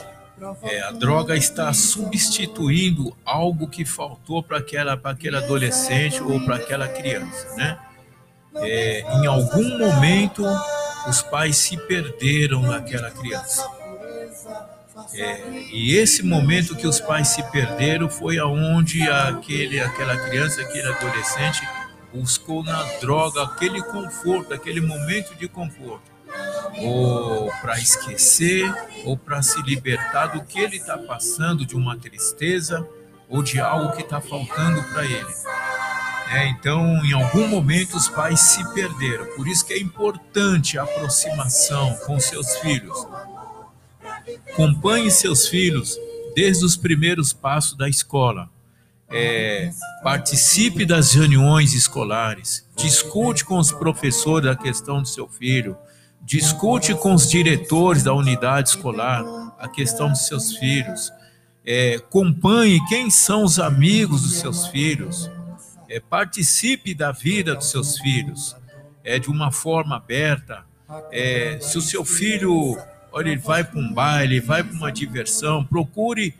é, 0.61 0.79
a 0.83 0.91
droga 0.91 1.35
está 1.35 1.73
substituindo 1.73 3.17
algo 3.25 3.67
que 3.67 3.83
faltou 3.83 4.43
para 4.43 4.59
aquela 4.59 4.95
para 4.95 5.09
aquele 5.09 5.37
adolescente 5.37 6.21
ou 6.21 6.39
para 6.39 6.57
aquela 6.57 6.87
criança, 6.87 7.55
né? 7.55 7.79
É, 8.57 9.01
em 9.17 9.25
algum 9.25 9.79
momento 9.79 10.45
os 11.07 11.23
pais 11.23 11.57
se 11.57 11.75
perderam 11.77 12.61
naquela 12.61 13.09
criança. 13.09 13.67
É, 15.15 15.41
e 15.71 15.97
esse 15.97 16.21
momento 16.21 16.75
que 16.75 16.85
os 16.85 16.99
pais 16.99 17.29
se 17.29 17.41
perderam 17.49 18.07
foi 18.07 18.37
aonde 18.37 19.01
aquele, 19.09 19.79
aquela 19.79 20.15
criança, 20.15 20.61
aquele 20.61 20.87
adolescente 20.87 21.67
buscou 22.13 22.63
na 22.63 22.83
droga 22.99 23.41
aquele 23.41 23.81
conforto, 23.81 24.53
aquele 24.53 24.79
momento 24.79 25.33
de 25.33 25.47
conforto 25.47 26.10
ou 26.79 27.51
para 27.61 27.79
esquecer, 27.79 28.73
ou 29.05 29.17
para 29.17 29.41
se 29.41 29.61
libertar 29.61 30.27
do 30.27 30.43
que 30.43 30.59
ele 30.59 30.77
está 30.77 30.97
passando, 30.97 31.65
de 31.65 31.75
uma 31.75 31.97
tristeza 31.97 32.87
ou 33.29 33.41
de 33.41 33.59
algo 33.59 33.95
que 33.95 34.01
está 34.01 34.19
faltando 34.19 34.83
para 34.83 35.05
ele. 35.05 35.33
É, 36.31 36.47
então, 36.47 37.03
em 37.03 37.13
algum 37.13 37.47
momento, 37.47 37.97
os 37.97 38.07
pais 38.07 38.39
se 38.39 38.73
perderam. 38.73 39.25
Por 39.35 39.47
isso 39.47 39.65
que 39.65 39.73
é 39.73 39.79
importante 39.79 40.77
a 40.77 40.83
aproximação 40.83 41.93
com 42.05 42.19
seus 42.19 42.55
filhos. 42.57 43.05
Acompanhe 44.53 45.11
seus 45.11 45.47
filhos 45.47 45.97
desde 46.33 46.63
os 46.63 46.77
primeiros 46.77 47.33
passos 47.33 47.77
da 47.77 47.89
escola. 47.89 48.49
É, 49.09 49.71
participe 50.03 50.85
das 50.85 51.13
reuniões 51.13 51.73
escolares, 51.73 52.65
discute 52.77 53.43
com 53.43 53.57
os 53.57 53.69
professores 53.69 54.49
a 54.49 54.55
questão 54.55 55.01
do 55.01 55.07
seu 55.07 55.27
filho, 55.27 55.77
discute 56.23 56.93
com 56.95 57.13
os 57.13 57.29
diretores 57.29 58.03
da 58.03 58.13
unidade 58.13 58.69
escolar 58.69 59.23
a 59.59 59.67
questão 59.67 60.09
dos 60.09 60.25
seus 60.25 60.55
filhos, 60.57 61.11
é, 61.65 61.95
acompanhe 61.95 62.83
quem 62.87 63.09
são 63.09 63.43
os 63.43 63.59
amigos 63.59 64.23
dos 64.23 64.35
seus 64.35 64.67
filhos, 64.67 65.29
é, 65.87 65.99
participe 65.99 66.93
da 66.93 67.11
vida 67.11 67.53
dos 67.55 67.69
seus 67.69 67.97
filhos. 67.99 68.55
É, 69.03 69.17
de 69.17 69.29
uma 69.29 69.51
forma 69.51 69.95
aberta. 69.95 70.63
É, 71.11 71.57
se 71.59 71.77
o 71.77 71.81
seu 71.81 72.05
filho, 72.05 72.77
olha, 73.11 73.29
ele 73.29 73.41
vai 73.41 73.63
para 73.63 73.79
um 73.79 73.91
baile, 73.91 74.39
vai 74.39 74.63
para 74.63 74.75
uma 74.75 74.91
diversão, 74.91 75.65
procure, 75.65 76.35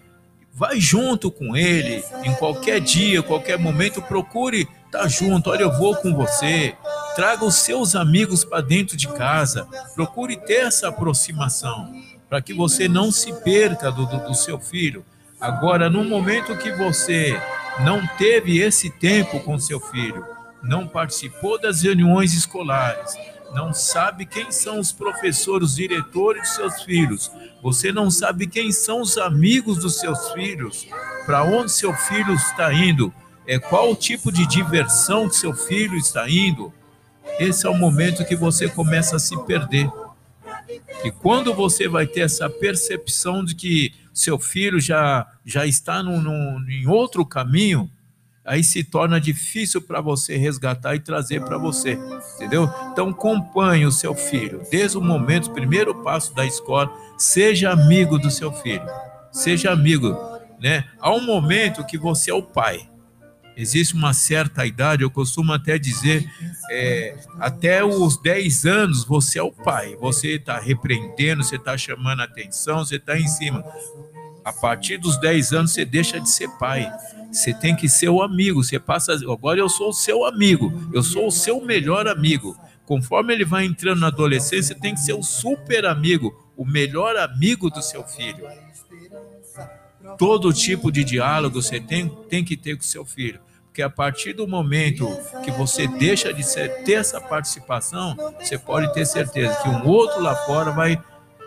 vai 0.53 0.79
junto 0.79 1.31
com 1.31 1.55
ele, 1.55 2.03
em 2.23 2.33
qualquer 2.35 2.79
dia, 2.79 3.23
qualquer 3.23 3.57
momento, 3.57 4.01
procure 4.01 4.67
estar 4.85 4.99
tá 4.99 5.07
junto. 5.07 5.49
Olha, 5.49 5.63
eu 5.63 5.75
vou 5.75 5.95
com 5.95 6.13
você, 6.13 6.75
Traga 7.15 7.43
os 7.43 7.55
seus 7.55 7.95
amigos 7.95 8.43
para 8.43 8.61
dentro 8.61 8.95
de 8.95 9.07
casa. 9.07 9.67
Procure 9.95 10.37
ter 10.37 10.65
essa 10.65 10.87
aproximação 10.87 11.93
para 12.29 12.41
que 12.41 12.53
você 12.53 12.87
não 12.87 13.11
se 13.11 13.33
perca 13.41 13.91
do, 13.91 14.05
do, 14.05 14.27
do 14.27 14.33
seu 14.33 14.59
filho. 14.59 15.03
Agora, 15.39 15.89
no 15.89 16.03
momento 16.03 16.57
que 16.57 16.71
você 16.71 17.37
não 17.83 18.05
teve 18.17 18.59
esse 18.59 18.89
tempo 18.89 19.39
com 19.41 19.59
seu 19.59 19.79
filho, 19.79 20.25
não 20.63 20.87
participou 20.87 21.59
das 21.59 21.81
reuniões 21.81 22.33
escolares, 22.33 23.15
não 23.53 23.73
sabe 23.73 24.25
quem 24.25 24.51
são 24.51 24.79
os 24.79 24.91
professores, 24.91 25.75
diretores 25.75 26.43
de 26.43 26.55
seus 26.55 26.83
filhos, 26.83 27.31
você 27.61 27.91
não 27.91 28.09
sabe 28.09 28.47
quem 28.47 28.71
são 28.71 29.01
os 29.01 29.17
amigos 29.17 29.79
dos 29.79 29.99
seus 29.99 30.31
filhos, 30.31 30.87
para 31.25 31.43
onde 31.43 31.71
seu 31.71 31.93
filho 31.93 32.33
está 32.33 32.73
indo, 32.73 33.13
é 33.45 33.59
qual 33.59 33.91
o 33.91 33.95
tipo 33.95 34.31
de 34.31 34.45
diversão 34.45 35.27
que 35.27 35.35
seu 35.35 35.53
filho 35.53 35.97
está 35.97 36.29
indo, 36.29 36.71
esse 37.39 37.65
é 37.65 37.69
o 37.69 37.77
momento 37.77 38.25
que 38.25 38.35
você 38.35 38.67
começa 38.69 39.15
a 39.15 39.19
se 39.19 39.37
perder. 39.45 39.89
E 41.03 41.11
quando 41.11 41.53
você 41.53 41.87
vai 41.87 42.05
ter 42.05 42.21
essa 42.21 42.49
percepção 42.49 43.43
de 43.43 43.55
que 43.55 43.93
seu 44.13 44.37
filho 44.37 44.79
já, 44.79 45.25
já 45.45 45.65
está 45.65 46.03
num, 46.03 46.21
num, 46.21 46.69
em 46.69 46.87
outro 46.87 47.25
caminho, 47.25 47.89
aí 48.43 48.63
se 48.63 48.83
torna 48.83 49.19
difícil 49.19 49.81
para 49.81 50.01
você 50.01 50.35
resgatar 50.37 50.95
e 50.95 50.99
trazer 50.99 51.41
para 51.43 51.57
você, 51.57 51.97
entendeu? 52.35 52.69
Então 52.91 53.09
acompanhe 53.09 53.85
o 53.85 53.91
seu 53.91 54.13
filho, 54.13 54.61
desde 54.69 54.97
o 54.97 55.01
momento, 55.01 55.51
primeiro 55.51 55.95
passo 56.03 56.33
da 56.35 56.45
escola, 56.45 56.91
seja 57.17 57.71
amigo 57.71 58.17
do 58.17 58.29
seu 58.29 58.51
filho, 58.51 58.85
seja 59.31 59.71
amigo, 59.71 60.17
né? 60.59 60.85
Há 60.99 61.13
um 61.13 61.25
momento 61.25 61.85
que 61.85 61.97
você 61.97 62.31
é 62.31 62.33
o 62.33 62.43
pai, 62.43 62.87
Existe 63.61 63.93
uma 63.93 64.11
certa 64.11 64.65
idade, 64.65 65.03
eu 65.03 65.11
costumo 65.11 65.53
até 65.53 65.77
dizer, 65.77 66.27
é, 66.71 67.15
até 67.39 67.83
os 67.85 68.17
10 68.17 68.65
anos 68.65 69.03
você 69.05 69.37
é 69.37 69.43
o 69.43 69.51
pai, 69.51 69.95
você 69.97 70.37
está 70.37 70.59
repreendendo, 70.59 71.43
você 71.43 71.57
está 71.57 71.77
chamando 71.77 72.23
atenção, 72.23 72.83
você 72.83 72.95
está 72.95 73.19
em 73.19 73.27
cima. 73.27 73.63
A 74.43 74.51
partir 74.51 74.97
dos 74.97 75.15
10 75.21 75.53
anos 75.53 75.73
você 75.73 75.85
deixa 75.85 76.19
de 76.19 76.27
ser 76.27 76.49
pai. 76.57 76.91
Você 77.31 77.53
tem 77.53 77.75
que 77.75 77.87
ser 77.87 78.09
o 78.09 78.23
amigo. 78.23 78.63
Você 78.63 78.79
passa. 78.79 79.13
Agora 79.13 79.59
eu 79.59 79.69
sou 79.69 79.89
o 79.89 79.93
seu 79.93 80.25
amigo. 80.25 80.73
Eu 80.91 81.03
sou 81.03 81.27
o 81.27 81.31
seu 81.31 81.61
melhor 81.63 82.07
amigo. 82.07 82.57
Conforme 82.83 83.31
ele 83.31 83.45
vai 83.45 83.63
entrando 83.63 83.99
na 83.99 84.07
adolescência, 84.07 84.73
tem 84.73 84.95
que 84.95 85.01
ser 85.01 85.13
o 85.13 85.21
super 85.21 85.85
amigo, 85.85 86.35
o 86.57 86.65
melhor 86.65 87.15
amigo 87.15 87.69
do 87.69 87.83
seu 87.83 88.03
filho. 88.03 88.47
Todo 90.17 90.51
tipo 90.51 90.91
de 90.91 91.03
diálogo 91.03 91.61
você 91.61 91.79
tem, 91.79 92.09
tem 92.27 92.43
que 92.43 92.57
ter 92.57 92.75
com 92.75 92.81
seu 92.81 93.05
filho. 93.05 93.39
Porque 93.71 93.81
a 93.81 93.89
partir 93.89 94.33
do 94.33 94.45
momento 94.45 95.07
que 95.45 95.51
você 95.51 95.87
deixa 95.87 96.33
de 96.33 96.43
ser, 96.43 96.83
ter 96.83 96.95
essa 96.95 97.21
participação, 97.21 98.17
você 98.37 98.57
pode 98.57 98.93
ter 98.93 99.05
certeza 99.05 99.55
que 99.63 99.69
um 99.69 99.87
outro 99.87 100.21
lá 100.21 100.35
fora 100.35 100.71
vai 100.71 101.01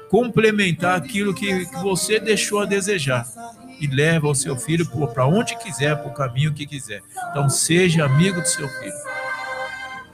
complementar 0.09 0.97
aquilo 0.97 1.35
que, 1.35 1.67
que 1.67 1.77
você 1.83 2.19
deixou 2.19 2.61
a 2.61 2.65
desejar 2.65 3.29
e 3.79 3.87
leva 3.87 4.27
o 4.27 4.35
seu 4.35 4.57
filho 4.57 4.87
para 5.13 5.27
onde 5.27 5.55
quiser, 5.59 5.99
para 5.99 6.09
o 6.09 6.15
caminho 6.15 6.55
que 6.55 6.67
quiser. 6.67 7.03
Então, 7.31 7.47
seja 7.51 8.07
amigo 8.07 8.41
do 8.41 8.49
seu 8.49 8.67
filho. 8.71 8.95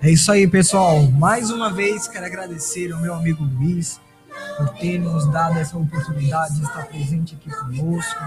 É 0.03 0.11
isso 0.11 0.33
aí, 0.33 0.49
pessoal. 0.49 1.03
Mais 1.13 1.53
uma 1.53 1.73
vez 1.73 2.09
quero 2.09 2.27
agradecer 2.27 2.91
ao 2.91 3.01
meu 3.01 3.15
amigo 3.15 3.45
Luiz 3.45 4.01
por 4.57 4.69
ter 4.79 4.99
nos 4.99 5.27
dado 5.33 5.59
essa 5.59 5.77
oportunidade 5.77 6.57
de 6.57 6.63
estar 6.63 6.87
presente 6.87 7.35
aqui 7.35 7.51
conosco. 7.51 8.25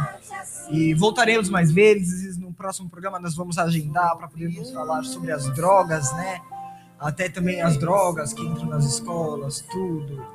E 0.69 0.93
voltaremos 0.93 1.49
mais 1.49 1.71
vezes. 1.71 2.37
No 2.37 2.53
próximo 2.53 2.89
programa 2.89 3.19
nós 3.19 3.35
vamos 3.35 3.57
agendar 3.57 4.15
para 4.17 4.27
podermos 4.27 4.71
falar 4.71 5.03
sobre 5.03 5.31
as 5.31 5.47
drogas, 5.53 6.11
né? 6.13 6.41
Até 6.99 7.29
também 7.29 7.61
as 7.61 7.77
drogas 7.77 8.33
que 8.33 8.41
entram 8.41 8.65
nas 8.65 8.85
escolas, 8.85 9.63
tudo. 9.71 10.25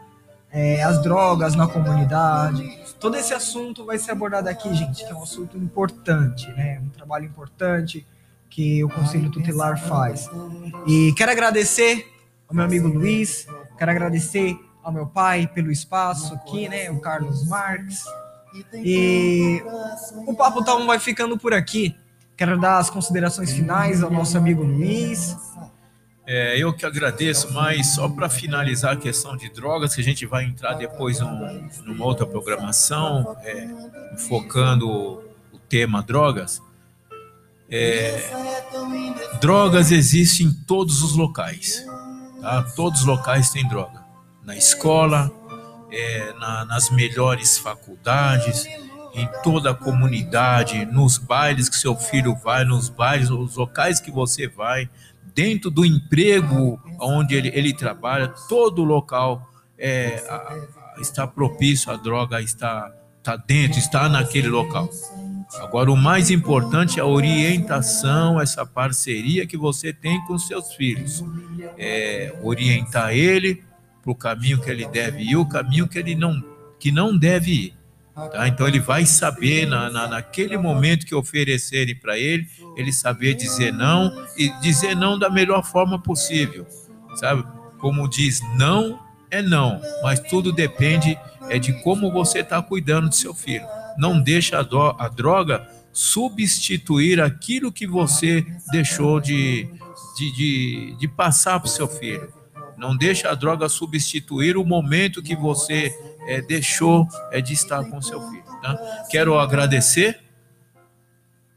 É, 0.50 0.82
as 0.82 1.02
drogas 1.02 1.54
na 1.54 1.66
comunidade. 1.66 2.78
Todo 3.00 3.16
esse 3.16 3.34
assunto 3.34 3.84
vai 3.84 3.98
ser 3.98 4.12
abordado 4.12 4.48
aqui, 4.48 4.72
gente, 4.74 5.04
que 5.04 5.12
é 5.12 5.14
um 5.14 5.22
assunto 5.22 5.56
importante, 5.56 6.46
né? 6.52 6.80
Um 6.82 6.88
trabalho 6.90 7.26
importante 7.26 8.06
que 8.48 8.82
o 8.82 8.88
Conselho 8.88 9.30
Tutelar 9.30 9.78
faz. 9.78 10.28
E 10.86 11.12
quero 11.16 11.30
agradecer 11.30 12.06
ao 12.48 12.54
meu 12.54 12.64
amigo 12.64 12.88
Luiz, 12.88 13.46
quero 13.76 13.90
agradecer 13.90 14.58
ao 14.88 14.92
meu 14.92 15.06
pai 15.06 15.46
pelo 15.46 15.70
espaço 15.70 16.32
aqui, 16.32 16.66
né? 16.66 16.90
O 16.90 16.98
Carlos 16.98 17.46
Marques. 17.46 18.04
E 18.74 19.62
o 20.26 20.34
Papo 20.34 20.64
Tal 20.64 20.84
vai 20.86 20.98
ficando 20.98 21.38
por 21.38 21.52
aqui. 21.52 21.94
Quero 22.34 22.58
dar 22.58 22.78
as 22.78 22.88
considerações 22.88 23.52
finais 23.52 24.02
ao 24.02 24.10
nosso 24.10 24.38
amigo 24.38 24.62
Luiz. 24.62 25.36
É, 26.26 26.58
eu 26.58 26.72
que 26.72 26.86
agradeço, 26.86 27.52
mas 27.52 27.94
só 27.94 28.08
para 28.08 28.30
finalizar 28.30 28.94
a 28.94 28.96
questão 28.96 29.36
de 29.36 29.50
drogas, 29.50 29.94
que 29.94 30.00
a 30.00 30.04
gente 30.04 30.24
vai 30.24 30.44
entrar 30.44 30.74
depois 30.74 31.20
num, 31.20 31.68
numa 31.84 32.04
outra 32.04 32.26
programação, 32.26 33.36
é, 33.42 33.68
focando 34.16 34.88
o 35.52 35.58
tema 35.68 36.02
drogas. 36.02 36.62
É, 37.70 38.30
drogas 39.38 39.90
existem 39.90 40.46
em 40.46 40.52
todos 40.52 41.02
os 41.02 41.14
locais, 41.14 41.84
tá? 42.40 42.62
Todos 42.74 43.00
os 43.00 43.06
locais 43.06 43.50
têm 43.50 43.66
droga. 43.68 43.97
Na 44.48 44.56
escola, 44.56 45.30
é, 45.92 46.32
na, 46.40 46.64
nas 46.64 46.88
melhores 46.88 47.58
faculdades, 47.58 48.64
em 49.12 49.28
toda 49.42 49.72
a 49.72 49.74
comunidade, 49.74 50.86
nos 50.86 51.18
bailes 51.18 51.68
que 51.68 51.76
seu 51.76 51.94
filho 51.94 52.34
vai, 52.34 52.64
nos 52.64 52.88
bailes, 52.88 53.28
nos 53.28 53.56
locais 53.56 54.00
que 54.00 54.10
você 54.10 54.48
vai, 54.48 54.88
dentro 55.34 55.70
do 55.70 55.84
emprego 55.84 56.80
onde 56.98 57.34
ele, 57.34 57.48
ele 57.48 57.74
trabalha, 57.74 58.32
todo 58.48 58.82
local 58.84 59.46
é, 59.76 60.24
a, 60.26 60.36
a, 60.36 61.00
está 61.02 61.26
propício 61.26 61.92
à 61.92 61.96
droga, 61.96 62.40
está, 62.40 62.90
está 63.18 63.36
dentro, 63.36 63.78
está 63.78 64.08
naquele 64.08 64.48
local. 64.48 64.88
Agora, 65.56 65.92
o 65.92 65.96
mais 65.96 66.30
importante 66.30 66.98
é 66.98 67.02
a 67.02 67.06
orientação, 67.06 68.40
essa 68.40 68.64
parceria 68.64 69.46
que 69.46 69.58
você 69.58 69.92
tem 69.92 70.24
com 70.24 70.38
seus 70.38 70.72
filhos. 70.72 71.22
É, 71.76 72.34
orientar 72.42 73.12
ele 73.12 73.67
para 74.08 74.12
o 74.12 74.14
caminho 74.14 74.60
que 74.60 74.70
ele 74.70 74.86
deve 74.86 75.22
ir, 75.22 75.36
o 75.36 75.46
caminho 75.46 75.86
que 75.86 75.98
ele 75.98 76.14
não, 76.14 76.42
que 76.78 76.90
não 76.90 77.16
deve 77.16 77.50
ir. 77.50 77.74
Tá? 78.14 78.48
Então 78.48 78.66
ele 78.66 78.80
vai 78.80 79.04
saber 79.04 79.66
na, 79.66 79.90
na, 79.90 80.08
naquele 80.08 80.56
momento 80.56 81.06
que 81.06 81.14
oferecerem 81.14 81.94
para 81.94 82.18
ele, 82.18 82.46
ele 82.76 82.92
saber 82.92 83.34
dizer 83.34 83.72
não 83.72 84.26
e 84.36 84.48
dizer 84.60 84.96
não 84.96 85.18
da 85.18 85.28
melhor 85.28 85.62
forma 85.62 86.00
possível, 86.00 86.66
sabe? 87.16 87.44
Como 87.78 88.08
diz, 88.08 88.40
não 88.56 88.98
é 89.30 89.42
não, 89.42 89.80
mas 90.02 90.20
tudo 90.20 90.52
depende 90.52 91.18
é 91.50 91.58
de 91.58 91.72
como 91.82 92.10
você 92.10 92.40
está 92.40 92.60
cuidando 92.60 93.08
do 93.08 93.14
seu 93.14 93.34
filho. 93.34 93.66
Não 93.96 94.20
deixa 94.20 94.58
a, 94.58 94.62
do, 94.62 94.80
a 94.80 95.08
droga 95.08 95.68
substituir 95.92 97.20
aquilo 97.20 97.70
que 97.70 97.86
você 97.86 98.44
deixou 98.70 99.20
de, 99.20 99.68
de, 100.16 100.32
de, 100.34 100.96
de 100.98 101.08
passar 101.08 101.60
para 101.60 101.66
o 101.66 101.70
seu 101.70 101.86
filho. 101.86 102.37
Não 102.78 102.96
deixa 102.96 103.28
a 103.30 103.34
droga 103.34 103.68
substituir 103.68 104.56
o 104.56 104.64
momento 104.64 105.22
que 105.22 105.34
você 105.34 105.92
é, 106.28 106.40
deixou 106.40 107.06
é, 107.32 107.40
de 107.40 107.52
estar 107.52 107.84
com 107.84 108.00
seu 108.00 108.20
filho. 108.30 108.44
Tá? 108.62 109.06
Quero 109.10 109.38
agradecer 109.38 110.20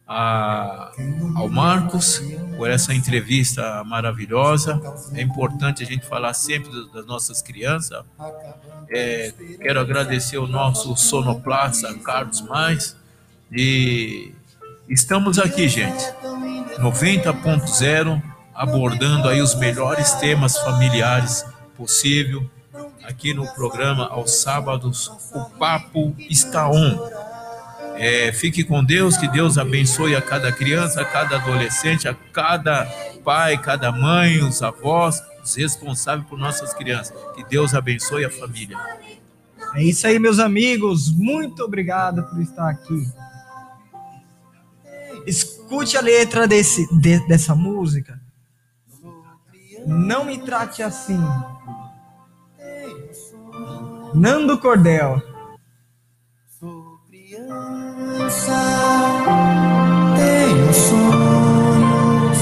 a, 0.08 0.92
ao 1.36 1.48
Marcos 1.48 2.22
por 2.58 2.70
essa 2.70 2.94
entrevista 2.94 3.84
maravilhosa. 3.84 4.82
É 5.14 5.22
importante 5.22 5.84
a 5.84 5.86
gente 5.86 6.06
falar 6.06 6.34
sempre 6.34 6.70
das 6.92 7.06
nossas 7.06 7.42
crianças. 7.42 8.04
É, 8.90 9.32
quero 9.62 9.80
agradecer 9.80 10.38
o 10.38 10.48
nosso 10.48 10.96
sonoplasta 10.98 11.94
Carlos 12.00 12.42
Mais. 12.42 12.98
E 13.52 14.34
estamos 14.90 15.40
aqui, 15.40 15.70
gente. 15.70 16.04
90.0 16.80 18.31
abordando 18.62 19.28
aí 19.28 19.42
os 19.42 19.56
melhores 19.56 20.12
temas 20.14 20.56
familiares 20.60 21.44
possível. 21.76 22.48
Aqui 23.04 23.34
no 23.34 23.52
programa 23.56 24.08
aos 24.08 24.40
sábados, 24.40 25.12
o 25.34 25.50
papo 25.58 26.16
está 26.30 26.70
on. 26.70 27.10
É, 27.96 28.32
fique 28.32 28.64
com 28.64 28.84
Deus, 28.84 29.18
que 29.18 29.28
Deus 29.28 29.58
abençoe 29.58 30.16
a 30.16 30.22
cada 30.22 30.52
criança, 30.52 31.02
a 31.02 31.06
cada 31.06 31.38
adolescente, 31.38 32.08
a 32.08 32.14
cada 32.14 32.86
pai, 33.26 33.58
cada 33.58 33.92
mãe, 33.92 34.44
os 34.44 34.62
avós, 34.62 35.20
os 35.44 35.56
responsáveis 35.56 36.28
por 36.28 36.38
nossas 36.38 36.72
crianças. 36.72 37.18
Que 37.36 37.44
Deus 37.44 37.74
abençoe 37.74 38.26
a 38.26 38.30
família. 38.30 38.78
É 39.74 39.84
isso 39.84 40.06
aí, 40.06 40.20
meus 40.20 40.38
amigos. 40.38 41.12
Muito 41.12 41.64
obrigado 41.64 42.22
por 42.26 42.40
estar 42.40 42.70
aqui. 42.70 43.08
Escute 45.26 45.98
a 45.98 46.02
letra 46.02 46.48
desse, 46.48 46.88
de, 47.00 47.28
dessa 47.28 47.56
música. 47.56 48.21
Não 49.92 50.24
me 50.24 50.38
trate 50.38 50.82
assim. 50.82 51.20
Nando 54.14 54.58
Cordel. 54.58 55.22
Sou 56.48 56.98
criança, 57.08 58.54
tenho 60.16 60.74
sonhos. 60.74 62.40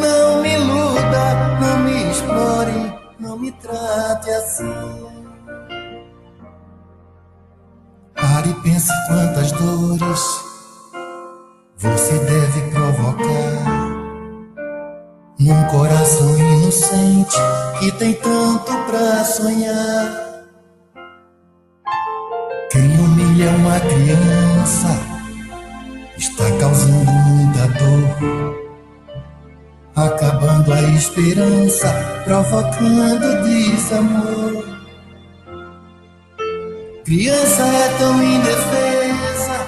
Não 0.00 0.40
me 0.40 0.54
iluda, 0.54 1.58
não 1.60 1.78
me 1.84 2.10
explore, 2.10 2.94
não 3.20 3.38
me 3.38 3.52
trate 3.52 4.30
assim. 4.30 4.74
Pare 8.14 8.48
e 8.48 8.54
pense 8.62 8.92
quantas 9.08 9.52
dores 9.52 10.48
você 11.76 12.18
deve 12.18 12.70
provocar 12.70 13.47
num 15.48 15.64
coração 15.64 16.38
inocente 16.38 17.36
que 17.78 17.90
tem 17.92 18.12
tanto 18.12 18.70
pra 18.84 19.24
sonhar. 19.24 20.44
Quem 22.70 23.00
humilha 23.00 23.50
uma 23.52 23.80
criança 23.80 24.88
está 26.18 26.44
causando 26.60 27.10
muita 27.10 27.66
dor, 27.78 28.58
acabando 29.96 30.70
a 30.70 30.82
esperança, 30.82 31.88
provocando 32.24 33.42
desamor. 33.44 34.64
Criança 37.06 37.62
é 37.62 37.88
tão 37.98 38.22
indefesa, 38.22 39.66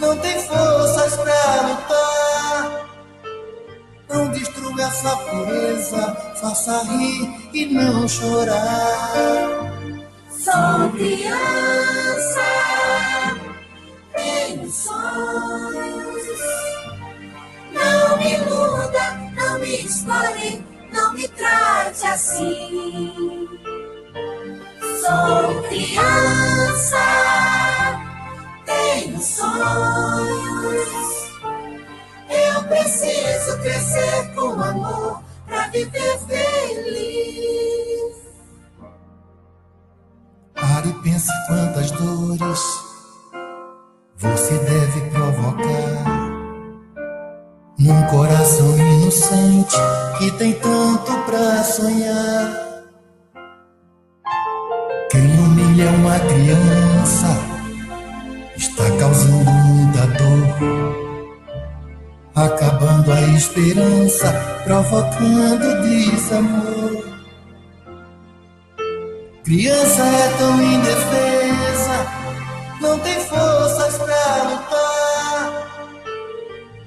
não 0.00 0.16
tem 0.16 0.36
forças 0.40 1.16
pra 1.16 1.62
lutar. 1.62 2.15
Não 4.08 4.28
destrua 4.28 4.82
essa 4.82 5.16
pureza, 5.16 6.16
faça 6.40 6.82
rir 6.84 7.50
e 7.52 7.66
não 7.66 8.06
chorar. 8.08 9.72
Sou 10.30 10.90
criança, 10.92 12.40
tenho 14.14 14.70
sonhos. 14.70 16.26
Não 17.72 18.18
me 18.18 18.34
iluda, 18.34 19.12
não 19.34 19.58
me 19.58 19.76
explore, 19.76 20.64
não 20.92 21.12
me 21.12 21.26
trate 21.28 22.06
assim. 22.06 23.48
Sou 25.00 25.62
criança, 25.68 26.96
tenho 28.64 29.18
sonhos. 29.20 31.25
Eu 32.54 32.62
preciso 32.64 33.58
crescer 33.60 34.34
com 34.34 34.60
amor 34.62 35.22
pra 35.46 35.68
viver 35.68 36.18
feliz. 36.26 38.16
Pare 40.54 40.88
e 40.88 40.92
pense 41.02 41.32
quantas 41.46 41.90
dores 41.92 42.60
você 44.18 44.58
deve 44.58 45.00
provocar 45.10 46.16
num 47.78 48.02
coração 48.08 48.76
inocente 48.76 49.76
que 50.18 50.30
tem 50.32 50.52
tanto 50.54 51.12
pra 51.26 51.62
sonhar. 51.62 52.66
Quem 55.10 55.38
humilha 55.38 55.90
uma 55.90 56.18
criança 56.20 57.28
está 58.56 58.84
causando 58.98 59.50
muita 59.50 60.06
dor, 60.06 61.05
acabando 62.36 63.10
a 63.10 63.20
esperança, 63.34 64.30
provocando 64.64 65.82
desamor. 65.82 67.02
Criança 69.42 70.02
é 70.02 70.28
tão 70.36 70.60
indefesa, 70.60 72.06
não 72.80 72.98
tem 72.98 73.18
forças 73.20 73.96
pra 73.96 74.42
lutar. 74.42 75.66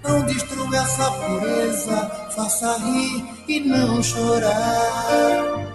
Não 0.04 0.22
destrua 0.24 0.78
essa 0.78 1.12
pureza, 1.12 2.12
faça 2.36 2.78
rir 2.78 3.26
e 3.48 3.60
não 3.62 4.04
chorar. 4.04 5.66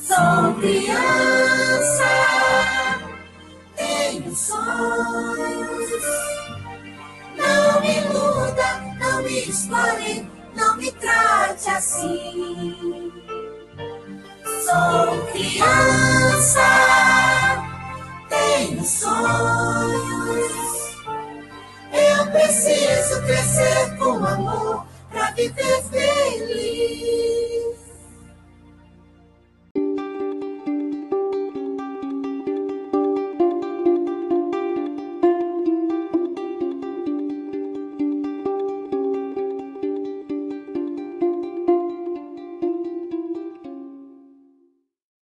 Sou 0.00 0.54
criança, 0.60 2.04
tenho 3.76 4.34
sonhos. 4.36 5.88
Não 7.36 7.80
me 7.80 7.98
iluda, 7.98 8.77
não 9.08 9.22
me 9.22 9.38
explore, 9.48 10.30
não 10.54 10.76
me 10.76 10.92
trate 10.92 11.70
assim. 11.70 13.12
Sou 14.64 15.26
criança, 15.32 16.60
tenho 18.28 18.84
sonhos. 18.84 20.58
Eu 21.90 22.30
preciso 22.30 23.22
crescer 23.22 23.96
com 23.96 24.24
amor 24.24 24.86
para 25.10 25.30
viver 25.30 25.82
feliz. 25.90 27.77